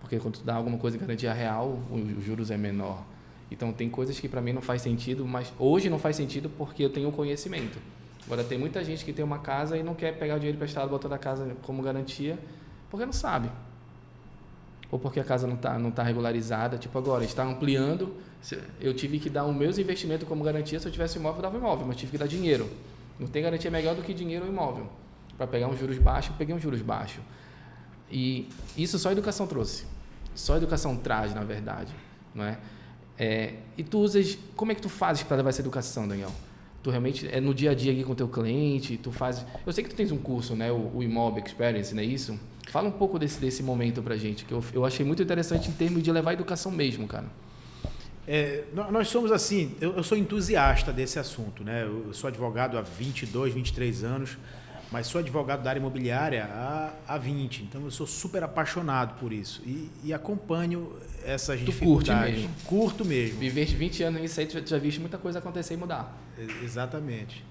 Porque 0.07 0.19
quando 0.19 0.35
tu 0.35 0.45
dá 0.45 0.55
alguma 0.55 0.77
coisa 0.77 0.95
em 0.95 0.99
garantia 1.01 1.33
real, 1.33 1.77
os 1.91 2.23
juros 2.23 2.49
é 2.49 2.55
menor. 2.55 3.03
Então 3.51 3.73
tem 3.73 3.89
coisas 3.89 4.17
que 4.17 4.29
para 4.29 4.39
mim 4.39 4.53
não 4.53 4.61
faz 4.61 4.81
sentido, 4.81 5.27
mas 5.27 5.51
hoje 5.59 5.89
não 5.89 5.99
faz 5.99 6.15
sentido 6.15 6.49
porque 6.49 6.81
eu 6.81 6.89
tenho 6.89 7.11
conhecimento. 7.11 7.77
Agora 8.25 8.41
tem 8.41 8.57
muita 8.57 8.81
gente 8.85 9.03
que 9.03 9.11
tem 9.11 9.25
uma 9.25 9.39
casa 9.39 9.77
e 9.77 9.83
não 9.83 9.93
quer 9.93 10.17
pegar 10.17 10.35
o 10.35 10.37
dinheiro 10.37 10.55
emprestado, 10.55 10.89
botar 10.89 11.13
a 11.13 11.17
casa 11.17 11.57
como 11.61 11.83
garantia, 11.83 12.39
porque 12.89 13.05
não 13.05 13.11
sabe. 13.11 13.49
Ou 14.89 14.97
porque 14.97 15.19
a 15.19 15.25
casa 15.25 15.45
não 15.45 15.55
está 15.55 15.77
não 15.77 15.91
tá 15.91 16.03
regularizada. 16.03 16.77
Tipo 16.77 16.97
agora, 16.97 17.25
está 17.25 17.43
ampliando. 17.43 18.15
Eu 18.79 18.93
tive 18.93 19.19
que 19.19 19.29
dar 19.29 19.43
os 19.43 19.53
meus 19.53 19.77
investimentos 19.77 20.25
como 20.25 20.41
garantia. 20.41 20.79
Se 20.79 20.87
eu 20.87 20.91
tivesse 20.91 21.17
imóvel, 21.17 21.39
eu 21.39 21.43
dava 21.43 21.57
imóvel, 21.57 21.85
mas 21.85 21.97
tive 21.97 22.13
que 22.13 22.17
dar 22.17 22.27
dinheiro. 22.27 22.69
Não 23.19 23.27
tem 23.27 23.43
garantia 23.43 23.69
melhor 23.69 23.93
do 23.93 24.01
que 24.01 24.13
dinheiro 24.13 24.45
ou 24.45 24.51
imóvel. 24.51 24.87
Para 25.37 25.47
pegar 25.47 25.67
uns 25.67 25.77
juros 25.77 25.97
baixos, 25.97 26.31
eu 26.31 26.37
peguei 26.37 26.55
uns 26.55 26.61
juros 26.61 26.81
baixos. 26.81 27.21
E 28.09 28.47
isso 28.77 28.97
só 28.97 29.09
a 29.09 29.11
educação 29.11 29.45
trouxe. 29.45 29.96
Só 30.37 30.55
educação 30.55 30.95
traz, 30.95 31.33
na 31.33 31.43
verdade. 31.43 31.93
Não 32.33 32.45
é? 32.45 32.57
é 33.17 33.53
e 33.77 33.83
tu 33.83 33.99
usas. 33.99 34.37
Como 34.55 34.71
é 34.71 34.75
que 34.75 34.81
tu 34.81 34.89
fazes 34.89 35.23
para 35.23 35.37
levar 35.37 35.49
essa 35.49 35.61
educação, 35.61 36.07
Daniel? 36.07 36.31
Tu 36.83 36.91
realmente 36.91 37.27
é 37.27 37.41
no 37.41 37.53
dia 37.53 37.71
a 37.71 37.73
dia 37.73 37.91
aqui 37.91 38.03
com 38.03 38.11
o 38.11 38.15
teu 38.15 38.27
cliente, 38.27 38.97
tu 38.97 39.11
faz. 39.11 39.43
Eu 39.65 39.73
sei 39.73 39.83
que 39.83 39.89
tu 39.89 39.95
tens 39.95 40.11
um 40.11 40.17
curso, 40.17 40.55
né? 40.55 40.71
O, 40.71 40.97
o 40.97 41.03
Imob 41.03 41.41
Experience, 41.43 41.93
não 41.93 42.03
é 42.03 42.05
isso? 42.05 42.39
Fala 42.69 42.87
um 42.87 42.91
pouco 42.91 43.17
desse, 43.17 43.39
desse 43.39 43.63
momento 43.63 44.03
pra 44.03 44.15
gente, 44.15 44.45
que 44.45 44.53
eu, 44.53 44.63
eu 44.73 44.85
achei 44.85 45.05
muito 45.05 45.23
interessante 45.23 45.69
em 45.69 45.73
termos 45.73 46.03
de 46.03 46.11
levar 46.11 46.31
a 46.31 46.33
educação 46.33 46.71
mesmo, 46.71 47.07
cara. 47.07 47.25
É, 48.27 48.65
nós 48.91 49.07
somos 49.07 49.31
assim, 49.31 49.73
eu, 49.79 49.95
eu, 49.95 50.03
sou 50.03 50.17
entusiasta 50.17 50.91
desse 50.91 51.17
assunto, 51.17 51.63
né? 51.63 51.83
Eu 51.83 52.13
sou 52.13 52.27
advogado 52.27 52.77
há 52.77 52.81
22, 52.81 53.53
23 53.53 54.03
anos 54.03 54.37
mas 54.91 55.07
sou 55.07 55.19
advogado 55.19 55.61
da 55.63 55.69
área 55.69 55.79
imobiliária 55.79 56.45
há, 56.45 56.93
há 57.07 57.17
20, 57.17 57.63
então 57.63 57.83
eu 57.83 57.91
sou 57.91 58.07
super 58.07 58.43
apaixonado 58.43 59.19
por 59.19 59.33
isso 59.33 59.61
e, 59.65 59.89
e 60.03 60.13
acompanho 60.13 60.93
essas 61.25 61.59
tu 61.59 61.65
dificuldades. 61.65 62.35
Curte 62.35 62.41
mesmo. 62.41 62.55
Curto 62.65 63.05
mesmo. 63.05 63.39
Viveste 63.39 63.75
20 63.75 64.03
anos 64.03 64.21
nisso 64.21 64.39
aí, 64.39 64.45
tu 64.45 64.65
já 64.65 64.77
viste 64.77 64.99
muita 64.99 65.17
coisa 65.17 65.39
acontecer 65.39 65.73
e 65.73 65.77
mudar. 65.77 66.15
Exatamente. 66.63 67.43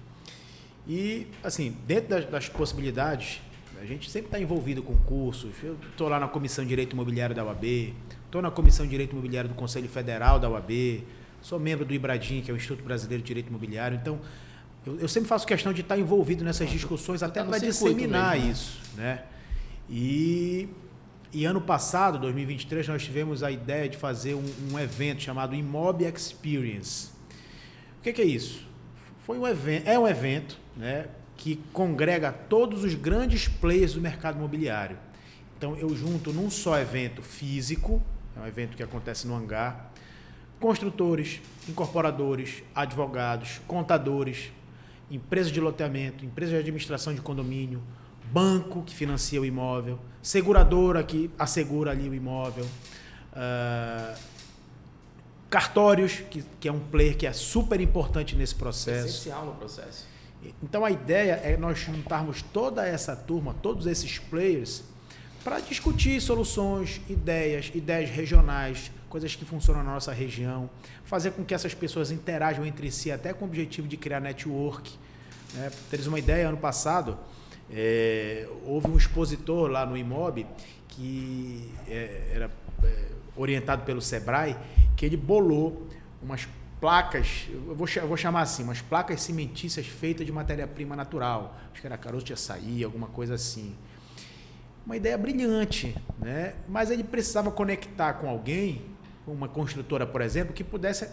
E, 0.87 1.27
assim, 1.43 1.75
dentro 1.85 2.09
das, 2.09 2.25
das 2.25 2.49
possibilidades, 2.49 3.41
a 3.79 3.85
gente 3.85 4.09
sempre 4.09 4.29
está 4.29 4.39
envolvido 4.39 4.81
com 4.81 4.95
cursos. 4.97 5.51
Eu 5.61 5.77
estou 5.91 6.07
lá 6.07 6.19
na 6.19 6.27
Comissão 6.27 6.63
de 6.63 6.69
Direito 6.69 6.93
Imobiliário 6.93 7.35
da 7.35 7.43
UAB, 7.43 7.93
estou 8.25 8.41
na 8.41 8.49
Comissão 8.49 8.85
de 8.85 8.91
Direito 8.91 9.11
Imobiliário 9.11 9.49
do 9.49 9.55
Conselho 9.55 9.89
Federal 9.89 10.39
da 10.39 10.49
UAB, 10.49 11.03
sou 11.41 11.59
membro 11.59 11.85
do 11.85 11.93
IBRADIM, 11.93 12.41
que 12.41 12.49
é 12.49 12.53
o 12.53 12.57
Instituto 12.57 12.83
Brasileiro 12.83 13.21
de 13.21 13.27
Direito 13.27 13.49
Imobiliário. 13.49 13.97
Então, 14.01 14.19
eu, 14.87 14.99
eu, 15.01 15.07
sempre 15.07 15.27
faço 15.27 15.45
questão 15.45 15.73
de 15.73 15.81
estar 15.81 15.97
envolvido 15.97 16.45
nessas 16.45 16.69
discussões, 16.69 17.21
até 17.21 17.41
tá 17.41 17.45
para 17.45 17.57
disseminar 17.57 18.37
mesmo. 18.37 18.51
isso. 18.51 18.79
Né? 18.95 19.23
E, 19.89 20.69
e 21.33 21.43
ano 21.43 21.59
passado, 21.59 22.17
2023, 22.19 22.87
nós 22.87 23.03
tivemos 23.03 23.43
a 23.43 23.51
ideia 23.51 23.89
de 23.89 23.97
fazer 23.97 24.33
um, 24.33 24.45
um 24.71 24.79
evento 24.79 25.21
chamado 25.21 25.53
Imob 25.53 26.05
Experience. 26.05 27.09
O 27.99 28.03
que, 28.03 28.13
que, 28.13 28.21
é 28.21 28.25
isso? 28.25 28.65
Foi 29.25 29.37
um 29.37 29.45
evento, 29.45 29.87
é 29.87 29.99
um 29.99 30.07
evento 30.07 30.57
né, 30.75 31.07
que 31.35 31.57
congrega 31.73 32.31
todos 32.31 32.85
os 32.85 32.95
grandes 32.95 33.49
players 33.49 33.93
do 33.93 33.99
mercado 33.99 34.37
imobiliário. 34.37 34.97
Então 35.57 35.75
eu 35.75 35.93
junto 35.97 36.31
num 36.31 36.49
só 36.49 36.79
evento 36.79 37.21
físico, 37.21 38.01
é 38.37 38.39
um 38.39 38.47
evento 38.47 38.77
que 38.77 38.83
acontece 38.83 39.27
no 39.27 39.35
hangar, 39.35 39.91
construtores, 40.61 41.41
incorporadores, 41.67 42.63
advogados, 42.73 43.59
contadores, 43.67 44.51
empresa 45.09 45.51
de 45.51 45.59
loteamento, 45.59 46.25
empresa 46.25 46.51
de 46.51 46.57
administração 46.57 47.13
de 47.13 47.21
condomínio, 47.21 47.81
banco 48.31 48.83
que 48.83 48.93
financia 48.93 49.39
o 49.39 49.45
imóvel, 49.45 49.99
seguradora 50.21 51.03
que 51.03 51.31
assegura 51.39 51.91
ali 51.91 52.09
o 52.09 52.13
imóvel, 52.13 52.65
uh, 52.65 54.17
cartórios, 55.49 56.19
que, 56.29 56.43
que 56.59 56.67
é 56.67 56.71
um 56.71 56.79
player 56.79 57.15
que 57.15 57.25
é 57.25 57.33
super 57.33 57.79
importante 57.79 58.35
nesse 58.35 58.55
processo. 58.55 59.07
Essencial 59.07 59.45
no 59.45 59.53
processo. 59.53 60.05
Então 60.61 60.85
a 60.85 60.91
ideia 60.91 61.33
é 61.43 61.57
nós 61.57 61.79
juntarmos 61.79 62.41
toda 62.41 62.85
essa 62.85 63.15
turma, 63.15 63.55
todos 63.61 63.87
esses 63.87 64.19
players, 64.19 64.83
para 65.43 65.59
discutir 65.59 66.21
soluções, 66.21 67.01
ideias, 67.09 67.71
ideias 67.73 68.09
regionais, 68.09 68.91
coisas 69.09 69.35
que 69.35 69.45
funcionam 69.45 69.83
na 69.83 69.93
nossa 69.93 70.11
região, 70.11 70.69
fazer 71.05 71.31
com 71.31 71.43
que 71.43 71.53
essas 71.53 71.73
pessoas 71.73 72.11
interajam 72.11 72.65
entre 72.65 72.91
si, 72.91 73.11
até 73.11 73.33
com 73.33 73.45
o 73.45 73.47
objetivo 73.47 73.87
de 73.87 73.97
criar 73.97 74.19
network. 74.19 74.93
Né? 75.53 75.71
Teres 75.89 76.07
uma 76.07 76.19
ideia, 76.19 76.47
ano 76.47 76.57
passado, 76.57 77.17
é, 77.71 78.47
houve 78.65 78.89
um 78.89 78.97
expositor 78.97 79.69
lá 79.69 79.85
no 79.85 79.97
Imob 79.97 80.45
que 80.87 81.69
é, 81.87 82.31
era 82.33 82.51
é, 82.83 83.05
orientado 83.35 83.83
pelo 83.83 84.01
Sebrae, 84.01 84.57
que 84.95 85.05
ele 85.05 85.17
bolou 85.17 85.87
umas 86.21 86.47
placas, 86.79 87.47
eu 87.51 87.75
vou, 87.75 87.87
eu 87.95 88.07
vou 88.07 88.17
chamar 88.17 88.41
assim, 88.41 88.63
umas 88.63 88.81
placas 88.81 89.21
cimentícias 89.21 89.85
feitas 89.85 90.25
de 90.25 90.31
matéria-prima 90.31 90.95
natural. 90.95 91.55
Acho 91.71 91.81
que 91.81 91.87
era 91.87 91.97
caroço 91.97 92.25
de 92.25 92.33
açaí, 92.33 92.83
alguma 92.83 93.07
coisa 93.07 93.35
assim 93.35 93.75
uma 94.87 94.95
ideia 94.95 95.17
brilhante, 95.17 95.93
né? 96.17 96.53
mas 96.65 96.89
ele 96.89 97.03
precisava 97.03 97.51
conectar 97.51 98.13
com 98.13 98.29
alguém 98.29 98.83
uma 99.27 99.47
construtora, 99.47 100.05
por 100.05 100.21
exemplo, 100.21 100.53
que 100.53 100.63
pudesse 100.63 101.07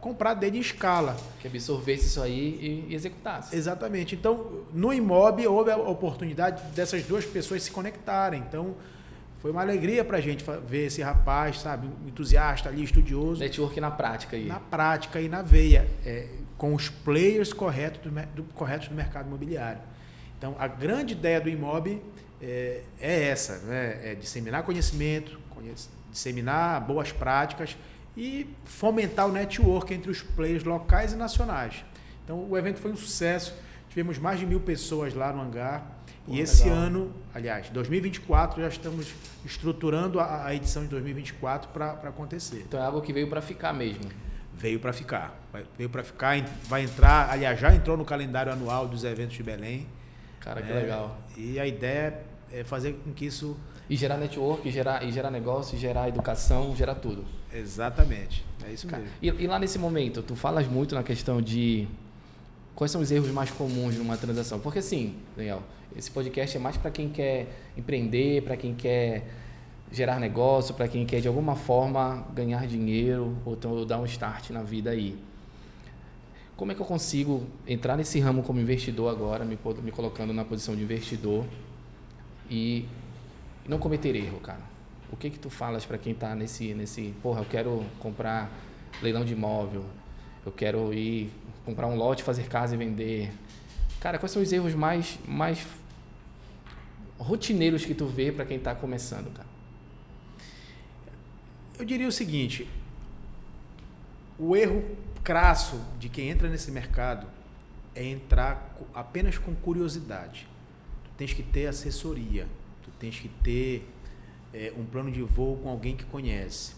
comprar 0.00 0.34
dele 0.34 0.58
em 0.58 0.60
escala. 0.60 1.16
Que 1.40 1.46
absorvesse 1.46 2.06
isso 2.06 2.22
aí 2.22 2.86
e 2.88 2.94
executasse. 2.94 3.56
Exatamente. 3.56 4.14
Então, 4.14 4.64
no 4.72 4.92
Imob 4.92 5.46
houve 5.46 5.70
a 5.70 5.76
oportunidade 5.76 6.62
dessas 6.74 7.04
duas 7.04 7.24
pessoas 7.24 7.62
se 7.62 7.70
conectarem. 7.70 8.40
Então, 8.46 8.74
foi 9.38 9.50
uma 9.50 9.62
alegria 9.62 10.04
para 10.04 10.18
a 10.18 10.20
gente 10.20 10.44
ver 10.66 10.86
esse 10.86 11.02
rapaz, 11.02 11.60
sabe, 11.60 11.88
entusiasta 12.06 12.68
ali, 12.68 12.84
estudioso. 12.84 13.40
Network 13.40 13.80
na 13.80 13.90
prática 13.90 14.36
aí. 14.36 14.46
Na 14.46 14.60
prática 14.60 15.20
e 15.20 15.28
na 15.28 15.40
veia, 15.40 15.88
é, 16.04 16.28
com 16.58 16.74
os 16.74 16.88
players 16.88 17.52
corretos 17.52 18.00
do, 18.02 18.10
do, 18.34 18.44
corretos 18.54 18.88
do 18.88 18.94
mercado 18.94 19.26
imobiliário. 19.26 19.80
Então, 20.36 20.54
a 20.58 20.66
grande 20.66 21.14
ideia 21.14 21.40
do 21.40 21.48
Imob 21.48 22.00
é, 22.42 22.82
é 23.00 23.28
essa, 23.28 23.58
né? 23.60 24.00
é 24.02 24.14
disseminar 24.14 24.62
conhecimento, 24.64 25.38
conhecimento 25.50 26.03
disseminar 26.14 26.80
boas 26.80 27.10
práticas 27.10 27.76
e 28.16 28.48
fomentar 28.64 29.28
o 29.28 29.32
network 29.32 29.92
entre 29.92 30.10
os 30.10 30.22
players 30.22 30.62
locais 30.62 31.12
e 31.12 31.16
nacionais. 31.16 31.84
Então 32.24 32.48
o 32.48 32.56
evento 32.56 32.80
foi 32.80 32.92
um 32.92 32.96
sucesso, 32.96 33.52
tivemos 33.88 34.16
mais 34.16 34.38
de 34.38 34.46
mil 34.46 34.60
pessoas 34.60 35.12
lá 35.12 35.32
no 35.32 35.42
hangar. 35.42 35.92
Pô, 36.24 36.32
e 36.32 36.40
esse 36.40 36.64
legal. 36.64 36.78
ano, 36.78 37.12
aliás, 37.34 37.68
2024, 37.68 38.62
já 38.62 38.68
estamos 38.68 39.12
estruturando 39.44 40.18
a, 40.20 40.46
a 40.46 40.54
edição 40.54 40.84
de 40.84 40.88
2024 40.88 41.68
para 41.68 41.90
acontecer. 42.08 42.64
Então 42.66 42.80
é 42.80 42.84
algo 42.84 43.02
que 43.02 43.12
veio 43.12 43.28
para 43.28 43.42
ficar 43.42 43.74
mesmo. 43.74 44.04
Veio 44.54 44.78
para 44.78 44.92
ficar. 44.92 45.38
Veio 45.76 45.90
para 45.90 46.04
ficar, 46.04 46.42
vai 46.66 46.84
entrar, 46.84 47.28
aliás, 47.28 47.58
já 47.58 47.74
entrou 47.74 47.96
no 47.96 48.04
calendário 48.04 48.52
anual 48.52 48.86
dos 48.86 49.04
eventos 49.04 49.36
de 49.36 49.42
Belém. 49.42 49.86
Cara, 50.40 50.62
que 50.62 50.70
é, 50.70 50.74
legal. 50.74 51.18
E 51.36 51.58
a 51.58 51.66
ideia 51.66 52.22
é 52.52 52.62
fazer 52.64 52.94
com 53.04 53.12
que 53.12 53.26
isso 53.26 53.58
e 53.88 53.96
gerar 53.96 54.16
network, 54.16 54.68
e 54.68 54.72
gerar, 54.72 55.04
e 55.04 55.12
gerar 55.12 55.30
negócio, 55.30 55.76
e 55.76 55.78
gerar 55.78 56.08
educação, 56.08 56.74
gerar 56.74 56.94
tudo. 56.94 57.24
Exatamente. 57.52 58.44
É 58.66 58.72
isso 58.72 58.86
mesmo. 58.86 59.06
E, 59.20 59.28
e, 59.28 59.46
lá 59.46 59.58
nesse 59.58 59.78
momento, 59.78 60.22
tu 60.22 60.34
falas 60.34 60.66
muito 60.66 60.94
na 60.94 61.02
questão 61.02 61.40
de 61.40 61.86
quais 62.74 62.90
são 62.90 63.00
os 63.00 63.10
erros 63.10 63.30
mais 63.30 63.50
comuns 63.50 63.96
numa 63.96 64.16
transação. 64.16 64.58
Porque 64.58 64.78
assim, 64.78 65.16
Daniel, 65.36 65.62
esse 65.94 66.10
podcast 66.10 66.56
é 66.56 66.60
mais 66.60 66.76
para 66.76 66.90
quem 66.90 67.08
quer 67.08 67.46
empreender, 67.76 68.42
para 68.42 68.56
quem 68.56 68.74
quer 68.74 69.26
gerar 69.92 70.18
negócio, 70.18 70.74
para 70.74 70.88
quem 70.88 71.04
quer 71.06 71.20
de 71.20 71.28
alguma 71.28 71.54
forma 71.54 72.26
ganhar 72.34 72.66
dinheiro 72.66 73.36
ou, 73.44 73.56
ou 73.70 73.84
dar 73.84 74.00
um 74.00 74.04
start 74.06 74.50
na 74.50 74.62
vida 74.62 74.90
aí. 74.90 75.16
Como 76.56 76.72
é 76.72 76.74
que 76.74 76.80
eu 76.80 76.86
consigo 76.86 77.44
entrar 77.66 77.96
nesse 77.96 78.18
ramo 78.20 78.42
como 78.42 78.60
investidor 78.60 79.10
agora, 79.10 79.44
me, 79.44 79.58
me 79.82 79.90
colocando 79.90 80.32
na 80.32 80.44
posição 80.44 80.74
de 80.74 80.82
investidor 80.82 81.44
e 82.48 82.86
e 83.64 83.68
não 83.68 83.78
cometer 83.78 84.14
erro, 84.14 84.40
cara. 84.40 84.60
O 85.10 85.16
que 85.16 85.30
que 85.30 85.38
tu 85.38 85.48
falas 85.48 85.84
para 85.86 85.98
quem 85.98 86.12
está 86.12 86.34
nesse 86.34 86.74
nesse, 86.74 87.14
porra, 87.22 87.40
eu 87.40 87.46
quero 87.46 87.84
comprar 88.00 88.50
leilão 89.02 89.24
de 89.24 89.32
imóvel, 89.32 89.84
eu 90.44 90.52
quero 90.52 90.92
ir 90.92 91.30
comprar 91.64 91.86
um 91.86 91.96
lote, 91.96 92.22
fazer 92.22 92.48
casa 92.48 92.74
e 92.74 92.78
vender. 92.78 93.32
Cara, 94.00 94.18
quais 94.18 94.32
são 94.32 94.42
os 94.42 94.52
erros 94.52 94.74
mais 94.74 95.18
mais 95.26 95.66
rotineiros 97.18 97.84
que 97.84 97.94
tu 97.94 98.06
vê 98.06 98.32
para 98.32 98.44
quem 98.44 98.56
está 98.56 98.74
começando, 98.74 99.32
cara? 99.32 99.48
Eu 101.78 101.84
diria 101.84 102.08
o 102.08 102.12
seguinte: 102.12 102.68
o 104.38 104.54
erro 104.54 104.84
crasso 105.22 105.80
de 105.98 106.08
quem 106.08 106.28
entra 106.28 106.48
nesse 106.48 106.70
mercado 106.70 107.26
é 107.94 108.04
entrar 108.04 108.76
apenas 108.92 109.38
com 109.38 109.54
curiosidade. 109.54 110.46
Tu 111.04 111.10
tens 111.16 111.32
que 111.32 111.42
ter 111.42 111.66
assessoria 111.66 112.46
tens 112.98 113.18
que 113.18 113.28
ter 113.28 113.88
é, 114.52 114.72
um 114.76 114.84
plano 114.84 115.10
de 115.10 115.22
voo 115.22 115.56
com 115.56 115.68
alguém 115.68 115.96
que 115.96 116.04
conhece. 116.04 116.74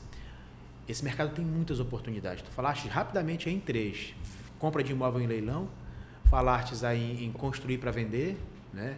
Esse 0.88 1.04
mercado 1.04 1.34
tem 1.34 1.44
muitas 1.44 1.80
oportunidades. 1.80 2.42
Tu 2.42 2.50
falaste 2.50 2.86
rapidamente 2.88 3.50
em 3.50 3.58
três: 3.58 4.14
compra 4.58 4.82
de 4.82 4.92
imóvel 4.92 5.20
em 5.20 5.26
leilão, 5.26 5.68
falastes 6.26 6.84
aí 6.84 7.24
em 7.24 7.32
construir 7.32 7.78
para 7.78 7.90
vender, 7.90 8.36
né? 8.72 8.96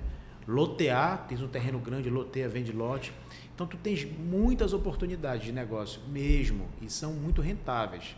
lotear, 0.49 1.27
tens 1.29 1.43
um 1.43 1.49
terreno 1.49 1.79
grande, 1.79 2.09
loteia, 2.09 2.49
vende 2.49 2.73
lote. 2.73 3.13
Então 3.55 3.67
tu 3.67 3.77
tens 3.77 4.05
muitas 4.05 4.73
oportunidades 4.73 5.45
de 5.45 5.53
negócio 5.53 6.01
mesmo 6.09 6.67
e 6.81 6.89
são 6.89 7.13
muito 7.13 7.43
rentáveis. 7.43 8.17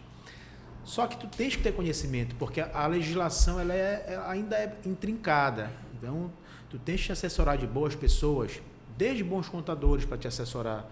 Só 0.85 1.07
que 1.07 1.17
tu 1.17 1.27
tens 1.27 1.57
que 1.57 1.63
ter 1.63 1.73
conhecimento, 1.73 2.35
porque 2.37 2.61
a, 2.61 2.87
legislação 2.87 3.61
ela 3.61 3.75
é, 3.75 4.05
ela 4.07 4.31
ainda 4.31 4.57
é 4.57 4.79
intrincada. 4.87 5.71
Então, 5.95 6.33
tu 6.71 6.79
tens 6.79 7.05
que 7.05 7.13
assessorar 7.13 7.59
de 7.59 7.67
boas 7.67 7.95
pessoas, 7.95 8.63
desde 9.01 9.25
bons 9.25 9.49
contadores 9.49 10.05
para 10.05 10.19
te 10.19 10.29
assessorar, 10.29 10.87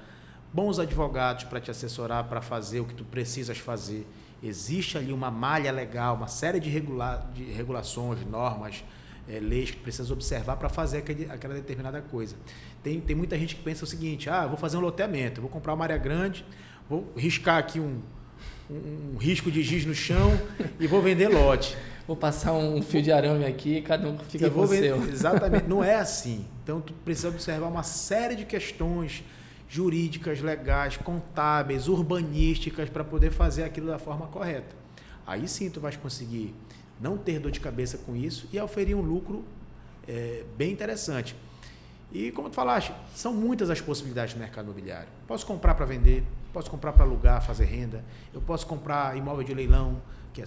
bons 0.51 0.79
advogados 0.79 1.45
para 1.45 1.61
te 1.61 1.71
assessorar 1.71 2.25
para 2.25 2.41
fazer 2.41 2.81
o 2.81 2.87
que 2.87 2.95
tu 2.95 3.05
precisas 3.05 3.59
fazer. 3.59 4.07
Existe 4.43 4.97
ali 4.97 5.13
uma 5.13 5.31
malha 5.31 5.71
legal, 5.71 6.17
uma 6.17 6.27
série 6.27 6.59
de, 6.59 6.71
regula 6.71 7.31
de 7.35 7.45
regulações, 7.45 8.25
normas, 8.25 8.83
é, 9.29 9.39
leis 9.39 9.73
que 9.73 9.77
precisas 9.77 10.11
observar 10.11 10.57
para 10.57 10.71
fazer 10.71 10.99
aquele, 10.99 11.31
aquela 11.31 11.53
determinada 11.53 12.01
coisa. 12.01 12.35
Tem, 12.83 12.99
tem 12.99 13.15
muita 13.15 13.37
gente 13.37 13.55
que 13.57 13.63
pensa 13.63 13.85
o 13.85 13.87
seguinte: 13.87 14.31
ah, 14.31 14.47
vou 14.47 14.57
fazer 14.57 14.79
um 14.79 14.81
loteamento, 14.81 15.43
vou 15.43 15.51
comprar 15.51 15.75
uma 15.75 15.85
área 15.85 15.99
grande, 15.99 16.47
vou 16.89 17.13
riscar 17.15 17.59
aqui 17.59 17.79
um, 17.79 18.01
um, 18.71 19.13
um 19.15 19.19
risco 19.19 19.51
de 19.51 19.63
giz 19.63 19.85
no 19.85 19.95
chão 19.95 20.31
e 20.81 20.87
vou 20.87 21.03
vender 21.03 21.29
lote. 21.29 21.77
Vou 22.09 22.17
passar 22.17 22.55
um 22.55 22.81
fio 22.81 23.03
de 23.03 23.13
arame 23.13 23.45
aqui, 23.45 23.83
cada 23.83 24.09
um 24.09 24.19
fica 24.19 24.47
e 24.47 24.51
com 24.51 24.63
o 24.63 24.67
seu. 24.67 24.97
Exatamente, 25.11 25.67
não 25.69 25.85
é 25.85 25.97
assim. 25.97 26.47
Então 26.65 26.81
tu 26.81 26.95
precisa 27.05 27.29
observar 27.29 27.67
uma 27.67 27.83
série 27.83 28.35
de 28.35 28.47
questões 28.47 29.23
jurídicas, 29.69 30.41
legais, 30.41 30.97
contábeis, 30.97 31.87
urbanísticas 31.87 32.89
para 32.89 33.05
poder 33.05 33.31
fazer 33.31 33.63
aquilo 33.63 33.89
da 33.89 33.99
forma 33.99 34.27
correta. 34.29 34.75
Aí 35.27 35.47
sim 35.47 35.69
tu 35.69 35.83
vais 35.83 35.97
conseguir 35.97 36.55
não 36.99 37.19
ter 37.19 37.39
dor 37.39 37.53
de 37.53 37.61
cabeça 37.61 37.99
com 37.99 38.17
isso 38.17 38.49
e 38.51 38.59
oferir 38.59 38.97
um 38.97 39.03
lucro 39.03 39.45
é, 40.09 40.45
bem 40.57 40.73
interessante. 40.73 41.37
E 42.11 42.33
como 42.33 42.49
tu 42.49 42.55
falaste, 42.55 42.91
são 43.15 43.35
muitas 43.35 43.69
as 43.69 43.83
possibilidades 43.83 44.33
do 44.33 44.41
mercado 44.41 44.65
imobiliário. 44.65 45.11
Posso 45.27 45.45
comprar 45.45 45.75
para 45.75 45.85
vender, 45.85 46.25
posso 46.55 46.71
comprar 46.71 46.95
para 46.95 47.05
alugar, 47.05 47.45
fazer 47.45 47.67
renda, 47.67 48.03
eu 48.33 48.41
posso 48.41 48.67
comprar 48.67 49.15
imóvel 49.15 49.45
de 49.45 49.53
leilão, 49.53 50.01
que 50.33 50.41
é, 50.41 50.47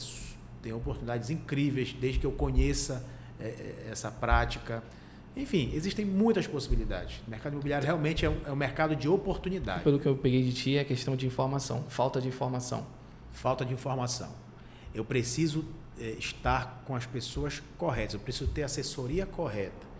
tem 0.61 0.73
oportunidades 0.73 1.29
incríveis 1.29 1.93
desde 1.93 2.19
que 2.19 2.25
eu 2.25 2.31
conheça 2.31 3.05
é, 3.39 3.45
é, 3.45 3.87
essa 3.91 4.11
prática. 4.11 4.83
Enfim, 5.35 5.71
existem 5.73 6.05
muitas 6.05 6.45
possibilidades. 6.45 7.21
O 7.25 7.29
mercado 7.29 7.53
imobiliário 7.53 7.85
realmente 7.85 8.25
é 8.25 8.29
um, 8.29 8.37
é 8.45 8.51
um 8.51 8.55
mercado 8.55 8.95
de 8.95 9.07
oportunidade. 9.07 9.83
Pelo 9.83 9.99
que 9.99 10.07
eu 10.07 10.15
peguei 10.15 10.43
de 10.43 10.53
ti, 10.53 10.77
é 10.77 10.83
questão 10.83 11.15
de 11.15 11.25
informação, 11.25 11.83
falta 11.87 12.19
de 12.19 12.27
informação. 12.27 12.85
Falta 13.31 13.63
de 13.63 13.73
informação. 13.73 14.29
Eu 14.93 15.05
preciso 15.05 15.63
é, 15.99 16.09
estar 16.11 16.83
com 16.85 16.95
as 16.95 17.05
pessoas 17.05 17.63
corretas, 17.77 18.15
eu 18.15 18.19
preciso 18.19 18.49
ter 18.51 18.63
assessoria 18.63 19.25
correta 19.25 19.91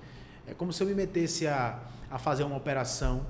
é 0.48 0.54
como 0.54 0.74
se 0.74 0.84
eu 0.84 0.88
me 0.88 0.94
metesse 0.94 1.48
a, 1.48 1.80
a 2.10 2.18
fazer 2.18 2.44
uma 2.44 2.58
operação 2.58 3.26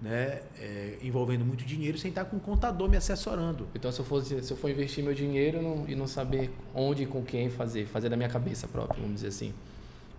né, 0.00 0.42
é, 0.58 0.98
envolvendo 1.02 1.44
muito 1.44 1.64
dinheiro 1.64 1.96
sem 1.96 2.10
estar 2.10 2.24
com 2.24 2.36
um 2.36 2.40
contador 2.40 2.88
me 2.88 2.96
assessorando. 2.96 3.66
Então, 3.74 3.90
se 3.90 4.00
eu, 4.00 4.04
fosse, 4.04 4.42
se 4.42 4.52
eu 4.52 4.56
for 4.56 4.70
investir 4.70 5.02
meu 5.02 5.14
dinheiro 5.14 5.62
não, 5.62 5.84
e 5.88 5.94
não 5.94 6.06
saber 6.06 6.50
onde 6.74 7.04
e 7.04 7.06
com 7.06 7.22
quem 7.22 7.48
fazer, 7.48 7.86
fazer 7.86 8.08
da 8.08 8.16
minha 8.16 8.28
cabeça 8.28 8.68
própria, 8.68 9.00
vamos 9.00 9.16
dizer 9.16 9.28
assim. 9.28 9.54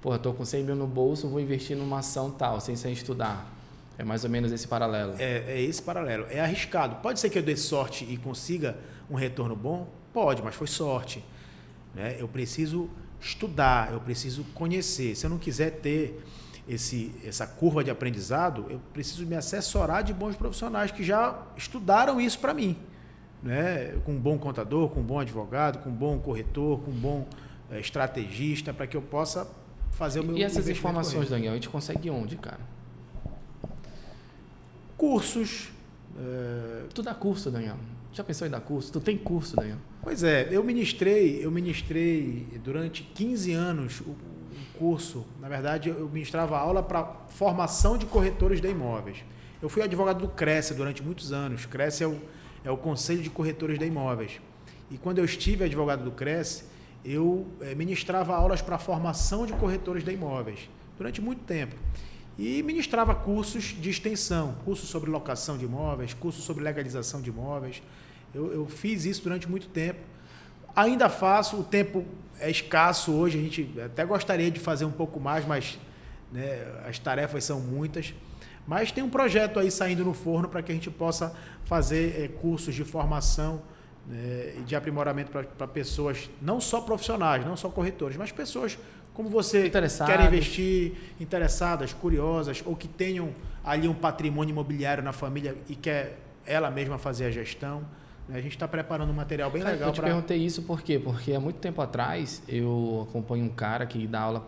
Porra, 0.01 0.17
estou 0.17 0.33
com 0.33 0.45
100 0.45 0.63
mil 0.63 0.75
no 0.75 0.87
bolso, 0.87 1.27
vou 1.27 1.39
investir 1.39 1.75
numa 1.75 1.99
ação 1.99 2.31
tal, 2.31 2.59
sem 2.59 2.75
sem 2.75 2.93
estudar. 2.93 3.51
É 3.97 4.03
mais 4.03 4.23
ou 4.23 4.29
menos 4.29 4.51
esse 4.51 4.67
paralelo. 4.67 5.15
É, 5.17 5.43
é 5.47 5.61
esse 5.61 5.81
paralelo. 5.81 6.25
É 6.29 6.39
arriscado. 6.41 6.97
Pode 6.97 7.19
ser 7.19 7.29
que 7.29 7.39
eu 7.39 7.43
dê 7.43 7.55
sorte 7.55 8.05
e 8.05 8.17
consiga 8.17 8.77
um 9.09 9.15
retorno 9.15 9.55
bom? 9.55 9.87
Pode, 10.13 10.41
mas 10.41 10.55
foi 10.55 10.67
sorte. 10.67 11.23
Né? 11.93 12.17
Eu 12.19 12.27
preciso 12.27 12.89
estudar, 13.21 13.93
eu 13.93 13.99
preciso 13.99 14.43
conhecer. 14.53 15.15
Se 15.15 15.25
eu 15.25 15.29
não 15.29 15.37
quiser 15.37 15.71
ter 15.79 16.21
esse, 16.67 17.13
essa 17.23 17.45
curva 17.45 17.83
de 17.83 17.91
aprendizado, 17.91 18.65
eu 18.69 18.79
preciso 18.91 19.25
me 19.25 19.35
assessorar 19.35 20.03
de 20.03 20.13
bons 20.13 20.35
profissionais 20.35 20.91
que 20.91 21.03
já 21.03 21.43
estudaram 21.55 22.19
isso 22.19 22.39
para 22.39 22.53
mim. 22.53 22.77
Né? 23.43 23.99
Com 24.03 24.13
um 24.13 24.19
bom 24.19 24.37
contador, 24.37 24.89
com 24.89 25.01
um 25.01 25.03
bom 25.03 25.19
advogado, 25.19 25.79
com 25.79 25.89
um 25.89 25.95
bom 25.95 26.17
corretor, 26.19 26.79
com 26.79 26.91
um 26.91 26.99
bom 26.99 27.27
é, 27.69 27.79
estrategista, 27.79 28.73
para 28.73 28.87
que 28.87 28.97
eu 28.97 29.01
possa 29.01 29.47
fazer 29.91 30.19
o 30.19 30.23
meu 30.23 30.37
E 30.37 30.43
essas 30.43 30.67
informações, 30.67 31.13
correto. 31.13 31.31
Daniel, 31.31 31.51
a 31.51 31.55
gente 31.55 31.69
consegue 31.69 32.09
onde, 32.09 32.35
cara? 32.35 32.59
Cursos. 34.97 35.69
É... 36.17 36.85
Tu 36.93 37.03
dá 37.03 37.13
curso, 37.13 37.51
Daniel? 37.51 37.77
Já 38.11 38.23
pensou 38.23 38.47
em 38.47 38.49
dar 38.49 38.61
curso? 38.61 38.91
Tu 38.91 39.01
tem 39.01 39.17
curso, 39.17 39.55
Daniel? 39.55 39.77
Pois 40.01 40.23
é, 40.23 40.47
eu 40.49 40.63
ministrei, 40.63 41.43
eu 41.43 41.51
ministrei 41.51 42.47
durante 42.63 43.03
15 43.03 43.51
anos 43.53 44.01
curso, 44.77 45.25
na 45.39 45.49
verdade, 45.49 45.89
eu 45.89 46.09
ministrava 46.09 46.57
aula 46.57 46.83
para 46.83 47.05
formação 47.29 47.97
de 47.97 48.05
corretores 48.05 48.61
de 48.61 48.69
imóveis. 48.69 49.23
Eu 49.61 49.69
fui 49.69 49.81
advogado 49.81 50.19
do 50.19 50.27
Cresce 50.27 50.73
durante 50.73 51.01
muitos 51.01 51.31
anos. 51.31 51.65
Cresce 51.65 52.03
é 52.03 52.07
o, 52.07 52.21
é 52.63 52.71
o 52.71 52.77
Conselho 52.77 53.21
de 53.21 53.29
Corretores 53.29 53.79
de 53.79 53.85
Imóveis. 53.85 54.39
E 54.91 54.97
quando 54.97 55.17
eu 55.17 55.25
estive 55.25 55.63
advogado 55.63 56.03
do 56.03 56.11
Cresce, 56.11 56.65
eu 57.03 57.47
é, 57.61 57.75
ministrava 57.75 58.35
aulas 58.35 58.61
para 58.61 58.77
formação 58.77 59.45
de 59.45 59.53
corretores 59.53 60.03
de 60.03 60.11
imóveis 60.11 60.69
durante 60.97 61.21
muito 61.21 61.43
tempo. 61.43 61.75
E 62.37 62.61
ministrava 62.63 63.15
cursos 63.15 63.75
de 63.79 63.89
extensão, 63.89 64.55
cursos 64.65 64.89
sobre 64.89 65.09
locação 65.09 65.57
de 65.57 65.65
imóveis, 65.65 66.13
cursos 66.13 66.43
sobre 66.43 66.63
legalização 66.63 67.21
de 67.21 67.29
imóveis. 67.29 67.81
Eu, 68.33 68.51
eu 68.51 68.65
fiz 68.67 69.05
isso 69.05 69.23
durante 69.23 69.49
muito 69.49 69.67
tempo. 69.67 69.99
Ainda 70.75 71.09
faço, 71.09 71.57
o 71.57 71.63
tempo 71.63 72.03
é 72.39 72.49
escasso 72.51 73.13
hoje, 73.13 73.39
a 73.39 73.41
gente 73.41 73.81
até 73.83 74.05
gostaria 74.05 74.51
de 74.51 74.59
fazer 74.59 74.85
um 74.85 74.91
pouco 74.91 75.19
mais, 75.19 75.45
mas 75.45 75.79
né, 76.31 76.59
as 76.87 76.99
tarefas 76.99 77.43
são 77.43 77.59
muitas. 77.59 78.13
Mas 78.67 78.91
tem 78.91 79.03
um 79.03 79.09
projeto 79.09 79.59
aí 79.59 79.71
saindo 79.71 80.03
no 80.03 80.13
forno 80.13 80.49
para 80.49 80.61
que 80.61 80.71
a 80.71 80.75
gente 80.75 80.89
possa 80.89 81.35
fazer 81.65 82.21
é, 82.21 82.27
cursos 82.27 82.73
de 82.75 82.83
formação 82.83 83.61
né, 84.07 84.55
e 84.57 84.61
de 84.61 84.75
aprimoramento 84.75 85.31
para 85.31 85.67
pessoas, 85.67 86.29
não 86.41 86.59
só 86.59 86.81
profissionais, 86.81 87.45
não 87.45 87.55
só 87.55 87.69
corretores, 87.69 88.17
mas 88.17 88.31
pessoas 88.31 88.77
como 89.13 89.29
você 89.29 89.69
que 89.69 90.05
querem 90.05 90.27
investir, 90.27 90.91
interessadas, 91.21 91.93
curiosas, 91.93 92.61
ou 92.65 92.75
que 92.75 92.87
tenham 92.87 93.33
ali 93.63 93.87
um 93.87 93.93
patrimônio 93.93 94.51
imobiliário 94.51 95.01
na 95.01 95.13
família 95.13 95.55
e 95.69 95.75
quer 95.75 96.19
ela 96.45 96.69
mesma 96.69 96.97
fazer 96.97 97.25
a 97.25 97.31
gestão. 97.31 97.83
A 98.29 98.41
gente 98.41 98.53
está 98.53 98.67
preparando 98.67 99.09
um 99.11 99.13
material 99.13 99.51
bem 99.51 99.63
legal. 99.63 99.89
Eu 99.89 99.93
te 99.93 99.99
pra... 99.99 100.09
perguntei 100.09 100.37
isso 100.37 100.63
por 100.63 100.81
quê? 100.81 100.97
Porque 100.97 101.33
há 101.33 101.39
muito 101.39 101.57
tempo 101.57 101.81
atrás 101.81 102.41
eu 102.47 103.07
acompanho 103.07 103.45
um 103.45 103.49
cara 103.49 103.85
que 103.85 104.07
dá 104.07 104.21
aula 104.21 104.47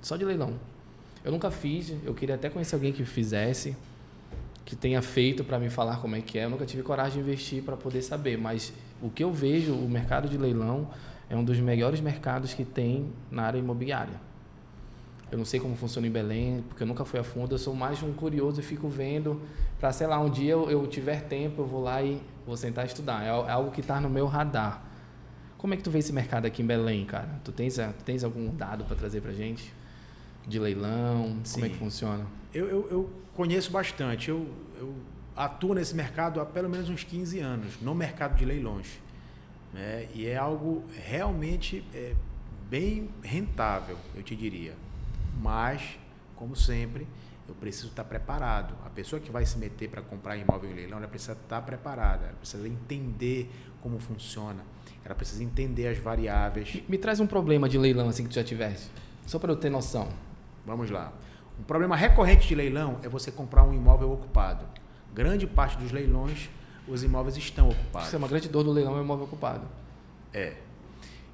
só 0.00 0.16
de 0.16 0.24
leilão. 0.24 0.54
Eu 1.24 1.32
nunca 1.32 1.50
fiz, 1.50 1.92
eu 2.04 2.14
queria 2.14 2.36
até 2.36 2.48
conhecer 2.48 2.76
alguém 2.76 2.92
que 2.92 3.04
fizesse, 3.04 3.76
que 4.64 4.76
tenha 4.76 5.02
feito 5.02 5.42
para 5.42 5.58
me 5.58 5.68
falar 5.68 5.96
como 5.96 6.14
é 6.14 6.20
que 6.20 6.38
é. 6.38 6.44
Eu 6.44 6.50
nunca 6.50 6.64
tive 6.64 6.84
coragem 6.84 7.14
de 7.14 7.28
investir 7.28 7.64
para 7.64 7.76
poder 7.76 8.02
saber, 8.02 8.38
mas 8.38 8.72
o 9.02 9.10
que 9.10 9.24
eu 9.24 9.32
vejo, 9.32 9.74
o 9.74 9.88
mercado 9.88 10.28
de 10.28 10.38
leilão 10.38 10.88
é 11.28 11.34
um 11.34 11.42
dos 11.42 11.58
melhores 11.58 12.00
mercados 12.00 12.54
que 12.54 12.64
tem 12.64 13.12
na 13.28 13.42
área 13.42 13.58
imobiliária. 13.58 14.20
Eu 15.30 15.38
não 15.38 15.44
sei 15.44 15.58
como 15.58 15.74
funciona 15.76 16.06
em 16.06 16.10
Belém, 16.10 16.64
porque 16.68 16.82
eu 16.82 16.86
nunca 16.86 17.04
fui 17.04 17.18
a 17.18 17.24
fundo, 17.24 17.54
eu 17.54 17.58
sou 17.58 17.74
mais 17.74 18.02
um 18.02 18.12
curioso 18.12 18.60
e 18.60 18.62
fico 18.62 18.88
vendo 18.88 19.40
para, 19.78 19.92
sei 19.92 20.06
lá, 20.06 20.20
um 20.20 20.30
dia 20.30 20.52
eu, 20.52 20.70
eu 20.70 20.86
tiver 20.86 21.22
tempo, 21.22 21.62
eu 21.62 21.66
vou 21.66 21.82
lá 21.82 22.00
e 22.02 22.20
vou 22.46 22.56
sentar 22.56 22.84
e 22.84 22.88
estudar. 22.88 23.24
É, 23.24 23.28
é 23.28 23.50
algo 23.50 23.70
que 23.70 23.80
está 23.80 24.00
no 24.00 24.08
meu 24.08 24.26
radar. 24.26 24.82
Como 25.58 25.74
é 25.74 25.76
que 25.76 25.82
tu 25.82 25.90
vê 25.90 25.98
esse 25.98 26.12
mercado 26.12 26.46
aqui 26.46 26.62
em 26.62 26.66
Belém, 26.66 27.04
cara? 27.04 27.40
Tu 27.42 27.50
tens, 27.50 27.74
tu 27.74 28.04
tens 28.04 28.22
algum 28.22 28.54
dado 28.54 28.84
para 28.84 28.94
trazer 28.94 29.20
para 29.20 29.32
gente? 29.32 29.72
De 30.46 30.60
leilão? 30.60 31.38
Sim. 31.42 31.54
Como 31.54 31.66
é 31.66 31.68
que 31.70 31.76
funciona? 31.76 32.24
Eu, 32.54 32.68
eu, 32.68 32.88
eu 32.90 33.10
conheço 33.34 33.72
bastante. 33.72 34.30
Eu, 34.30 34.46
eu, 34.78 34.94
atuo 35.36 35.74
nesse 35.74 35.94
mercado 35.94 36.40
há 36.40 36.46
pelo 36.46 36.68
menos 36.68 36.88
uns 36.88 37.04
15 37.04 37.38
anos, 37.40 37.80
no 37.80 37.94
mercado 37.94 38.36
de 38.36 38.44
leilões. 38.44 38.98
Né? 39.72 40.08
E 40.14 40.26
é 40.26 40.36
algo 40.36 40.84
realmente 41.06 41.84
é, 41.92 42.14
bem 42.70 43.10
rentável, 43.22 43.98
eu 44.14 44.22
te 44.22 44.34
diria. 44.34 44.74
Mas, 45.36 45.98
como 46.34 46.56
sempre, 46.56 47.06
eu 47.48 47.54
preciso 47.54 47.88
estar 47.88 48.04
preparado. 48.04 48.74
A 48.84 48.90
pessoa 48.90 49.20
que 49.20 49.30
vai 49.30 49.44
se 49.46 49.58
meter 49.58 49.88
para 49.88 50.02
comprar 50.02 50.36
imóvel 50.36 50.70
em 50.70 50.74
leilão, 50.74 50.98
ela 50.98 51.08
precisa 51.08 51.32
estar 51.32 51.62
preparada, 51.62 52.26
ela 52.26 52.36
precisa 52.36 52.66
entender 52.66 53.50
como 53.80 53.98
funciona, 53.98 54.64
ela 55.04 55.14
precisa 55.14 55.44
entender 55.44 55.86
as 55.86 55.98
variáveis. 55.98 56.82
Me, 56.88 56.98
traz 56.98 57.20
um 57.20 57.26
problema 57.26 57.68
de 57.68 57.78
leilão 57.78 58.08
assim 58.08 58.24
que 58.24 58.30
tu 58.30 58.34
já 58.34 58.44
tivesse, 58.44 58.90
só 59.26 59.38
para 59.38 59.52
eu 59.52 59.56
ter 59.56 59.70
noção. 59.70 60.08
Vamos 60.64 60.90
lá. 60.90 61.12
Um 61.58 61.62
problema 61.62 61.94
recorrente 61.94 62.48
de 62.48 62.54
leilão 62.54 62.98
é 63.02 63.08
você 63.08 63.30
comprar 63.30 63.62
um 63.62 63.72
imóvel 63.72 64.12
ocupado. 64.12 64.64
Grande 65.14 65.46
parte 65.46 65.78
dos 65.78 65.92
leilões, 65.92 66.50
os 66.88 67.02
imóveis 67.02 67.36
estão 67.36 67.68
ocupados. 67.68 68.08
Isso 68.08 68.16
é 68.16 68.18
uma 68.18 68.28
grande 68.28 68.48
dor 68.48 68.64
do 68.64 68.72
leilão, 68.72 68.96
é 68.96 69.00
o 69.00 69.04
imóvel 69.04 69.24
ocupado. 69.24 69.66
É. 70.34 70.56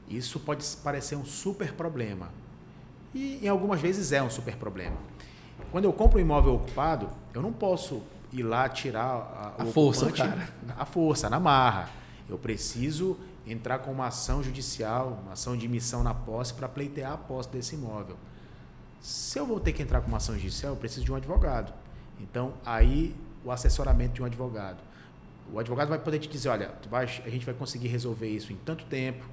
Isso 0.08 0.38
pode 0.38 0.64
parecer 0.84 1.16
um 1.16 1.24
super 1.24 1.72
problema. 1.72 2.30
E 3.14 3.38
em 3.42 3.48
algumas 3.48 3.80
vezes 3.80 4.12
é 4.12 4.22
um 4.22 4.30
super 4.30 4.56
problema. 4.56 4.96
Quando 5.70 5.84
eu 5.84 5.92
compro 5.92 6.18
um 6.18 6.22
imóvel 6.22 6.54
ocupado, 6.54 7.08
eu 7.34 7.42
não 7.42 7.52
posso 7.52 8.02
ir 8.32 8.42
lá 8.42 8.68
tirar 8.68 9.54
a, 9.58 9.62
a 9.62 9.66
força, 9.66 10.10
cara. 10.10 10.48
A 10.78 10.86
força, 10.86 11.28
na 11.28 11.38
marra. 11.38 11.90
Eu 12.28 12.38
preciso 12.38 13.18
entrar 13.46 13.78
com 13.80 13.90
uma 13.90 14.06
ação 14.06 14.42
judicial, 14.42 15.20
uma 15.22 15.32
ação 15.32 15.56
de 15.56 15.66
emissão 15.66 16.02
na 16.02 16.14
posse 16.14 16.54
para 16.54 16.68
pleitear 16.68 17.12
a 17.12 17.16
posse 17.16 17.48
desse 17.50 17.74
imóvel. 17.74 18.16
Se 19.00 19.38
eu 19.38 19.44
vou 19.44 19.58
ter 19.58 19.72
que 19.72 19.82
entrar 19.82 20.00
com 20.00 20.08
uma 20.08 20.16
ação 20.16 20.34
judicial, 20.36 20.72
eu 20.72 20.76
preciso 20.76 21.04
de 21.04 21.12
um 21.12 21.16
advogado. 21.16 21.72
Então, 22.20 22.54
aí 22.64 23.14
o 23.44 23.50
assessoramento 23.50 24.14
de 24.14 24.22
um 24.22 24.24
advogado. 24.24 24.78
O 25.52 25.58
advogado 25.58 25.88
vai 25.88 25.98
poder 25.98 26.18
te 26.20 26.28
dizer, 26.28 26.48
olha, 26.48 26.72
vai, 26.88 27.04
a 27.04 27.28
gente 27.28 27.44
vai 27.44 27.54
conseguir 27.54 27.88
resolver 27.88 28.28
isso 28.28 28.52
em 28.52 28.56
tanto 28.56 28.84
tempo. 28.84 29.24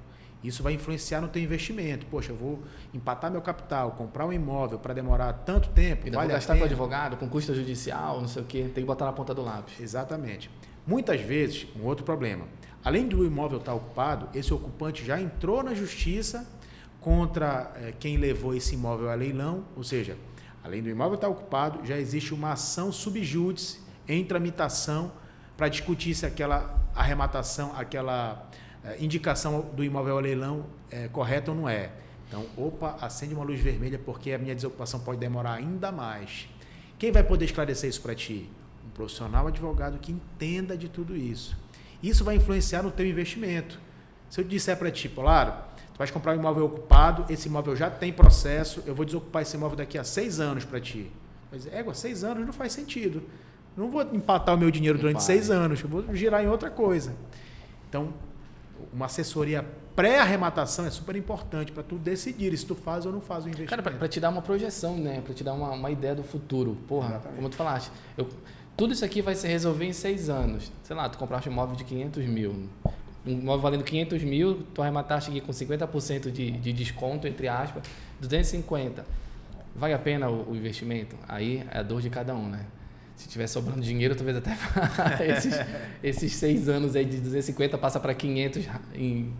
Isso 0.42 0.62
vai 0.62 0.72
influenciar 0.72 1.20
no 1.20 1.28
teu 1.28 1.42
investimento. 1.42 2.06
Poxa, 2.06 2.32
eu 2.32 2.36
vou 2.36 2.62
empatar 2.94 3.30
meu 3.30 3.42
capital, 3.42 3.92
comprar 3.92 4.26
um 4.26 4.32
imóvel 4.32 4.78
para 4.78 4.94
demorar 4.94 5.32
tanto 5.32 5.68
tempo. 5.70 6.08
E 6.08 6.10
vale 6.10 6.28
vou 6.28 6.36
gastar 6.36 6.56
com 6.56 6.64
advogado, 6.64 7.16
com 7.16 7.28
custo 7.28 7.54
judicial, 7.54 8.20
não 8.20 8.28
sei 8.28 8.42
o 8.42 8.44
quê. 8.46 8.62
Tem 8.62 8.82
que 8.82 8.86
botar 8.86 9.04
na 9.04 9.12
ponta 9.12 9.34
do 9.34 9.42
lápis. 9.42 9.78
Exatamente. 9.78 10.50
Muitas 10.86 11.20
vezes, 11.20 11.66
um 11.76 11.84
outro 11.84 12.04
problema. 12.04 12.46
Além 12.82 13.06
do 13.06 13.24
imóvel 13.24 13.58
estar 13.58 13.74
ocupado, 13.74 14.28
esse 14.34 14.52
ocupante 14.54 15.04
já 15.04 15.20
entrou 15.20 15.62
na 15.62 15.74
justiça 15.74 16.48
contra 17.00 17.72
é, 17.76 17.92
quem 17.92 18.16
levou 18.16 18.54
esse 18.54 18.74
imóvel 18.74 19.10
a 19.10 19.14
leilão, 19.14 19.64
ou 19.76 19.84
seja, 19.84 20.16
além 20.64 20.82
do 20.82 20.88
imóvel 20.88 21.14
estar 21.14 21.28
ocupado, 21.28 21.84
já 21.84 21.98
existe 21.98 22.32
uma 22.32 22.52
ação 22.52 22.90
subjúdice 22.90 23.80
em 24.08 24.24
tramitação 24.24 25.12
para 25.56 25.68
discutir 25.68 26.14
se 26.14 26.24
aquela 26.24 26.82
arrematação, 26.94 27.74
aquela 27.76 28.48
indicação 28.98 29.70
do 29.74 29.84
imóvel 29.84 30.18
a 30.18 30.20
leilão 30.20 30.66
é 30.90 31.08
correta 31.08 31.50
ou 31.50 31.56
não 31.56 31.68
é. 31.68 31.90
Então, 32.28 32.46
opa, 32.56 32.96
acende 33.00 33.34
uma 33.34 33.44
luz 33.44 33.60
vermelha 33.60 33.98
porque 33.98 34.32
a 34.32 34.38
minha 34.38 34.54
desocupação 34.54 35.00
pode 35.00 35.18
demorar 35.18 35.54
ainda 35.54 35.90
mais. 35.90 36.48
Quem 36.98 37.10
vai 37.10 37.24
poder 37.24 37.46
esclarecer 37.46 37.90
isso 37.90 38.00
para 38.00 38.14
ti? 38.14 38.48
Um 38.86 38.90
profissional 38.90 39.48
advogado 39.48 39.98
que 39.98 40.12
entenda 40.12 40.76
de 40.76 40.88
tudo 40.88 41.16
isso. 41.16 41.56
Isso 42.02 42.24
vai 42.24 42.36
influenciar 42.36 42.82
no 42.82 42.90
teu 42.90 43.06
investimento. 43.06 43.80
Se 44.28 44.40
eu 44.40 44.44
disser 44.44 44.76
para 44.76 44.90
ti, 44.90 45.08
Polaro, 45.08 45.52
tu 45.92 45.98
vais 45.98 46.10
comprar 46.10 46.32
um 46.32 46.38
imóvel 46.38 46.66
ocupado, 46.66 47.26
esse 47.28 47.48
imóvel 47.48 47.74
já 47.74 47.90
tem 47.90 48.12
processo, 48.12 48.82
eu 48.86 48.94
vou 48.94 49.04
desocupar 49.04 49.42
esse 49.42 49.56
imóvel 49.56 49.76
daqui 49.76 49.98
a 49.98 50.04
seis 50.04 50.38
anos 50.38 50.64
para 50.64 50.80
ti. 50.80 51.10
Mas, 51.50 51.66
égua, 51.66 51.94
seis 51.94 52.22
anos 52.22 52.46
não 52.46 52.52
faz 52.52 52.72
sentido. 52.72 53.22
não 53.76 53.90
vou 53.90 54.02
empatar 54.02 54.54
o 54.54 54.58
meu 54.58 54.70
dinheiro 54.70 54.98
durante 54.98 55.22
seis 55.22 55.50
anos, 55.50 55.82
eu 55.82 55.88
vou 55.88 56.14
girar 56.14 56.44
em 56.44 56.48
outra 56.48 56.70
coisa. 56.70 57.12
Então, 57.88 58.14
uma 58.92 59.06
assessoria 59.06 59.64
pré-arrematação 59.94 60.86
é 60.86 60.90
super 60.90 61.14
importante 61.16 61.72
para 61.72 61.82
tu 61.82 61.96
decidir 61.96 62.56
se 62.56 62.64
tu 62.64 62.74
faz 62.74 63.06
ou 63.06 63.12
não 63.12 63.20
faz 63.20 63.44
o 63.44 63.48
investimento. 63.48 63.82
Cara, 63.82 63.96
para 63.96 64.08
te 64.08 64.20
dar 64.20 64.30
uma 64.30 64.42
projeção, 64.42 64.96
né? 64.96 65.20
Para 65.20 65.34
te 65.34 65.44
dar 65.44 65.52
uma, 65.52 65.70
uma 65.70 65.90
ideia 65.90 66.14
do 66.14 66.22
futuro. 66.22 66.76
Porra, 66.88 67.10
Exatamente. 67.10 67.36
como 67.36 67.48
tu 67.48 67.56
falaste, 67.56 67.90
eu, 68.16 68.28
tudo 68.76 68.92
isso 68.92 69.04
aqui 69.04 69.20
vai 69.20 69.34
se 69.34 69.46
resolver 69.46 69.84
em 69.84 69.92
seis 69.92 70.28
anos. 70.28 70.72
Sei 70.82 70.96
lá, 70.96 71.08
tu 71.08 71.18
compraste 71.18 71.48
um 71.48 71.52
imóvel 71.52 71.76
de 71.76 71.84
500 71.84 72.24
mil. 72.26 72.68
Um 73.26 73.32
imóvel 73.32 73.60
valendo 73.60 73.84
500 73.84 74.22
mil, 74.22 74.62
tu 74.74 74.80
arremataste 74.80 75.30
aqui 75.30 75.40
com 75.40 75.52
50% 75.52 76.30
de, 76.30 76.50
de 76.52 76.72
desconto, 76.72 77.26
entre 77.26 77.48
aspas, 77.48 77.82
250. 78.20 79.04
Vale 79.76 79.92
a 79.92 79.98
pena 79.98 80.30
o, 80.30 80.52
o 80.52 80.56
investimento? 80.56 81.14
Aí 81.28 81.62
é 81.70 81.78
a 81.78 81.82
dor 81.82 82.00
de 82.00 82.08
cada 82.08 82.34
um, 82.34 82.48
né? 82.48 82.64
Se 83.20 83.28
tiver 83.28 83.46
sobrando 83.46 83.82
dinheiro, 83.82 84.14
talvez 84.14 84.38
até 84.38 84.56
esses, 85.36 85.54
esses 86.02 86.32
seis 86.32 86.70
anos 86.70 86.96
aí 86.96 87.04
de 87.04 87.18
250 87.18 87.76
passa 87.76 88.00
para 88.00 88.14
500 88.14 88.66
em 88.94 89.30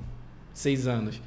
seis 0.53 0.87
anos. 0.87 1.21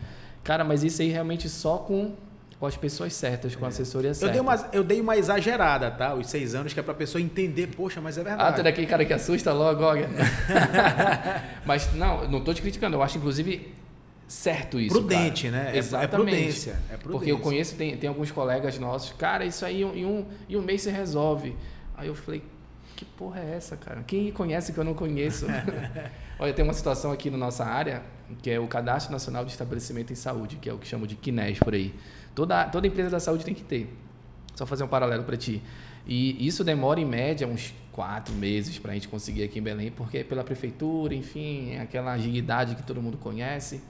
Cara, 0.43 0.63
mas 0.63 0.83
isso 0.83 1.01
aí 1.01 1.09
realmente 1.09 1.49
só 1.49 1.79
com, 1.79 2.13
com 2.59 2.65
as 2.67 2.77
pessoas 2.77 3.13
certas, 3.15 3.55
com 3.55 3.65
a 3.65 3.69
assessoria 3.69 4.13
certa. 4.13 4.27
Eu 4.27 4.31
dei, 4.31 4.41
uma, 4.41 4.69
eu 4.71 4.83
dei 4.83 5.01
uma 5.01 5.17
exagerada, 5.17 5.89
tá? 5.89 6.13
Os 6.13 6.27
seis 6.27 6.53
anos, 6.53 6.73
que 6.73 6.79
é 6.79 6.83
para 6.83 6.91
a 6.91 6.95
pessoa 6.95 7.19
entender, 7.19 7.67
poxa, 7.75 7.99
mas 7.99 8.19
é 8.19 8.23
verdade. 8.23 8.49
Ah, 8.49 8.53
tu 8.53 8.59
é 8.59 8.63
daquele 8.63 8.85
cara 8.85 9.03
que 9.03 9.13
assusta 9.13 9.51
logo, 9.51 9.83
olha. 9.83 10.07
mas 11.65 11.91
não, 11.95 12.29
não 12.29 12.37
estou 12.37 12.53
te 12.53 12.61
criticando. 12.61 12.97
Eu 12.97 13.01
acho, 13.01 13.17
inclusive, 13.17 13.73
certo 14.27 14.79
isso. 14.79 14.95
Prudente, 14.95 15.49
cara. 15.49 15.63
né? 15.63 15.71
É, 15.71 15.75
é 15.75 15.77
Exatamente. 15.79 16.13
É 16.13 16.17
prudência, 16.17 16.71
é 16.71 16.75
prudência. 16.75 17.09
Porque 17.09 17.31
eu 17.31 17.39
conheço, 17.39 17.75
tem, 17.75 17.97
tem 17.97 18.07
alguns 18.07 18.29
colegas 18.29 18.77
nossos, 18.77 19.11
cara, 19.13 19.43
isso 19.43 19.65
aí 19.65 19.81
em 19.81 20.05
um, 20.05 20.25
em 20.47 20.55
um 20.55 20.61
mês 20.61 20.83
se 20.83 20.91
resolve. 20.91 21.55
Aí 21.95 22.07
eu 22.07 22.15
falei, 22.15 22.43
que 22.95 23.05
porra 23.05 23.39
é 23.39 23.55
essa, 23.55 23.75
cara? 23.75 24.03
Quem 24.03 24.31
conhece 24.31 24.71
que 24.73 24.77
eu 24.77 24.83
não 24.83 24.93
conheço? 24.93 25.45
Olha, 26.39 26.53
tem 26.53 26.63
uma 26.63 26.73
situação 26.73 27.11
aqui 27.11 27.29
na 27.29 27.37
nossa 27.37 27.65
área, 27.65 28.03
que 28.41 28.49
é 28.49 28.59
o 28.59 28.67
Cadastro 28.67 29.11
Nacional 29.11 29.45
de 29.45 29.51
Estabelecimento 29.51 30.11
em 30.11 30.15
Saúde, 30.15 30.57
que 30.57 30.69
é 30.69 30.73
o 30.73 30.77
que 30.77 30.87
chamam 30.87 31.07
de 31.07 31.15
KINES 31.15 31.59
por 31.59 31.73
aí. 31.73 31.93
Toda, 32.35 32.65
toda 32.65 32.87
empresa 32.87 33.09
da 33.09 33.19
saúde 33.19 33.45
tem 33.45 33.53
que 33.53 33.63
ter. 33.63 33.93
Só 34.55 34.65
fazer 34.65 34.83
um 34.83 34.87
paralelo 34.87 35.23
para 35.23 35.37
ti. 35.37 35.61
E 36.05 36.45
isso 36.45 36.63
demora, 36.63 36.99
em 36.99 37.05
média, 37.05 37.47
uns 37.47 37.73
quatro 37.91 38.33
meses 38.33 38.77
para 38.77 38.91
a 38.91 38.93
gente 38.93 39.07
conseguir 39.07 39.43
aqui 39.43 39.59
em 39.59 39.61
Belém, 39.61 39.91
porque 39.91 40.19
é 40.19 40.23
pela 40.23 40.43
prefeitura, 40.43 41.13
enfim, 41.13 41.71
é 41.71 41.81
aquela 41.81 42.13
agilidade 42.13 42.75
que 42.75 42.83
todo 42.83 43.01
mundo 43.01 43.17
conhece. 43.17 43.81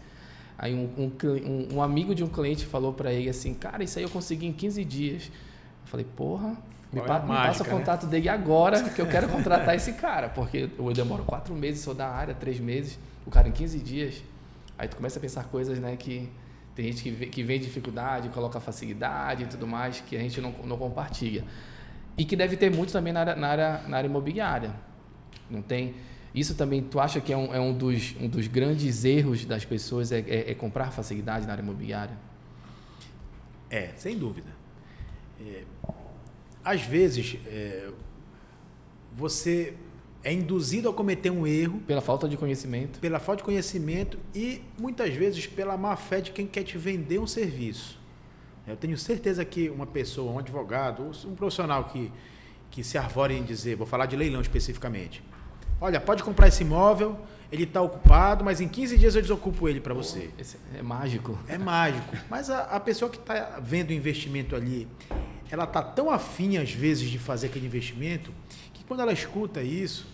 Aí 0.57 0.73
um, 0.73 0.89
um, 0.97 1.75
um 1.75 1.81
amigo 1.81 2.13
de 2.13 2.23
um 2.23 2.27
cliente 2.27 2.65
falou 2.65 2.93
para 2.93 3.11
ele 3.11 3.29
assim, 3.29 3.53
cara, 3.53 3.83
isso 3.83 3.97
aí 3.97 4.05
eu 4.05 4.09
consegui 4.09 4.45
em 4.45 4.53
15 4.53 4.85
dias. 4.85 5.23
Eu 5.25 5.87
falei, 5.87 6.05
porra, 6.15 6.55
me, 6.93 7.01
pa, 7.01 7.19
me 7.19 7.27
mágica, 7.27 7.47
passa 7.47 7.63
o 7.63 7.67
né? 7.67 7.73
contato 7.73 8.05
dele 8.05 8.29
agora 8.29 8.83
que 8.89 9.01
eu 9.01 9.07
quero 9.07 9.27
contratar 9.27 9.75
esse 9.75 9.93
cara, 9.93 10.29
porque 10.29 10.69
eu 10.77 10.93
demoro 10.93 11.23
quatro 11.23 11.55
meses, 11.55 11.81
sou 11.81 11.93
da 11.93 12.07
área, 12.07 12.33
três 12.33 12.59
meses, 12.59 12.99
o 13.25 13.31
cara 13.31 13.47
em 13.47 13.51
15 13.51 13.79
dias. 13.79 14.23
Aí 14.77 14.87
tu 14.87 14.95
começa 14.95 15.17
a 15.17 15.21
pensar 15.21 15.45
coisas, 15.45 15.79
né, 15.79 15.95
que 15.95 16.29
tem 16.75 16.85
gente 16.85 17.03
que 17.03 17.11
vê, 17.11 17.25
que 17.25 17.43
vê 17.43 17.57
dificuldade, 17.57 18.29
coloca 18.29 18.59
facilidade 18.59 19.43
e 19.43 19.47
tudo 19.47 19.67
mais, 19.67 20.01
que 20.01 20.15
a 20.15 20.19
gente 20.19 20.39
não, 20.39 20.53
não 20.63 20.77
compartilha. 20.77 21.43
E 22.15 22.25
que 22.25 22.35
deve 22.35 22.57
ter 22.57 22.71
muito 22.71 22.93
também 22.93 23.11
na 23.11 23.21
área, 23.21 23.35
na 23.35 23.47
área, 23.47 23.81
na 23.87 23.97
área 23.97 24.07
imobiliária. 24.07 24.71
Não 25.49 25.61
tem? 25.61 25.95
Isso 26.33 26.55
também, 26.55 26.81
tu 26.81 26.99
acha 26.99 27.21
que 27.21 27.31
é 27.31 27.37
um, 27.37 27.53
é 27.53 27.59
um, 27.59 27.73
dos, 27.73 28.15
um 28.19 28.27
dos 28.27 28.47
grandes 28.47 29.05
erros 29.05 29.45
das 29.45 29.65
pessoas 29.65 30.11
é, 30.11 30.19
é, 30.19 30.51
é 30.51 30.53
comprar 30.55 30.91
facilidade 30.91 31.45
na 31.45 31.53
área 31.53 31.61
imobiliária? 31.61 32.17
É, 33.69 33.91
sem 33.95 34.17
dúvida. 34.17 34.49
É, 35.39 35.63
às 36.63 36.81
vezes, 36.81 37.37
é, 37.45 37.89
você 39.13 39.73
é 40.23 40.31
induzido 40.31 40.89
a 40.89 40.93
cometer 40.93 41.29
um 41.29 41.45
erro. 41.45 41.79
Pela 41.85 42.01
falta 42.01 42.27
de 42.27 42.37
conhecimento. 42.37 42.99
Pela 42.99 43.19
falta 43.19 43.39
de 43.39 43.43
conhecimento 43.43 44.17
e 44.33 44.61
muitas 44.79 45.13
vezes 45.13 45.45
pela 45.45 45.77
má 45.77 45.95
fé 45.95 46.21
de 46.21 46.31
quem 46.31 46.47
quer 46.47 46.63
te 46.63 46.77
vender 46.77 47.19
um 47.19 47.27
serviço. 47.27 47.99
Eu 48.65 48.77
tenho 48.77 48.97
certeza 48.97 49.43
que 49.43 49.69
uma 49.69 49.85
pessoa, 49.85 50.31
um 50.31 50.39
advogado, 50.39 51.11
um 51.25 51.35
profissional 51.35 51.83
que, 51.85 52.09
que 52.71 52.81
se 52.81 52.97
arvore 52.97 53.33
em 53.33 53.43
dizer, 53.43 53.75
vou 53.75 53.85
falar 53.85 54.05
de 54.05 54.15
leilão 54.15 54.39
especificamente. 54.39 55.21
Olha, 55.81 55.99
pode 55.99 56.23
comprar 56.23 56.47
esse 56.47 56.63
imóvel, 56.63 57.19
ele 57.51 57.63
está 57.63 57.81
ocupado, 57.81 58.45
mas 58.45 58.61
em 58.61 58.69
15 58.69 58.97
dias 58.97 59.15
eu 59.15 59.21
desocupo 59.21 59.67
ele 59.67 59.81
para 59.81 59.93
você. 59.93 60.29
é 60.79 60.81
mágico. 60.81 61.37
É 61.49 61.57
mágico. 61.57 62.15
Mas 62.29 62.49
a, 62.49 62.61
a 62.61 62.79
pessoa 62.79 63.11
que 63.11 63.17
está 63.17 63.59
vendo 63.61 63.89
o 63.89 63.93
investimento 63.93 64.55
ali, 64.55 64.87
ela 65.53 65.65
está 65.65 65.83
tão 65.83 66.09
afim, 66.09 66.57
às 66.57 66.71
vezes, 66.71 67.11
de 67.11 67.19
fazer 67.19 67.45
aquele 67.45 67.67
investimento, 67.67 68.31
que 68.73 68.83
quando 68.83 69.01
ela 69.01 69.13
escuta 69.13 69.61
isso, 69.61 70.07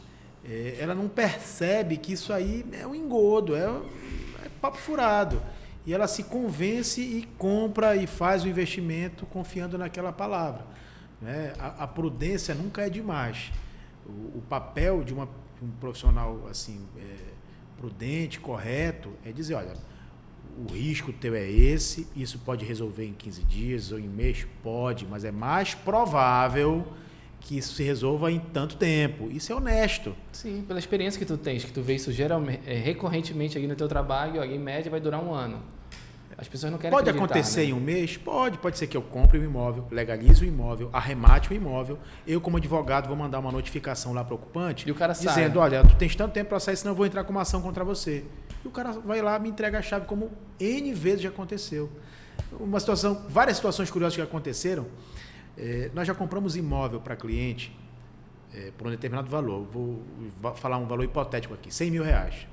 é, 0.44 0.76
ela 0.78 0.94
não 0.94 1.08
percebe 1.08 1.96
que 1.96 2.12
isso 2.12 2.34
aí 2.34 2.66
é 2.74 2.86
um 2.86 2.94
engodo, 2.94 3.56
é, 3.56 3.62
é 3.62 4.50
papo 4.60 4.76
furado. 4.76 5.42
E 5.86 5.94
ela 5.94 6.10
se 6.10 6.24
convence 6.24 7.00
e 7.00 7.24
compra 7.38 7.96
e 7.96 8.06
faz 8.06 8.44
o 8.44 8.50
investimento 8.50 9.26
confiando 9.28 9.78
naquela 9.78 10.12
palavra. 10.12 10.66
Né? 11.22 11.54
A, 11.58 11.86
a 11.86 11.88
prudência 11.88 12.54
nunca 12.54 12.86
é 12.86 12.90
demais. 12.90 13.50
O, 14.06 14.40
o 14.40 14.44
papel 14.50 15.06
de 15.06 15.14
uma, 15.14 15.30
um 15.64 15.72
profissional 15.80 16.48
assim 16.52 16.86
é, 16.98 17.16
prudente, 17.78 18.42
correto, 18.42 19.14
é 19.24 19.32
dizer, 19.32 19.54
olha, 19.54 19.72
o 20.58 20.74
risco 20.74 21.14
teu 21.14 21.36
é 21.36 21.50
esse, 21.50 22.08
isso 22.16 22.40
pode 22.40 22.66
resolver 22.66 23.06
em 23.06 23.14
15 23.14 23.44
dias 23.44 23.92
ou 23.92 24.00
em 24.00 24.08
mês? 24.08 24.46
Pode, 24.64 25.06
mas 25.06 25.24
é 25.24 25.32
mais 25.32 25.74
provável 25.74 26.86
que 27.40 27.58
isso 27.58 27.74
se 27.74 27.84
resolva 27.84 28.32
em 28.32 28.40
tanto 28.40 28.76
tempo. 28.76 29.30
Isso 29.32 29.52
é 29.52 29.56
honesto. 29.56 30.16
Sim, 30.32 30.64
pela 30.68 30.80
experiência 30.80 31.18
que 31.18 31.26
tu 31.26 31.38
tens, 31.38 31.64
que 31.64 31.72
tu 31.72 31.82
vê 31.82 31.96
isso 31.96 32.12
geralmente, 32.12 32.62
é, 32.66 32.76
recorrentemente 32.76 33.58
aqui 33.58 33.68
no 33.68 33.76
teu 33.76 33.88
trabalho, 33.88 34.44
em 34.44 34.60
média 34.60 34.92
vai 34.92 35.00
durar 35.00 35.24
um 35.24 35.34
ano. 35.34 35.62
As 36.38 36.48
pessoas 36.48 36.72
não 36.72 36.80
querem 36.80 36.98
Pode 36.98 37.10
acontecer 37.10 37.64
né? 37.64 37.66
em 37.66 37.74
um 37.74 37.82
mês? 37.82 38.16
Pode. 38.16 38.58
Pode 38.60 38.78
ser 38.78 38.88
que 38.88 38.96
eu 38.96 39.02
compre 39.02 39.38
um 39.38 39.44
imóvel, 39.44 39.86
legalize 39.92 40.42
o 40.42 40.48
imóvel, 40.48 40.90
arremate 40.94 41.52
o 41.52 41.54
imóvel. 41.54 42.00
Eu, 42.26 42.40
como 42.40 42.56
advogado, 42.56 43.08
vou 43.08 43.18
mandar 43.18 43.40
uma 43.40 43.52
notificação 43.52 44.14
lá 44.14 44.24
para 44.24 44.34
o 44.34 44.38
ocupante 44.38 44.88
e 44.88 44.92
o 44.92 44.96
cara 44.96 45.12
dizendo, 45.12 45.56
sai. 45.56 45.58
olha, 45.58 45.84
tu 45.84 45.96
tens 45.96 46.16
tanto 46.16 46.32
tempo 46.32 46.48
para 46.48 46.60
sair, 46.62 46.78
senão 46.78 46.94
eu 46.94 46.96
vou 46.96 47.06
entrar 47.06 47.26
com 47.26 47.32
uma 47.32 47.42
ação 47.42 47.62
contra 47.62 47.84
você. 47.84 48.24
E 48.64 48.68
o 48.68 48.72
cara 48.72 48.92
vai 48.92 49.22
lá 49.22 49.40
me 49.40 49.50
entrega 49.50 49.80
a 49.80 49.82
chave, 49.82 50.06
como 50.06 50.32
N 50.60 50.94
vezes 50.94 51.22
já 51.22 51.30
aconteceu. 51.30 51.90
Uma 52.60 52.80
situação, 52.80 53.26
várias 53.30 53.58
situações 53.58 53.90
curiosas 53.90 54.16
que 54.16 54.22
aconteceram. 54.22 54.88
É, 55.58 55.92
nós 55.94 56.08
já 56.08 56.16
compramos 56.16 56.56
imóvel 56.56 57.00
para 57.00 57.16
cliente 57.16 57.76
é, 58.54 58.72
por 58.78 58.88
um 58.88 58.90
determinado 58.90 59.30
valor. 59.30 59.66
Vou, 59.66 60.04
falar 60.56 60.78
um 60.78 60.88
valor 60.88 61.04
hipotético 61.04 61.54
aqui, 61.54 61.74
100 61.74 61.92
mil 61.92 62.04
reais. 62.04 62.48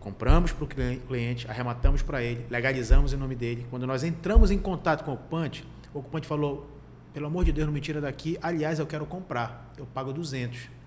Compramos 0.00 0.52
para 0.52 0.64
o 0.64 0.66
cliente, 0.66 1.48
arrematamos 1.50 2.02
para 2.02 2.22
ele, 2.22 2.46
legalizamos 2.48 3.12
em 3.12 3.16
nome 3.16 3.34
dele. 3.34 3.66
Quando 3.68 3.86
nós 3.86 4.04
entramos 4.04 4.50
em 4.50 4.58
contato 4.58 5.04
com 5.04 5.10
o 5.10 5.14
ocupante, 5.14 5.66
o 5.92 5.98
ocupante 5.98 6.26
falou: 6.26 6.68
pelo 7.12 7.26
amor 7.26 7.44
de 7.44 7.52
Deus, 7.52 7.66
não 7.66 7.74
me 7.74 7.80
tira 7.80 8.00
daqui. 8.00 8.38
Aliás, 8.40 8.78
eu 8.78 8.86
quero 8.86 9.04
comprar. 9.06 9.72
Eu 9.76 9.86
pago 9.86 10.12
200 10.12 10.77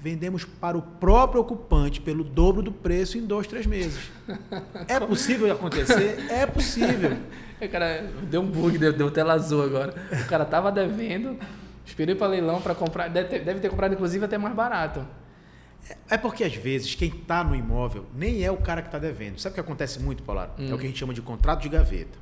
vendemos 0.00 0.44
para 0.44 0.78
o 0.78 0.82
próprio 0.82 1.40
ocupante 1.42 2.00
pelo 2.00 2.24
dobro 2.24 2.62
do 2.62 2.72
preço 2.72 3.18
em 3.18 3.26
dois, 3.26 3.46
três 3.46 3.66
meses. 3.66 4.10
É 4.88 4.98
possível 5.00 5.52
acontecer? 5.52 6.26
É 6.30 6.46
possível. 6.46 7.16
O 7.60 7.68
cara 7.68 8.10
deu 8.22 8.40
um 8.40 8.46
bug, 8.46 8.78
deu, 8.78 8.90
deu 8.90 9.10
tela 9.10 9.34
azul 9.34 9.62
agora. 9.62 9.94
O 10.10 10.26
cara 10.26 10.46
tava 10.46 10.72
devendo, 10.72 11.38
esperei 11.84 12.14
para 12.14 12.28
leilão 12.28 12.58
para 12.58 12.74
comprar, 12.74 13.08
deve 13.08 13.28
ter, 13.28 13.44
deve 13.44 13.60
ter 13.60 13.68
comprado 13.68 13.92
inclusive 13.92 14.24
até 14.24 14.38
mais 14.38 14.54
barato. 14.54 15.06
É 16.08 16.16
porque 16.16 16.42
às 16.42 16.54
vezes 16.54 16.94
quem 16.94 17.10
está 17.10 17.44
no 17.44 17.54
imóvel 17.54 18.06
nem 18.14 18.42
é 18.42 18.50
o 18.50 18.56
cara 18.56 18.80
que 18.80 18.88
está 18.88 18.98
devendo. 18.98 19.38
Sabe 19.38 19.52
o 19.52 19.54
que 19.56 19.60
acontece 19.60 20.00
muito, 20.00 20.22
Paulo? 20.22 20.48
Hum. 20.58 20.70
É 20.70 20.74
o 20.74 20.78
que 20.78 20.84
a 20.84 20.88
gente 20.88 20.98
chama 20.98 21.12
de 21.12 21.20
contrato 21.20 21.60
de 21.60 21.68
gaveta. 21.68 22.16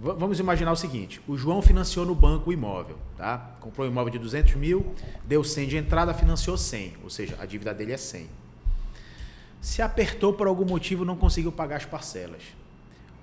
Vamos 0.00 0.38
imaginar 0.38 0.72
o 0.72 0.76
seguinte: 0.76 1.20
o 1.26 1.36
João 1.36 1.62
financiou 1.62 2.04
no 2.04 2.14
banco 2.14 2.50
o 2.50 2.52
imóvel, 2.52 2.98
tá? 3.16 3.52
Comprou 3.60 3.86
um 3.86 3.90
imóvel 3.90 4.12
de 4.12 4.18
200 4.18 4.54
mil, 4.54 4.94
deu 5.24 5.42
100 5.42 5.68
de 5.68 5.76
entrada, 5.78 6.12
financiou 6.12 6.56
100, 6.56 6.94
ou 7.02 7.10
seja, 7.10 7.36
a 7.40 7.46
dívida 7.46 7.72
dele 7.72 7.92
é 7.92 7.96
100. 7.96 8.28
Se 9.60 9.80
apertou 9.80 10.32
por 10.34 10.46
algum 10.46 10.64
motivo, 10.66 11.04
não 11.04 11.16
conseguiu 11.16 11.50
pagar 11.50 11.76
as 11.76 11.84
parcelas. 11.86 12.42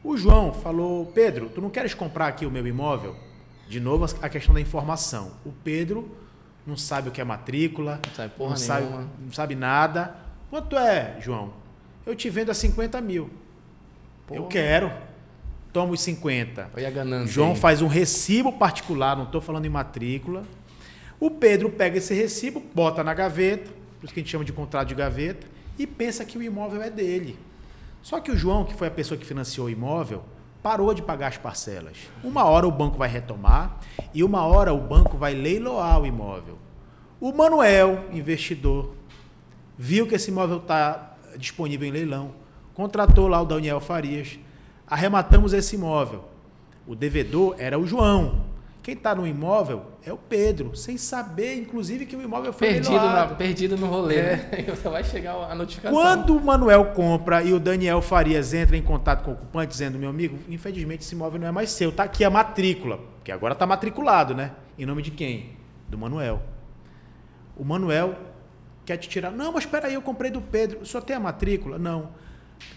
O 0.03 0.17
João 0.17 0.51
falou: 0.51 1.05
Pedro, 1.07 1.49
tu 1.49 1.61
não 1.61 1.69
queres 1.69 1.93
comprar 1.93 2.27
aqui 2.27 2.45
o 2.45 2.51
meu 2.51 2.65
imóvel? 2.65 3.15
De 3.69 3.79
novo, 3.79 4.05
a 4.21 4.27
questão 4.29 4.53
da 4.53 4.59
informação. 4.59 5.31
O 5.45 5.51
Pedro 5.63 6.09
não 6.65 6.75
sabe 6.75 7.09
o 7.09 7.11
que 7.11 7.21
é 7.21 7.23
matrícula, 7.23 7.99
Não 8.05 8.15
sabe 8.15 8.33
porra 8.35 8.49
não, 8.49 8.57
sabe, 8.57 8.85
não 9.19 9.31
sabe 9.31 9.55
nada. 9.55 10.15
Quanto 10.49 10.77
é, 10.77 11.17
João? 11.21 11.53
Eu 12.05 12.15
te 12.15 12.29
vendo 12.29 12.49
a 12.49 12.53
50 12.53 12.99
mil. 12.99 13.29
Eu 14.29 14.37
Porra. 14.37 14.49
quero. 14.49 14.91
Toma 15.73 15.93
os 15.93 16.01
50. 16.01 16.69
Olha 16.77 16.87
a 16.87 16.91
ganância. 16.91 17.33
João 17.33 17.51
aí. 17.51 17.57
faz 17.57 17.81
um 17.81 17.87
recibo 17.87 18.53
particular, 18.53 19.17
não 19.17 19.23
estou 19.23 19.41
falando 19.41 19.65
em 19.65 19.69
matrícula. 19.69 20.43
O 21.19 21.31
Pedro 21.31 21.69
pega 21.69 21.97
esse 21.97 22.13
recibo, 22.13 22.61
bota 22.75 23.03
na 23.03 23.13
gaveta, 23.13 23.71
por 23.99 24.05
isso 24.05 24.13
que 24.13 24.19
a 24.19 24.23
gente 24.23 24.31
chama 24.31 24.45
de 24.45 24.53
contrato 24.53 24.89
de 24.89 24.95
gaveta, 24.95 25.47
e 25.77 25.87
pensa 25.87 26.23
que 26.23 26.37
o 26.37 26.43
imóvel 26.43 26.81
é 26.83 26.91
dele. 26.91 27.37
Só 28.03 28.19
que 28.19 28.31
o 28.31 28.37
João, 28.37 28.63
que 28.63 28.75
foi 28.75 28.87
a 28.87 28.91
pessoa 28.91 29.17
que 29.17 29.25
financiou 29.25 29.67
o 29.67 29.69
imóvel, 29.69 30.23
parou 30.61 30.93
de 30.93 31.01
pagar 31.01 31.27
as 31.27 31.37
parcelas. 31.37 31.97
Uma 32.23 32.45
hora 32.45 32.67
o 32.67 32.71
banco 32.71 32.97
vai 32.97 33.09
retomar 33.09 33.79
e 34.13 34.23
uma 34.23 34.45
hora 34.45 34.73
o 34.73 34.79
banco 34.79 35.17
vai 35.17 35.33
leiloar 35.33 36.01
o 36.01 36.05
imóvel. 36.05 36.57
O 37.19 37.33
Manuel, 37.33 38.05
investidor, 38.11 38.93
viu 39.77 40.05
que 40.05 40.15
esse 40.15 40.29
imóvel 40.29 40.57
está 40.57 41.15
disponível 41.37 41.87
em 41.87 41.91
leilão, 41.91 42.31
contratou 42.73 43.27
lá 43.27 43.41
o 43.41 43.45
Daniel 43.45 43.79
Farias, 43.79 44.37
arrematamos 44.93 45.53
esse 45.53 45.75
imóvel. 45.75 46.23
O 46.85 46.95
devedor 46.95 47.55
era 47.57 47.79
o 47.79 47.85
João. 47.85 48.53
Quem 48.83 48.93
está 48.93 49.15
no 49.15 49.25
imóvel 49.25 49.85
é 50.05 50.11
o 50.11 50.17
Pedro, 50.17 50.75
sem 50.75 50.97
saber, 50.97 51.55
inclusive, 51.57 52.05
que 52.05 52.15
o 52.15 52.21
imóvel 52.21 52.51
foi 52.53 52.67
Perdido, 52.67 52.95
na, 52.99 53.27
perdido 53.27 53.77
no 53.77 53.87
rolê, 53.87 54.17
É. 54.17 54.35
né? 54.67 54.75
Só 54.83 54.89
vai 54.91 55.03
chegar 55.03 55.35
a 55.35 55.55
notificação. 55.55 55.97
Quando 55.97 56.35
o 56.35 56.41
Manuel 56.43 56.87
compra 56.87 57.41
e 57.41 57.53
o 57.53 57.59
Daniel 57.59 58.01
Farias 58.01 58.53
entra 58.53 58.75
em 58.75 58.81
contato 58.83 59.23
com 59.23 59.31
o 59.31 59.33
ocupante, 59.33 59.71
dizendo, 59.71 59.97
meu 59.97 60.09
amigo, 60.09 60.37
infelizmente 60.49 61.01
esse 61.01 61.15
imóvel 61.15 61.39
não 61.39 61.47
é 61.47 61.51
mais 61.51 61.71
seu, 61.71 61.91
tá 61.93 62.03
aqui 62.03 62.23
a 62.25 62.29
matrícula, 62.29 62.99
que 63.23 63.31
agora 63.31 63.53
está 63.53 63.65
matriculado, 63.65 64.35
né? 64.35 64.51
Em 64.77 64.85
nome 64.85 65.01
de 65.01 65.11
quem? 65.11 65.51
Do 65.87 65.97
Manuel. 65.97 66.41
O 67.57 67.63
Manuel 67.63 68.15
quer 68.85 68.97
te 68.97 69.07
tirar. 69.07 69.31
Não, 69.31 69.53
mas 69.53 69.63
espera 69.63 69.87
aí, 69.87 69.93
eu 69.93 70.01
comprei 70.01 70.29
do 70.29 70.41
Pedro. 70.41 70.85
Só 70.85 70.99
tem 70.99 71.15
a 71.15 71.19
matrícula? 71.21 71.79
Não. 71.79 72.09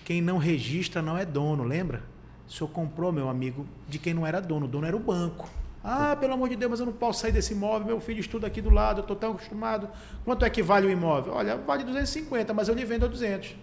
Quem 0.05 0.21
não 0.21 0.39
registra 0.39 1.03
não 1.03 1.17
é 1.17 1.25
dono, 1.25 1.65
lembra? 1.65 2.03
O 2.49 2.53
senhor 2.53 2.69
comprou, 2.71 3.11
meu 3.13 3.29
amigo, 3.29 3.67
de 3.89 3.99
quem 3.99 4.15
não 4.15 4.27
era 4.27 4.41
dono. 4.41 4.67
O 4.67 4.69
dono 4.69 4.87
era 4.87 4.97
o 4.97 5.01
banco. 5.01 5.49
Ah, 5.83 6.17
pelo 6.17 6.35
amor 6.35 6.49
de 6.49 6.57
Deus, 6.57 6.71
mas 6.71 6.81
eu 6.81 6.87
não 6.87 6.93
posso 6.93 7.21
sair 7.21 7.33
desse 7.33 7.53
imóvel. 7.53 7.87
Meu 7.87 8.01
filho 8.01 8.21
estuda 8.21 8.47
aqui 8.47 8.61
do 8.61 8.71
lado, 8.71 8.99
eu 8.99 9.03
estou 9.03 9.17
tão 9.17 9.33
acostumado. 9.33 9.89
Quanto 10.25 10.45
é 10.45 10.51
que 10.51 10.63
vale 10.63 10.87
o 10.87 10.91
imóvel? 10.91 11.33
Olha, 11.33 11.57
vale 11.57 11.85
250, 11.85 12.53
mas 12.53 12.69
eu 12.69 12.75
lhe 12.75 12.85
vendo 12.85 13.05
a 13.05 13.09
200. 13.09 13.55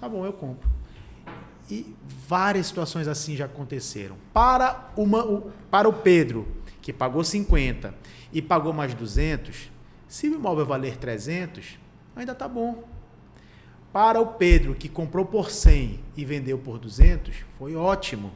Tá 0.00 0.08
bom, 0.08 0.24
eu 0.24 0.32
compro. 0.32 0.68
E 1.70 1.94
várias 2.26 2.66
situações 2.66 3.06
assim 3.06 3.36
já 3.36 3.44
aconteceram. 3.44 4.16
Para, 4.32 4.90
uma, 4.96 5.24
o, 5.24 5.52
para 5.70 5.88
o 5.88 5.92
Pedro, 5.92 6.48
que 6.80 6.92
pagou 6.92 7.22
50 7.22 7.94
e 8.32 8.40
pagou 8.40 8.72
mais 8.72 8.94
200, 8.94 9.70
se 10.08 10.28
o 10.28 10.34
imóvel 10.34 10.66
valer 10.66 10.96
300, 10.96 11.78
ainda 12.16 12.34
tá 12.34 12.48
bom. 12.48 12.82
Para 13.92 14.20
o 14.20 14.26
Pedro, 14.26 14.74
que 14.74 14.88
comprou 14.88 15.24
por 15.24 15.50
100 15.50 15.98
e 16.16 16.24
vendeu 16.24 16.58
por 16.58 16.78
200, 16.78 17.34
foi 17.58 17.74
ótimo. 17.74 18.30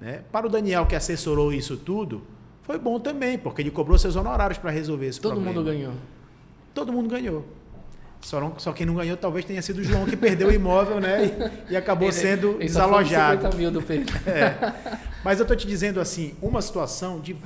Né? 0.00 0.22
Para 0.30 0.46
o 0.46 0.50
Daniel, 0.50 0.86
que 0.86 0.94
assessorou 0.94 1.52
isso 1.52 1.76
tudo, 1.76 2.22
foi 2.62 2.78
bom 2.78 3.00
também, 3.00 3.36
porque 3.36 3.62
ele 3.62 3.70
cobrou 3.70 3.98
seus 3.98 4.14
honorários 4.16 4.58
para 4.58 4.70
resolver 4.70 5.06
esse 5.06 5.20
Todo 5.20 5.32
problema. 5.34 5.56
mundo 5.58 5.64
ganhou. 5.66 5.92
Todo 6.72 6.92
mundo 6.92 7.08
ganhou. 7.08 7.44
Só, 8.20 8.40
não- 8.40 8.58
só 8.58 8.72
quem 8.72 8.86
não 8.86 8.94
ganhou 8.94 9.16
talvez 9.16 9.44
tenha 9.44 9.60
sido 9.60 9.78
o 9.80 9.84
João 9.84 10.06
que 10.06 10.16
perdeu 10.16 10.48
o 10.48 10.52
imóvel, 10.52 10.98
né? 10.98 11.26
E, 11.68 11.72
e 11.72 11.76
acabou 11.76 12.08
Ele- 12.08 12.16
sendo 12.16 12.50
ele 12.52 12.58
desalojado. 12.64 13.42
50 13.42 13.56
mil 13.56 13.70
do 13.70 13.82
Pedro. 13.82 14.14
É. 14.26 14.56
Mas 15.24 15.40
eu 15.40 15.46
tô 15.46 15.54
te 15.56 15.66
dizendo 15.66 16.00
assim, 16.00 16.34
uma 16.40 16.62
situação 16.62 17.20
de 17.20 17.36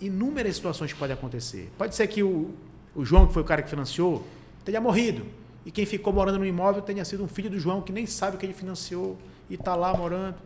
inúmeras 0.00 0.54
situações 0.54 0.92
que 0.92 0.98
podem 0.98 1.14
acontecer. 1.14 1.70
Pode 1.78 1.94
ser 1.94 2.06
que 2.06 2.22
o, 2.22 2.50
o 2.94 3.04
João, 3.04 3.26
que 3.26 3.32
foi 3.32 3.42
o 3.42 3.44
cara 3.44 3.62
que 3.62 3.70
financiou, 3.70 4.24
tenha 4.64 4.80
morrido. 4.80 5.24
E 5.68 5.70
quem 5.70 5.84
ficou 5.84 6.14
morando 6.14 6.38
no 6.38 6.46
imóvel 6.46 6.80
tenha 6.80 7.04
sido 7.04 7.22
um 7.22 7.28
filho 7.28 7.50
do 7.50 7.60
João 7.60 7.82
que 7.82 7.92
nem 7.92 8.06
sabe 8.06 8.36
o 8.36 8.40
que 8.40 8.46
ele 8.46 8.54
financiou 8.54 9.18
e 9.50 9.54
está 9.54 9.76
lá 9.76 9.94
morando. 9.94 10.36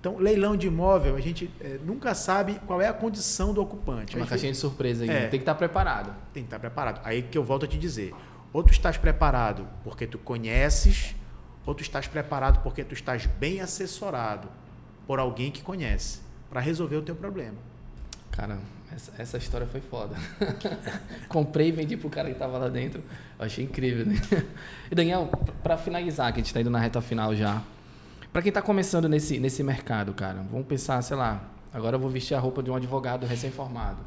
Então, 0.00 0.16
leilão 0.16 0.56
de 0.56 0.66
imóvel, 0.66 1.14
a 1.14 1.20
gente 1.20 1.48
eh, 1.60 1.78
nunca 1.86 2.12
sabe 2.12 2.58
qual 2.66 2.82
é 2.82 2.88
a 2.88 2.92
condição 2.92 3.54
do 3.54 3.62
ocupante. 3.62 4.16
É 4.16 4.18
uma 4.18 4.26
caixinha 4.26 4.50
de 4.50 4.58
surpresa 4.58 5.04
aí. 5.04 5.10
É. 5.10 5.20
Tem 5.28 5.38
que 5.38 5.42
estar 5.42 5.54
preparado. 5.54 6.12
tem 6.32 6.42
que 6.42 6.48
estar 6.48 6.58
preparado. 6.58 7.00
Aí 7.04 7.22
que 7.22 7.38
eu 7.38 7.44
volto 7.44 7.66
a 7.66 7.68
te 7.68 7.78
dizer. 7.78 8.12
Ou 8.52 8.64
tu 8.64 8.72
estás 8.72 8.98
preparado 8.98 9.64
porque 9.84 10.08
tu 10.08 10.18
conheces, 10.18 11.14
ou 11.64 11.72
tu 11.72 11.82
estás 11.82 12.08
preparado 12.08 12.60
porque 12.60 12.82
tu 12.82 12.94
estás 12.94 13.26
bem 13.26 13.60
assessorado 13.60 14.48
por 15.06 15.20
alguém 15.20 15.52
que 15.52 15.62
conhece 15.62 16.18
para 16.50 16.60
resolver 16.60 16.96
o 16.96 17.02
teu 17.02 17.14
problema. 17.14 17.58
Cara, 18.34 18.58
essa, 18.92 19.12
essa 19.16 19.38
história 19.38 19.64
foi 19.64 19.80
foda. 19.80 20.16
Comprei 21.28 21.68
e 21.68 21.72
vendi 21.72 21.96
pro 21.96 22.10
cara 22.10 22.28
que 22.32 22.38
tava 22.38 22.58
lá 22.58 22.68
dentro. 22.68 23.00
Eu 23.38 23.44
achei 23.44 23.64
incrível, 23.64 24.04
né? 24.04 24.16
E 24.90 24.94
Daniel, 24.94 25.30
para 25.62 25.76
finalizar, 25.76 26.32
que 26.32 26.40
a 26.40 26.42
gente 26.42 26.52
tá 26.52 26.60
indo 26.60 26.70
na 26.70 26.80
reta 26.80 27.00
final 27.00 27.34
já. 27.36 27.62
Para 28.32 28.42
quem 28.42 28.50
tá 28.50 28.60
começando 28.60 29.08
nesse, 29.08 29.38
nesse 29.38 29.62
mercado, 29.62 30.12
cara, 30.12 30.44
vamos 30.50 30.66
pensar, 30.66 31.00
sei 31.02 31.16
lá, 31.16 31.48
agora 31.72 31.94
eu 31.94 32.00
vou 32.00 32.10
vestir 32.10 32.34
a 32.34 32.40
roupa 32.40 32.60
de 32.60 32.70
um 32.72 32.74
advogado 32.74 33.24
recém-formado. 33.24 33.98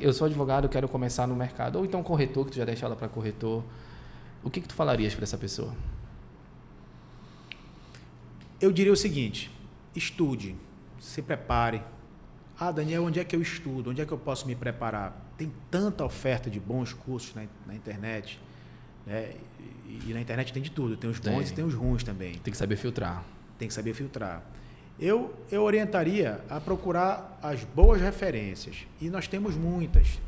Eu 0.00 0.12
sou 0.12 0.26
advogado, 0.26 0.68
quero 0.68 0.86
começar 0.86 1.26
no 1.26 1.34
mercado. 1.34 1.76
Ou 1.76 1.84
então 1.86 2.02
corretor, 2.02 2.44
que 2.44 2.52
tu 2.52 2.58
já 2.58 2.66
deixa 2.66 2.84
ela 2.84 2.94
para 2.94 3.08
corretor. 3.08 3.64
O 4.44 4.50
que, 4.50 4.60
que 4.60 4.68
tu 4.68 4.74
falarias 4.74 5.14
para 5.14 5.24
essa 5.24 5.38
pessoa? 5.38 5.74
Eu 8.60 8.70
diria 8.70 8.92
o 8.92 8.96
seguinte: 8.96 9.50
estude, 9.96 10.54
se 11.00 11.22
prepare. 11.22 11.82
Ah, 12.58 12.70
Daniel, 12.70 13.04
onde 13.04 13.18
é 13.18 13.24
que 13.24 13.34
eu 13.34 13.42
estudo? 13.42 13.90
Onde 13.90 14.00
é 14.02 14.06
que 14.06 14.12
eu 14.12 14.18
posso 14.18 14.46
me 14.46 14.54
preparar? 14.54 15.16
Tem 15.36 15.52
tanta 15.70 16.04
oferta 16.04 16.48
de 16.48 16.60
bons 16.60 16.92
cursos 16.92 17.34
na, 17.34 17.44
na 17.66 17.74
internet. 17.74 18.38
Né? 19.06 19.34
E, 19.86 20.10
e 20.10 20.14
na 20.14 20.20
internet 20.20 20.52
tem 20.52 20.62
de 20.62 20.70
tudo. 20.70 20.96
Tem 20.96 21.10
os 21.10 21.18
bons 21.18 21.44
Tem. 21.44 21.52
e 21.52 21.52
tem 21.56 21.64
os 21.64 21.74
ruins 21.74 22.04
também. 22.04 22.34
Tem 22.34 22.50
que 22.52 22.56
saber 22.56 22.76
filtrar. 22.76 23.24
tem 23.58 23.66
que 23.68 23.74
saber 23.74 23.94
filtrar. 23.94 24.42
Eu, 25.00 25.34
eu 25.50 25.62
orientaria 25.62 26.44
a 26.48 26.60
procurar 26.60 27.38
as 27.42 27.64
boas 27.64 28.00
referências. 28.00 28.86
E 29.00 29.08
nós 29.08 29.26
temos 29.26 29.56
muitas. 29.56 30.18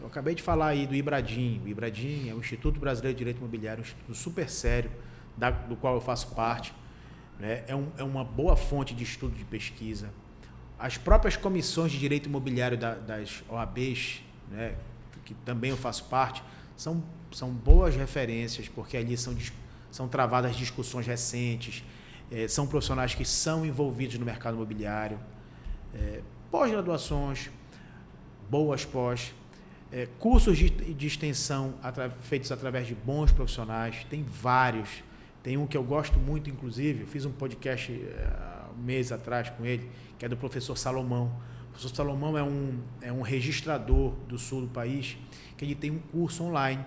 Eu 0.00 0.06
acabei 0.06 0.34
de 0.34 0.42
falar 0.42 0.68
aí 0.68 0.86
do 0.86 0.94
Ibradim. 0.94 1.60
O 1.64 1.68
Ibradim 1.68 2.28
é 2.28 2.34
o 2.34 2.38
Instituto 2.38 2.78
Brasileiro 2.80 3.14
de 3.14 3.18
Direito 3.18 3.38
Imobiliário, 3.38 3.80
um 3.80 3.84
instituto 3.86 4.14
super 4.14 4.48
sério, 4.48 4.90
da- 5.36 5.50
do 5.50 5.76
qual 5.76 5.94
eu 5.94 6.00
faço 6.00 6.28
parte. 6.34 6.72
né? 7.38 7.64
É, 7.66 7.74
um- 7.74 7.88
é 7.98 8.04
uma 8.04 8.24
boa 8.24 8.56
fonte 8.56 8.94
de 8.94 9.02
estudo 9.02 9.34
de 9.34 9.44
pesquisa. 9.44 10.08
As 10.84 10.98
próprias 10.98 11.36
comissões 11.36 11.92
de 11.92 11.98
direito 11.98 12.26
imobiliário 12.28 12.76
da- 12.76 12.94
das 12.96 13.44
OABs, 13.48 14.20
né, 14.50 14.74
que 15.24 15.32
também 15.44 15.70
eu 15.70 15.76
faço 15.76 16.04
parte, 16.06 16.42
são, 16.76 17.04
são 17.30 17.50
boas 17.50 17.94
referências, 17.94 18.68
porque 18.68 18.96
ali 18.96 19.16
são, 19.16 19.32
são 19.92 20.08
travadas 20.08 20.56
discussões 20.56 21.06
recentes, 21.06 21.84
eh, 22.32 22.48
são 22.48 22.66
profissionais 22.66 23.14
que 23.14 23.24
são 23.24 23.64
envolvidos 23.64 24.18
no 24.18 24.24
mercado 24.26 24.54
imobiliário, 24.56 25.20
eh, 25.94 26.20
pós-graduações, 26.50 27.48
boas 28.50 28.84
pós, 28.84 29.32
eh, 29.92 30.08
cursos 30.18 30.58
de, 30.58 30.68
de 30.68 31.06
extensão 31.06 31.74
atra- 31.80 32.10
feitos 32.22 32.50
através 32.50 32.88
de 32.88 32.94
bons 32.96 33.30
profissionais, 33.30 34.04
tem 34.10 34.24
vários. 34.24 34.88
Tem 35.44 35.56
um 35.56 35.66
que 35.66 35.76
eu 35.76 35.84
gosto 35.84 36.18
muito, 36.18 36.50
inclusive, 36.50 37.02
eu 37.02 37.06
fiz 37.06 37.24
um 37.24 37.30
podcast 37.32 37.92
mês 38.78 39.12
atrás 39.12 39.50
com 39.50 39.64
ele, 39.64 39.90
que 40.18 40.24
é 40.24 40.28
do 40.28 40.36
professor 40.36 40.76
Salomão. 40.76 41.32
O 41.68 41.70
professor 41.72 41.94
Salomão 41.94 42.36
é 42.36 42.42
um, 42.42 42.78
é 43.00 43.12
um 43.12 43.22
registrador 43.22 44.12
do 44.28 44.38
sul 44.38 44.62
do 44.62 44.68
país, 44.68 45.16
que 45.56 45.64
ele 45.64 45.74
tem 45.74 45.90
um 45.90 45.98
curso 45.98 46.44
online, 46.44 46.84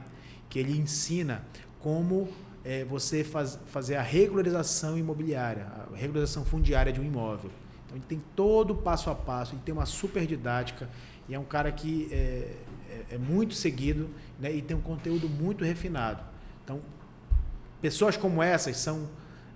que 0.49 0.59
ele 0.59 0.77
ensina 0.77 1.43
como 1.79 2.29
eh, 2.63 2.83
você 2.85 3.23
faz, 3.23 3.59
fazer 3.67 3.95
a 3.95 4.01
regularização 4.01 4.97
imobiliária, 4.97 5.65
a 5.91 5.95
regularização 5.95 6.45
fundiária 6.45 6.91
de 6.91 6.99
um 6.99 7.03
imóvel. 7.03 7.51
Então, 7.85 7.97
ele 7.97 8.05
tem 8.07 8.21
todo 8.35 8.71
o 8.71 8.75
passo 8.75 9.09
a 9.09 9.15
passo, 9.15 9.53
ele 9.53 9.61
tem 9.63 9.73
uma 9.73 9.85
super 9.85 10.25
didática, 10.25 10.89
e 11.27 11.33
é 11.33 11.39
um 11.39 11.43
cara 11.43 11.71
que 11.71 12.07
é, 12.11 12.55
é- 12.89 13.15
é 13.15 13.17
muito 13.17 13.53
seguido 13.53 14.09
né, 14.39 14.51
e 14.53 14.61
tem 14.61 14.75
um 14.77 14.81
conteúdo 14.81 15.27
muito 15.29 15.63
refinado. 15.63 16.23
Então, 16.63 16.79
pessoas 17.81 18.17
como 18.17 18.41
essas 18.41 18.77
são 18.77 19.07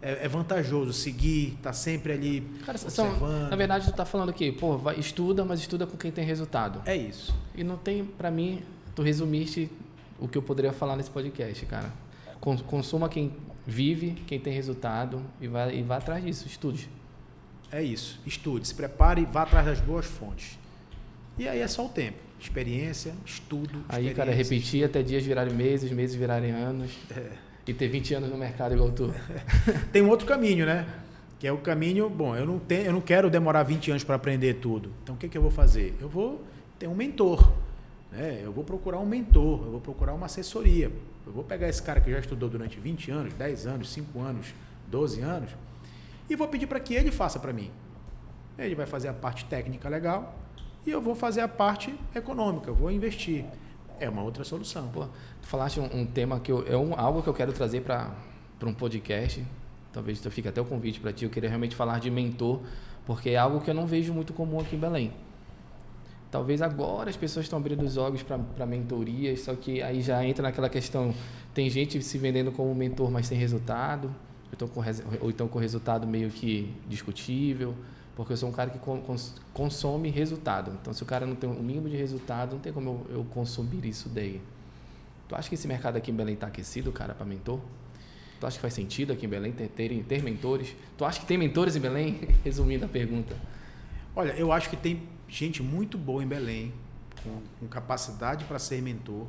é, 0.02 0.26
é 0.26 0.28
vantajoso 0.28 0.94
seguir, 0.94 1.58
tá 1.62 1.74
sempre 1.74 2.14
ali 2.14 2.42
Cara, 2.66 2.78
são, 2.78 3.06
observando. 3.08 3.50
na 3.50 3.56
verdade, 3.56 3.86
tu 3.86 3.94
tá 3.94 4.06
falando 4.06 4.30
aqui, 4.30 4.52
pô, 4.52 4.78
vai, 4.78 4.98
estuda, 4.98 5.44
mas 5.44 5.60
estuda 5.60 5.86
com 5.86 5.98
quem 5.98 6.12
tem 6.12 6.24
resultado. 6.26 6.82
É 6.86 6.96
isso. 6.96 7.36
E 7.56 7.64
não 7.64 7.78
tem, 7.78 8.06
pra 8.06 8.32
mim, 8.32 8.64
tu 8.96 9.02
resumiste 9.02 9.70
o 10.20 10.28
que 10.28 10.38
eu 10.38 10.42
poderia 10.42 10.72
falar 10.72 10.96
nesse 10.96 11.10
podcast, 11.10 11.66
cara. 11.66 11.92
consuma 12.40 13.10
quem 13.10 13.34
vive, 13.66 14.12
quem 14.26 14.40
tem 14.40 14.54
resultado 14.54 15.22
e 15.40 15.48
vá, 15.48 15.72
e 15.72 15.84
vá 15.84 15.98
atrás 15.98 16.24
disso, 16.24 16.48
estude. 16.48 16.90
É 17.72 17.84
isso, 17.84 18.20
estude, 18.26 18.68
se 18.68 18.74
prepare 18.74 19.22
e 19.22 19.26
vá 19.26 19.44
atrás 19.44 19.66
das 19.66 19.80
boas 19.80 20.06
fontes. 20.06 20.58
E 21.38 21.48
aí 21.48 21.60
é 21.60 21.68
só 21.68 21.86
o 21.86 21.90
tempo, 21.90 22.18
experiência, 22.40 23.14
estudo. 23.26 23.84
Aí, 23.88 24.14
cara, 24.14 24.32
repetir 24.32 24.84
até 24.84 25.04
dias 25.04 25.24
virarem 25.24 25.54
meses, 25.54 25.92
meses 25.92 26.16
virarem 26.16 26.52
anos. 26.52 26.92
É. 27.12 27.49
E 27.70 27.74
ter 27.76 27.88
20 27.88 28.16
anos 28.16 28.30
no 28.32 28.38
mercado 28.38 28.74
igual 28.74 28.92
tu. 28.92 29.14
tem 29.94 30.02
um 30.02 30.10
outro 30.10 30.26
caminho, 30.26 30.66
né? 30.66 30.88
Que 31.38 31.46
é 31.46 31.52
o 31.52 31.60
caminho, 31.60 32.10
bom, 32.10 32.36
eu 32.36 32.44
não, 32.44 32.58
tenho, 32.58 32.86
eu 32.86 32.92
não 32.92 33.00
quero 33.00 33.30
demorar 33.30 33.62
20 33.62 33.92
anos 33.92 34.04
para 34.04 34.16
aprender 34.16 34.56
tudo. 34.56 34.92
Então 35.04 35.14
o 35.14 35.18
que, 35.20 35.30
que 35.30 35.38
eu 35.38 35.42
vou 35.44 35.52
fazer? 35.52 35.96
Eu 36.02 36.10
vou 36.10 36.44
ter 36.80 36.88
um 36.88 36.96
mentor. 36.96 37.52
Né? 38.12 38.42
Eu 38.44 38.52
vou 38.52 38.64
procurar 38.64 38.98
um 38.98 39.06
mentor, 39.06 39.62
eu 39.66 39.72
vou 39.72 39.80
procurar 39.80 40.16
uma 40.16 40.26
assessoria. 40.26 40.92
Eu 41.28 41.32
vou 41.32 41.44
pegar 41.44 41.70
esse 41.70 41.80
cara 41.80 42.02
que 42.02 42.10
já 42.10 42.18
estudou 42.18 42.50
durante 42.50 42.80
20 42.80 43.12
anos, 43.12 43.34
10 43.36 43.68
anos, 43.68 43.90
5 43.92 44.20
anos, 44.20 44.48
12 44.88 45.22
anos, 45.22 45.52
e 46.28 46.36
vou 46.36 46.48
pedir 46.48 46.66
para 46.66 46.80
que 46.80 46.96
ele 46.96 47.12
faça 47.12 47.38
para 47.38 47.54
mim. 47.54 47.70
Ele 48.58 48.74
vai 48.74 48.88
fazer 48.88 49.10
a 49.10 49.14
parte 49.14 49.46
técnica 49.46 49.88
legal 49.88 50.40
e 50.88 50.90
eu 50.90 51.00
vou 51.00 51.14
fazer 51.14 51.42
a 51.42 51.48
parte 51.48 51.94
econômica, 52.16 52.72
eu 52.72 52.76
vou 52.76 52.90
investir. 52.90 53.46
É 54.00 54.10
uma 54.10 54.24
outra 54.24 54.44
solução. 54.44 54.88
Pô, 54.88 55.06
tu 55.42 55.48
falaste 55.48 55.80
um, 55.80 56.02
um 56.02 56.06
tema 56.06 56.40
que 56.40 56.52
eu, 56.52 56.66
é 56.68 56.78
um, 56.78 56.98
algo 56.98 57.22
que 57.22 57.28
eu 57.28 57.34
quero 57.34 57.52
trazer 57.52 57.82
para 57.82 58.16
um 58.64 58.74
podcast. 58.74 59.46
Talvez 59.92 60.20
fique 60.26 60.48
até 60.48 60.62
o 60.62 60.66
convite 60.66 61.00
para 61.00 61.12
ti. 61.12 61.26
Eu 61.26 61.30
queria 61.30 61.50
realmente 61.50 61.76
falar 61.76 62.00
de 62.00 62.10
mentor, 62.10 62.62
porque 63.06 63.32
é 63.32 63.38
algo 63.38 63.60
que 63.60 63.70
eu 63.70 63.74
não 63.74 63.86
vejo 63.86 64.14
muito 64.14 64.34
comum 64.34 64.60
aqui 64.60 64.76
em 64.76 64.80
Belém. 64.80 65.14
Talvez 66.32 66.62
agora 66.62 67.10
as 67.10 67.18
pessoas 67.18 67.48
estão 67.48 67.58
abrindo 67.58 67.84
os 67.84 67.98
olhos 67.98 68.22
para 68.22 68.66
mentorias, 68.66 69.42
só 69.42 69.56
que 69.56 69.82
aí 69.82 70.02
já 70.02 70.24
entra 70.24 70.44
naquela 70.44 70.70
questão: 70.70 71.14
tem 71.54 71.70
gente 71.70 72.02
se 72.04 72.18
vendendo 72.20 72.52
como 72.52 72.74
mentor, 72.76 73.10
mas 73.10 73.26
sem 73.26 73.38
resultado, 73.38 74.08
ou 74.08 74.54
então 74.54 74.68
com, 74.68 74.82
ou 75.22 75.30
então 75.30 75.48
com 75.48 75.58
resultado 75.58 76.06
meio 76.06 76.30
que 76.30 76.72
discutível, 76.88 77.74
porque 78.20 78.34
eu 78.34 78.38
sou 78.38 78.50
um 78.50 78.52
cara 78.52 78.70
que 78.70 78.78
consome 79.54 80.10
resultado. 80.10 80.78
Então, 80.82 80.92
se 80.92 81.02
o 81.02 81.06
cara 81.06 81.26
não 81.26 81.38
tem 81.38 81.50
o 81.50 81.54
um 81.54 81.64
mínimo 81.64 81.88
de 81.88 81.96
resultado, 81.96 82.56
não 82.56 82.60
tem 82.60 82.74
como 82.74 83.06
eu, 83.10 83.20
eu 83.20 83.24
consumir 83.24 83.86
isso 83.86 84.10
daí. 84.10 84.42
Tu 85.30 85.36
acha 85.36 85.48
que 85.48 85.56
esse 85.56 85.66
mercado 85.66 85.96
aqui 85.96 86.12
em 86.12 86.14
Belém 86.14 86.34
está 86.34 86.48
aquecido, 86.48 86.92
cara, 86.92 87.14
para 87.14 87.26
mentor? 87.26 87.62
Tu 88.38 88.46
acha 88.46 88.58
que 88.58 88.62
faz 88.62 88.74
sentido 88.74 89.14
aqui 89.14 89.26
em 89.26 89.30
Belém 89.30 89.54
ter, 89.54 89.70
ter, 89.70 90.04
ter 90.04 90.22
mentores? 90.22 90.76
Tu 90.98 91.06
acha 91.06 91.18
que 91.18 91.26
tem 91.26 91.38
mentores 91.38 91.78
em 91.78 91.80
Belém? 91.80 92.20
Resumindo 92.44 92.84
a 92.84 92.90
pergunta. 92.90 93.38
Olha, 94.14 94.34
eu 94.34 94.52
acho 94.52 94.70
que 94.70 94.76
tem 94.76 95.02
gente 95.30 95.64
muito 95.64 95.98
boa 95.98 96.22
em 96.22 96.28
Belém, 96.28 96.74
com, 97.24 97.42
com 97.58 97.68
capacidade 97.70 98.44
para 98.44 98.60
ser 98.60 98.82
mentor. 98.82 99.28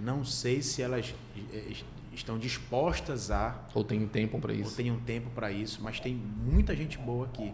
Não 0.00 0.24
sei 0.24 0.62
se 0.62 0.80
elas 0.80 1.14
eh, 1.52 1.74
estão 2.14 2.38
dispostas 2.38 3.30
a. 3.30 3.66
Ou 3.74 3.84
tem 3.84 4.08
tempo 4.08 4.40
para 4.40 4.54
isso. 4.54 4.70
Ou 4.70 4.76
tem 4.76 4.90
um 4.90 5.00
tempo 5.00 5.28
para 5.34 5.52
isso, 5.52 5.82
mas 5.82 6.00
tem 6.00 6.14
muita 6.14 6.74
gente 6.74 6.96
boa 6.96 7.26
aqui. 7.26 7.52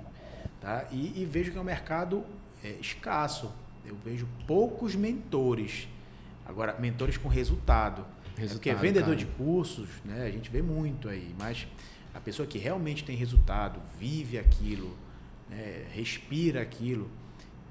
Tá? 0.61 0.87
E, 0.91 1.23
e 1.23 1.25
vejo 1.25 1.51
que 1.51 1.59
é 1.59 1.61
um 1.61 1.65
mercado 1.65 2.25
é, 2.63 2.73
escasso. 2.81 3.51
Eu 3.85 3.97
vejo 4.05 4.29
poucos 4.47 4.95
mentores. 4.95 5.89
Agora, 6.47 6.77
mentores 6.79 7.17
com 7.17 7.29
resultado. 7.29 8.05
Resultado 8.37 8.45
é 8.45 8.49
porque 8.49 8.75
vendedor 8.75 9.17
cara. 9.17 9.17
de 9.17 9.27
cursos, 9.27 9.89
né, 10.05 10.27
a 10.27 10.31
gente 10.31 10.51
vê 10.51 10.63
muito 10.63 11.09
aí, 11.09 11.35
mas 11.39 11.67
a 12.13 12.21
pessoa 12.21 12.47
que 12.47 12.59
realmente 12.59 13.05
tem 13.05 13.17
resultado, 13.17 13.81
vive 13.99 14.39
aquilo, 14.39 14.97
né, 15.49 15.87
respira 15.93 16.61
aquilo, 16.61 17.11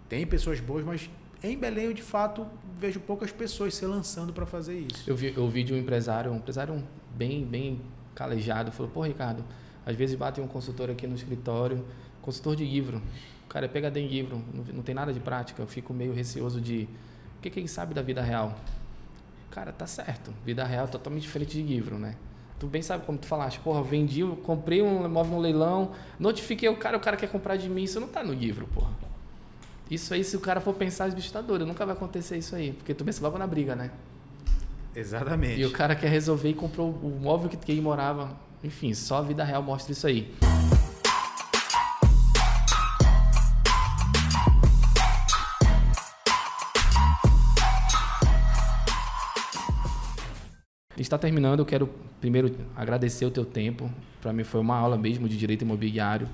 tem 0.07 0.25
pessoas 0.25 0.59
boas, 0.59 0.83
mas 0.85 1.09
em 1.43 1.57
Belém 1.57 1.85
eu 1.85 1.93
de 1.93 2.01
fato 2.01 2.45
vejo 2.77 2.99
poucas 2.99 3.31
pessoas 3.31 3.73
se 3.75 3.85
lançando 3.85 4.33
para 4.33 4.45
fazer 4.45 4.79
isso. 4.79 5.09
Eu 5.09 5.15
vi, 5.15 5.33
eu 5.35 5.47
vi 5.49 5.63
de 5.63 5.73
um 5.73 5.77
empresário, 5.77 6.31
um 6.31 6.37
empresário 6.37 6.83
bem, 7.15 7.45
bem 7.45 7.81
calejado, 8.13 8.71
falou: 8.71 8.91
pô, 8.91 9.03
Ricardo, 9.03 9.43
às 9.85 9.95
vezes 9.95 10.15
bate 10.15 10.41
um 10.41 10.47
consultor 10.47 10.89
aqui 10.89 11.07
no 11.07 11.15
escritório, 11.15 11.85
consultor 12.29 12.55
de 12.55 12.63
livro. 12.63 13.01
O 13.45 13.49
cara 13.49 13.65
é 13.65 13.69
PHD 13.69 13.99
em 13.99 14.07
livro, 14.07 14.41
não, 14.53 14.63
não 14.75 14.83
tem 14.83 14.93
nada 14.93 15.11
de 15.11 15.19
prática. 15.19 15.61
Eu 15.61 15.67
fico 15.67 15.93
meio 15.93 16.13
receoso 16.13 16.61
de. 16.61 16.87
O 17.37 17.41
que, 17.41 17.49
que 17.49 17.59
ele 17.59 17.67
sabe 17.67 17.93
da 17.93 18.01
vida 18.01 18.21
real? 18.21 18.55
Cara, 19.49 19.71
tá 19.71 19.87
certo. 19.87 20.31
Vida 20.45 20.63
real 20.63 20.85
é 20.85 20.87
totalmente 20.87 21.23
diferente 21.23 21.51
de 21.51 21.63
livro, 21.63 21.97
né? 21.97 22.15
Tu 22.59 22.67
bem 22.67 22.81
sabe 22.81 23.05
como 23.05 23.17
tu 23.17 23.25
falaste, 23.25 23.59
porra, 23.61 23.81
vendi, 23.81 24.21
comprei 24.43 24.81
um 24.81 25.05
imóvel 25.05 25.37
no 25.37 25.39
leilão, 25.39 25.93
notifiquei 26.19 26.67
o 26.67 26.75
cara, 26.75 26.97
o 26.97 26.99
cara 26.99 27.15
quer 27.15 27.29
comprar 27.29 27.55
de 27.55 27.69
mim, 27.69 27.83
isso 27.83 28.01
não 28.01 28.09
tá 28.09 28.21
no 28.21 28.33
livro, 28.33 28.67
porra. 28.67 28.91
Isso 29.89 30.13
aí, 30.13 30.23
se 30.23 30.35
o 30.35 30.39
cara 30.39 30.59
for 30.59 30.75
pensar, 30.75 31.07
é 31.07 31.11
bicho 31.11 31.31
tá 31.31 31.41
doido. 31.41 31.65
Nunca 31.65 31.83
vai 31.83 31.95
acontecer 31.95 32.37
isso 32.37 32.55
aí. 32.55 32.73
Porque 32.73 32.93
tu 32.93 33.03
pensa 33.03 33.23
logo 33.23 33.39
na 33.39 33.47
briga, 33.47 33.75
né? 33.75 33.89
Exatamente. 34.93 35.59
E 35.59 35.65
o 35.65 35.71
cara 35.71 35.95
quer 35.95 36.09
resolver 36.09 36.49
e 36.49 36.53
comprou 36.53 36.91
o 36.91 37.19
móvel 37.19 37.49
que 37.49 37.71
ele 37.71 37.81
morava. 37.81 38.37
Enfim, 38.63 38.93
só 38.93 39.17
a 39.17 39.21
vida 39.21 39.43
real 39.43 39.63
mostra 39.63 39.91
isso 39.91 40.05
aí. 40.05 40.31
Está 50.99 51.17
terminando, 51.17 51.59
eu 51.59 51.65
quero 51.65 51.89
primeiro 52.19 52.53
agradecer 52.75 53.25
o 53.25 53.31
teu 53.31 53.45
tempo. 53.45 53.89
Para 54.21 54.33
mim 54.33 54.43
foi 54.43 54.59
uma 54.59 54.75
aula 54.75 54.97
mesmo 54.97 55.29
de 55.29 55.37
direito 55.37 55.61
imobiliário. 55.61 56.27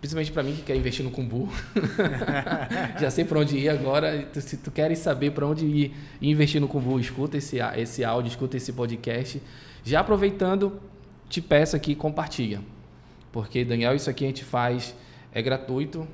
Principalmente 0.00 0.32
para 0.32 0.42
mim 0.42 0.56
que 0.56 0.62
quer 0.62 0.76
investir 0.76 1.04
no 1.04 1.12
Kumbu. 1.12 1.48
Já 3.00 3.08
sei 3.08 3.24
para 3.24 3.38
onde 3.38 3.56
ir 3.56 3.68
agora. 3.68 4.28
Se 4.34 4.56
tu 4.56 4.72
queres 4.72 4.98
saber 4.98 5.30
para 5.30 5.46
onde 5.46 5.64
ir 5.64 5.94
e 6.20 6.28
investir 6.28 6.60
no 6.60 6.66
Kumbu, 6.66 6.98
escuta 6.98 7.36
esse, 7.36 7.58
esse 7.76 8.04
áudio, 8.04 8.28
escuta 8.28 8.56
esse 8.56 8.72
podcast. 8.72 9.40
Já 9.84 10.00
aproveitando, 10.00 10.80
te 11.28 11.40
peço 11.40 11.76
aqui, 11.76 11.94
compartilha. 11.94 12.60
Porque, 13.30 13.64
Daniel, 13.64 13.94
isso 13.94 14.10
aqui 14.10 14.24
a 14.24 14.26
gente 14.26 14.42
faz, 14.42 14.96
é 15.32 15.40
gratuito, 15.40 16.06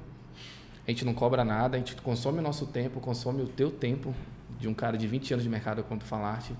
a 0.86 0.90
gente 0.90 1.04
não 1.06 1.14
cobra 1.14 1.42
nada, 1.42 1.76
a 1.76 1.78
gente 1.78 1.96
consome 1.96 2.40
o 2.40 2.42
nosso 2.42 2.66
tempo, 2.66 3.00
consome 3.00 3.42
o 3.42 3.48
teu 3.48 3.70
tempo, 3.70 4.14
de 4.60 4.68
um 4.68 4.74
cara 4.74 4.98
de 4.98 5.06
20 5.06 5.32
anos 5.32 5.44
de 5.44 5.48
mercado, 5.48 5.82
como 5.82 5.98
tu 5.98 6.06
falaste. 6.06 6.52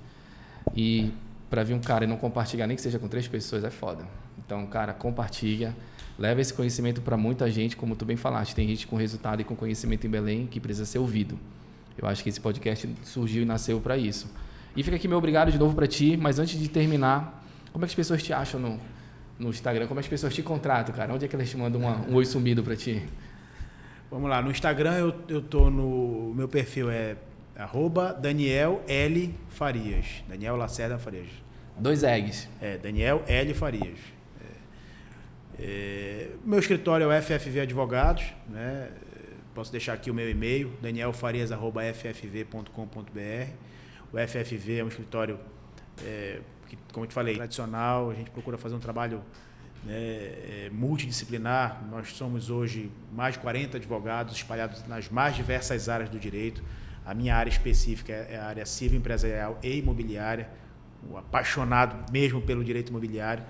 E 0.75 1.13
para 1.51 1.63
vir 1.65 1.75
um 1.75 1.81
cara 1.81 2.05
e 2.05 2.07
não 2.07 2.17
compartilhar, 2.17 2.67
nem 2.67 2.77
que 2.77 2.83
seja 2.83 2.99
com 2.99 3.09
três 3.09 3.27
pessoas, 3.27 3.65
é 3.65 3.71
foda. 3.71 4.05
Então, 4.39 4.67
cara, 4.67 4.93
compartilha 4.93 5.75
leva 6.19 6.41
esse 6.41 6.53
conhecimento 6.53 7.01
para 7.01 7.17
muita 7.17 7.49
gente, 7.51 7.77
como 7.77 7.95
tu 7.95 8.05
bem 8.05 8.17
falaste, 8.17 8.55
tem 8.55 8.67
gente 8.67 8.87
com 8.87 8.97
resultado 8.97 9.41
e 9.41 9.45
com 9.45 9.55
conhecimento 9.55 10.07
em 10.07 10.11
Belém 10.11 10.47
que 10.47 10.59
precisa 10.59 10.85
ser 10.85 10.99
ouvido. 10.99 11.39
Eu 11.97 12.09
acho 12.09 12.23
que 12.23 12.29
esse 12.29 12.41
podcast 12.41 12.89
surgiu 13.05 13.43
e 13.43 13.45
nasceu 13.45 13.81
para 13.81 13.97
isso. 13.97 14.29
E 14.77 14.83
fica 14.83 14.97
aqui 14.97 15.07
meu 15.07 15.19
obrigado 15.19 15.53
de 15.53 15.59
novo 15.59 15.75
para 15.75 15.87
ti, 15.87 16.17
mas 16.17 16.39
antes 16.39 16.59
de 16.59 16.69
terminar, 16.69 17.45
como 17.73 17.85
é 17.85 17.87
que 17.87 17.93
as 17.93 17.97
pessoas 17.97 18.23
te 18.23 18.33
acham 18.33 18.61
no, 18.61 18.81
no 19.39 19.51
Instagram? 19.51 19.87
Como 19.87 19.99
é 20.01 20.03
que 20.03 20.07
as 20.07 20.11
pessoas 20.11 20.35
te 20.35 20.43
contratam, 20.43 20.95
cara? 20.95 21.15
Onde 21.15 21.25
é 21.25 21.29
que 21.29 21.37
elas 21.37 21.49
te 21.49 21.57
mandam 21.57 21.81
uma, 21.81 21.97
um 22.09 22.15
oi 22.15 22.25
sumido 22.25 22.63
para 22.63 22.77
ti? 22.77 23.03
Vamos 24.11 24.29
lá, 24.29 24.41
no 24.41 24.51
Instagram 24.51 24.95
eu, 24.95 25.15
eu 25.29 25.43
tô 25.43 25.69
no. 25.69 26.33
meu 26.35 26.49
perfil 26.49 26.91
é 26.91 27.17
arroba 27.59 28.15
Daniel 28.15 28.83
L. 28.89 29.35
Farias. 29.49 30.25
Daniel 30.27 30.57
Lacerda 30.57 30.99
Farias. 30.99 31.29
Dois 31.77 32.03
eggs. 32.03 32.49
É, 32.61 32.79
Daniel 32.79 33.23
L. 33.27 33.53
Farias. 33.53 33.99
É, 35.61 36.31
meu 36.45 36.61
escritório 36.61 37.11
é 37.11 37.19
o 37.19 37.23
FFV 37.23 37.59
Advogados, 37.61 38.25
né? 38.49 38.93
posso 39.53 39.73
deixar 39.73 39.95
aqui 39.95 40.09
o 40.09 40.15
meu 40.15 40.31
e-mail, 40.31 40.73
danielfarias.ffv.com.br. 40.81 43.51
O 44.13 44.17
FFV 44.17 44.79
é 44.79 44.85
um 44.85 44.89
escritório, 44.89 45.37
é, 46.05 46.39
que, 46.69 46.79
como 46.93 47.05
eu 47.05 47.09
te 47.09 47.15
falei, 47.15 47.35
tradicional, 47.35 48.13
a 48.13 48.15
gente 48.15 48.31
procura 48.31 48.57
fazer 48.57 48.77
um 48.77 48.79
trabalho 48.79 49.21
né, 49.85 49.97
é, 49.97 50.71
multidisciplinar. 50.73 51.85
Nós 51.91 52.13
somos 52.13 52.51
hoje 52.51 52.93
mais 53.13 53.35
de 53.35 53.41
40 53.41 53.79
advogados 53.79 54.37
espalhados 54.37 54.87
nas 54.87 55.09
mais 55.09 55.35
diversas 55.35 55.89
áreas 55.89 56.09
do 56.09 56.21
direito. 56.21 56.63
A 57.09 57.15
minha 57.15 57.35
área 57.35 57.51
específica 57.51 58.13
é 58.13 58.37
a 58.37 58.47
área 58.47 58.67
civil, 58.67 58.99
empresarial 58.99 59.59
e 59.63 59.79
imobiliária, 59.79 60.49
o 61.11 61.17
apaixonado 61.17 62.13
mesmo 62.13 62.43
pelo 62.43 62.63
direito 62.63 62.91
imobiliário 62.91 63.43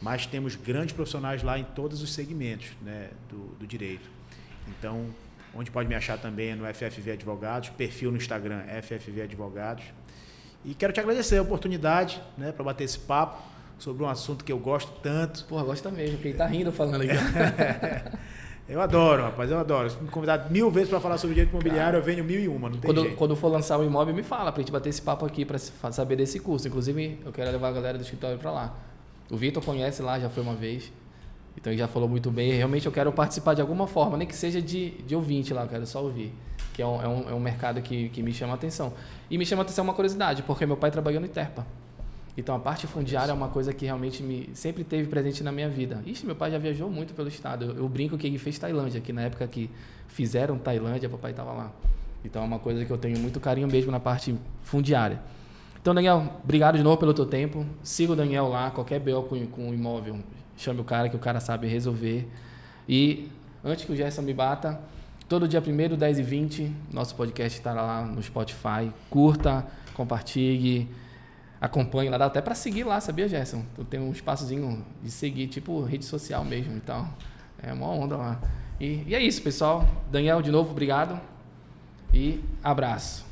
mas 0.00 0.26
temos 0.26 0.54
grandes 0.56 0.94
profissionais 0.94 1.42
lá 1.42 1.58
em 1.58 1.64
todos 1.64 2.02
os 2.02 2.12
segmentos 2.12 2.68
né, 2.82 3.10
do, 3.28 3.56
do 3.58 3.66
direito. 3.66 4.08
Então, 4.68 5.06
onde 5.54 5.70
pode 5.70 5.88
me 5.88 5.94
achar 5.94 6.18
também 6.18 6.50
é 6.50 6.54
no 6.54 6.64
FFV 6.66 7.12
Advogados, 7.12 7.70
perfil 7.70 8.10
no 8.10 8.16
Instagram 8.16 8.62
FFV 8.82 9.22
Advogados. 9.22 9.84
E 10.64 10.74
quero 10.74 10.92
te 10.92 11.00
agradecer 11.00 11.38
a 11.38 11.42
oportunidade 11.42 12.20
né, 12.36 12.52
para 12.52 12.64
bater 12.64 12.84
esse 12.84 12.98
papo 12.98 13.42
sobre 13.78 14.02
um 14.02 14.08
assunto 14.08 14.44
que 14.44 14.52
eu 14.52 14.58
gosto 14.58 14.92
tanto. 15.00 15.44
Porra, 15.44 15.64
gosta 15.64 15.90
mesmo, 15.90 16.16
porque 16.16 16.28
ele 16.28 16.38
tá 16.38 16.46
rindo 16.46 16.72
falando 16.72 17.02
aqui. 17.02 17.12
eu 18.68 18.80
adoro, 18.80 19.22
rapaz, 19.22 19.50
eu 19.50 19.58
adoro. 19.58 19.88
Se 19.88 20.00
me 20.02 20.08
convidar 20.08 20.50
mil 20.50 20.70
vezes 20.70 20.88
para 20.88 21.00
falar 21.00 21.18
sobre 21.18 21.34
direito 21.34 21.52
imobiliário, 21.52 21.98
eu 21.98 22.02
venho 22.02 22.24
mil 22.24 22.40
e 22.40 22.48
uma, 22.48 22.68
não 22.68 22.78
tem 22.78 22.88
quando, 22.88 23.02
jeito. 23.02 23.16
Quando 23.16 23.36
for 23.36 23.48
lançar 23.48 23.78
o 23.78 23.84
imóvel, 23.84 24.14
me 24.14 24.22
fala 24.22 24.50
para 24.50 24.60
a 24.60 24.62
gente 24.62 24.72
bater 24.72 24.88
esse 24.88 25.00
papo 25.02 25.24
aqui 25.24 25.44
para 25.44 25.58
saber 25.92 26.16
desse 26.16 26.40
curso. 26.40 26.66
Inclusive, 26.66 27.20
eu 27.24 27.32
quero 27.32 27.50
levar 27.50 27.68
a 27.68 27.72
galera 27.72 27.98
do 27.98 28.02
escritório 28.02 28.38
para 28.38 28.50
lá. 28.50 28.74
O 29.30 29.36
Vitor 29.36 29.62
conhece 29.64 30.02
lá, 30.02 30.18
já 30.18 30.28
foi 30.28 30.42
uma 30.42 30.54
vez. 30.54 30.92
Então 31.56 31.72
ele 31.72 31.78
já 31.78 31.88
falou 31.88 32.08
muito 32.08 32.30
bem. 32.30 32.52
Realmente 32.52 32.86
eu 32.86 32.92
quero 32.92 33.10
participar 33.12 33.54
de 33.54 33.60
alguma 33.60 33.86
forma, 33.86 34.16
nem 34.16 34.26
que 34.26 34.36
seja 34.36 34.60
de, 34.60 34.90
de 35.02 35.16
ouvinte 35.16 35.54
lá, 35.54 35.62
eu 35.62 35.68
quero 35.68 35.86
só 35.86 36.02
ouvir. 36.02 36.32
Que 36.74 36.82
é 36.82 36.86
um, 36.86 37.02
é 37.02 37.08
um, 37.08 37.30
é 37.30 37.34
um 37.34 37.40
mercado 37.40 37.80
que, 37.80 38.10
que 38.10 38.22
me 38.22 38.32
chama 38.32 38.52
a 38.52 38.56
atenção. 38.56 38.92
E 39.30 39.38
me 39.38 39.46
chama 39.46 39.62
a 39.62 39.64
atenção 39.64 39.84
uma 39.84 39.94
curiosidade, 39.94 40.42
porque 40.42 40.66
meu 40.66 40.76
pai 40.76 40.90
trabalhou 40.90 41.20
no 41.20 41.26
Interpa. 41.26 41.66
Então 42.36 42.54
a 42.54 42.58
parte 42.58 42.86
fundiária 42.86 43.30
é 43.30 43.34
uma 43.34 43.48
coisa 43.48 43.72
que 43.72 43.86
realmente 43.86 44.22
me 44.22 44.50
sempre 44.52 44.84
teve 44.84 45.08
presente 45.08 45.42
na 45.42 45.50
minha 45.50 45.70
vida. 45.70 46.02
Ixi, 46.04 46.26
meu 46.26 46.36
pai 46.36 46.50
já 46.50 46.58
viajou 46.58 46.90
muito 46.90 47.14
pelo 47.14 47.28
estado. 47.28 47.64
Eu, 47.64 47.76
eu 47.76 47.88
brinco 47.88 48.18
que 48.18 48.26
ele 48.26 48.38
fez 48.38 48.58
Tailândia, 48.58 49.00
que 49.00 49.12
na 49.12 49.22
época 49.22 49.46
que 49.46 49.70
fizeram 50.08 50.58
Tailândia, 50.58 51.08
papai 51.08 51.30
estava 51.30 51.52
lá. 51.52 51.72
Então 52.24 52.42
é 52.42 52.44
uma 52.44 52.58
coisa 52.58 52.84
que 52.84 52.90
eu 52.90 52.98
tenho 52.98 53.18
muito 53.18 53.40
carinho 53.40 53.68
mesmo 53.68 53.90
na 53.90 54.00
parte 54.00 54.34
fundiária. 54.62 55.20
Então, 55.80 55.94
Daniel, 55.94 56.40
obrigado 56.42 56.76
de 56.76 56.82
novo 56.82 56.96
pelo 56.96 57.14
teu 57.14 57.24
tempo. 57.24 57.64
Siga 57.82 58.12
o 58.12 58.16
Daniel 58.16 58.48
lá, 58.48 58.70
qualquer 58.72 58.98
BO 58.98 59.22
com, 59.22 59.46
com 59.46 59.70
o 59.70 59.74
imóvel, 59.74 60.18
chame 60.56 60.80
o 60.80 60.84
cara 60.84 61.08
que 61.08 61.14
o 61.14 61.18
cara 61.18 61.38
sabe 61.38 61.68
resolver. 61.68 62.28
E 62.88 63.28
antes 63.64 63.84
que 63.84 63.92
o 63.92 63.96
Gerson 63.96 64.22
me 64.22 64.34
bata, 64.34 64.80
todo 65.28 65.46
dia 65.46 65.62
1 65.64 65.96
10 65.96 66.18
e 66.18 66.22
20, 66.22 66.72
nosso 66.92 67.14
podcast 67.14 67.56
estará 67.56 67.82
lá 67.82 68.04
no 68.04 68.20
Spotify. 68.20 68.90
Curta, 69.08 69.64
compartilhe 69.94 70.88
acompanho 71.60 72.10
lá, 72.10 72.18
dá 72.18 72.26
até 72.26 72.40
para 72.40 72.54
seguir 72.54 72.84
lá, 72.84 73.00
sabia, 73.00 73.28
Gerson? 73.28 73.64
Tu 73.74 73.84
tem 73.84 74.00
um 74.00 74.12
espaçozinho 74.12 74.84
de 75.02 75.10
seguir, 75.10 75.48
tipo 75.48 75.82
rede 75.82 76.04
social 76.04 76.44
mesmo, 76.44 76.74
então 76.76 77.08
é 77.62 77.72
uma 77.72 77.88
onda 77.88 78.16
lá. 78.16 78.40
E, 78.80 79.02
e 79.06 79.14
é 79.14 79.22
isso, 79.22 79.42
pessoal. 79.42 79.88
Daniel, 80.10 80.42
de 80.42 80.50
novo, 80.50 80.70
obrigado 80.70 81.18
e 82.12 82.40
abraço. 82.62 83.24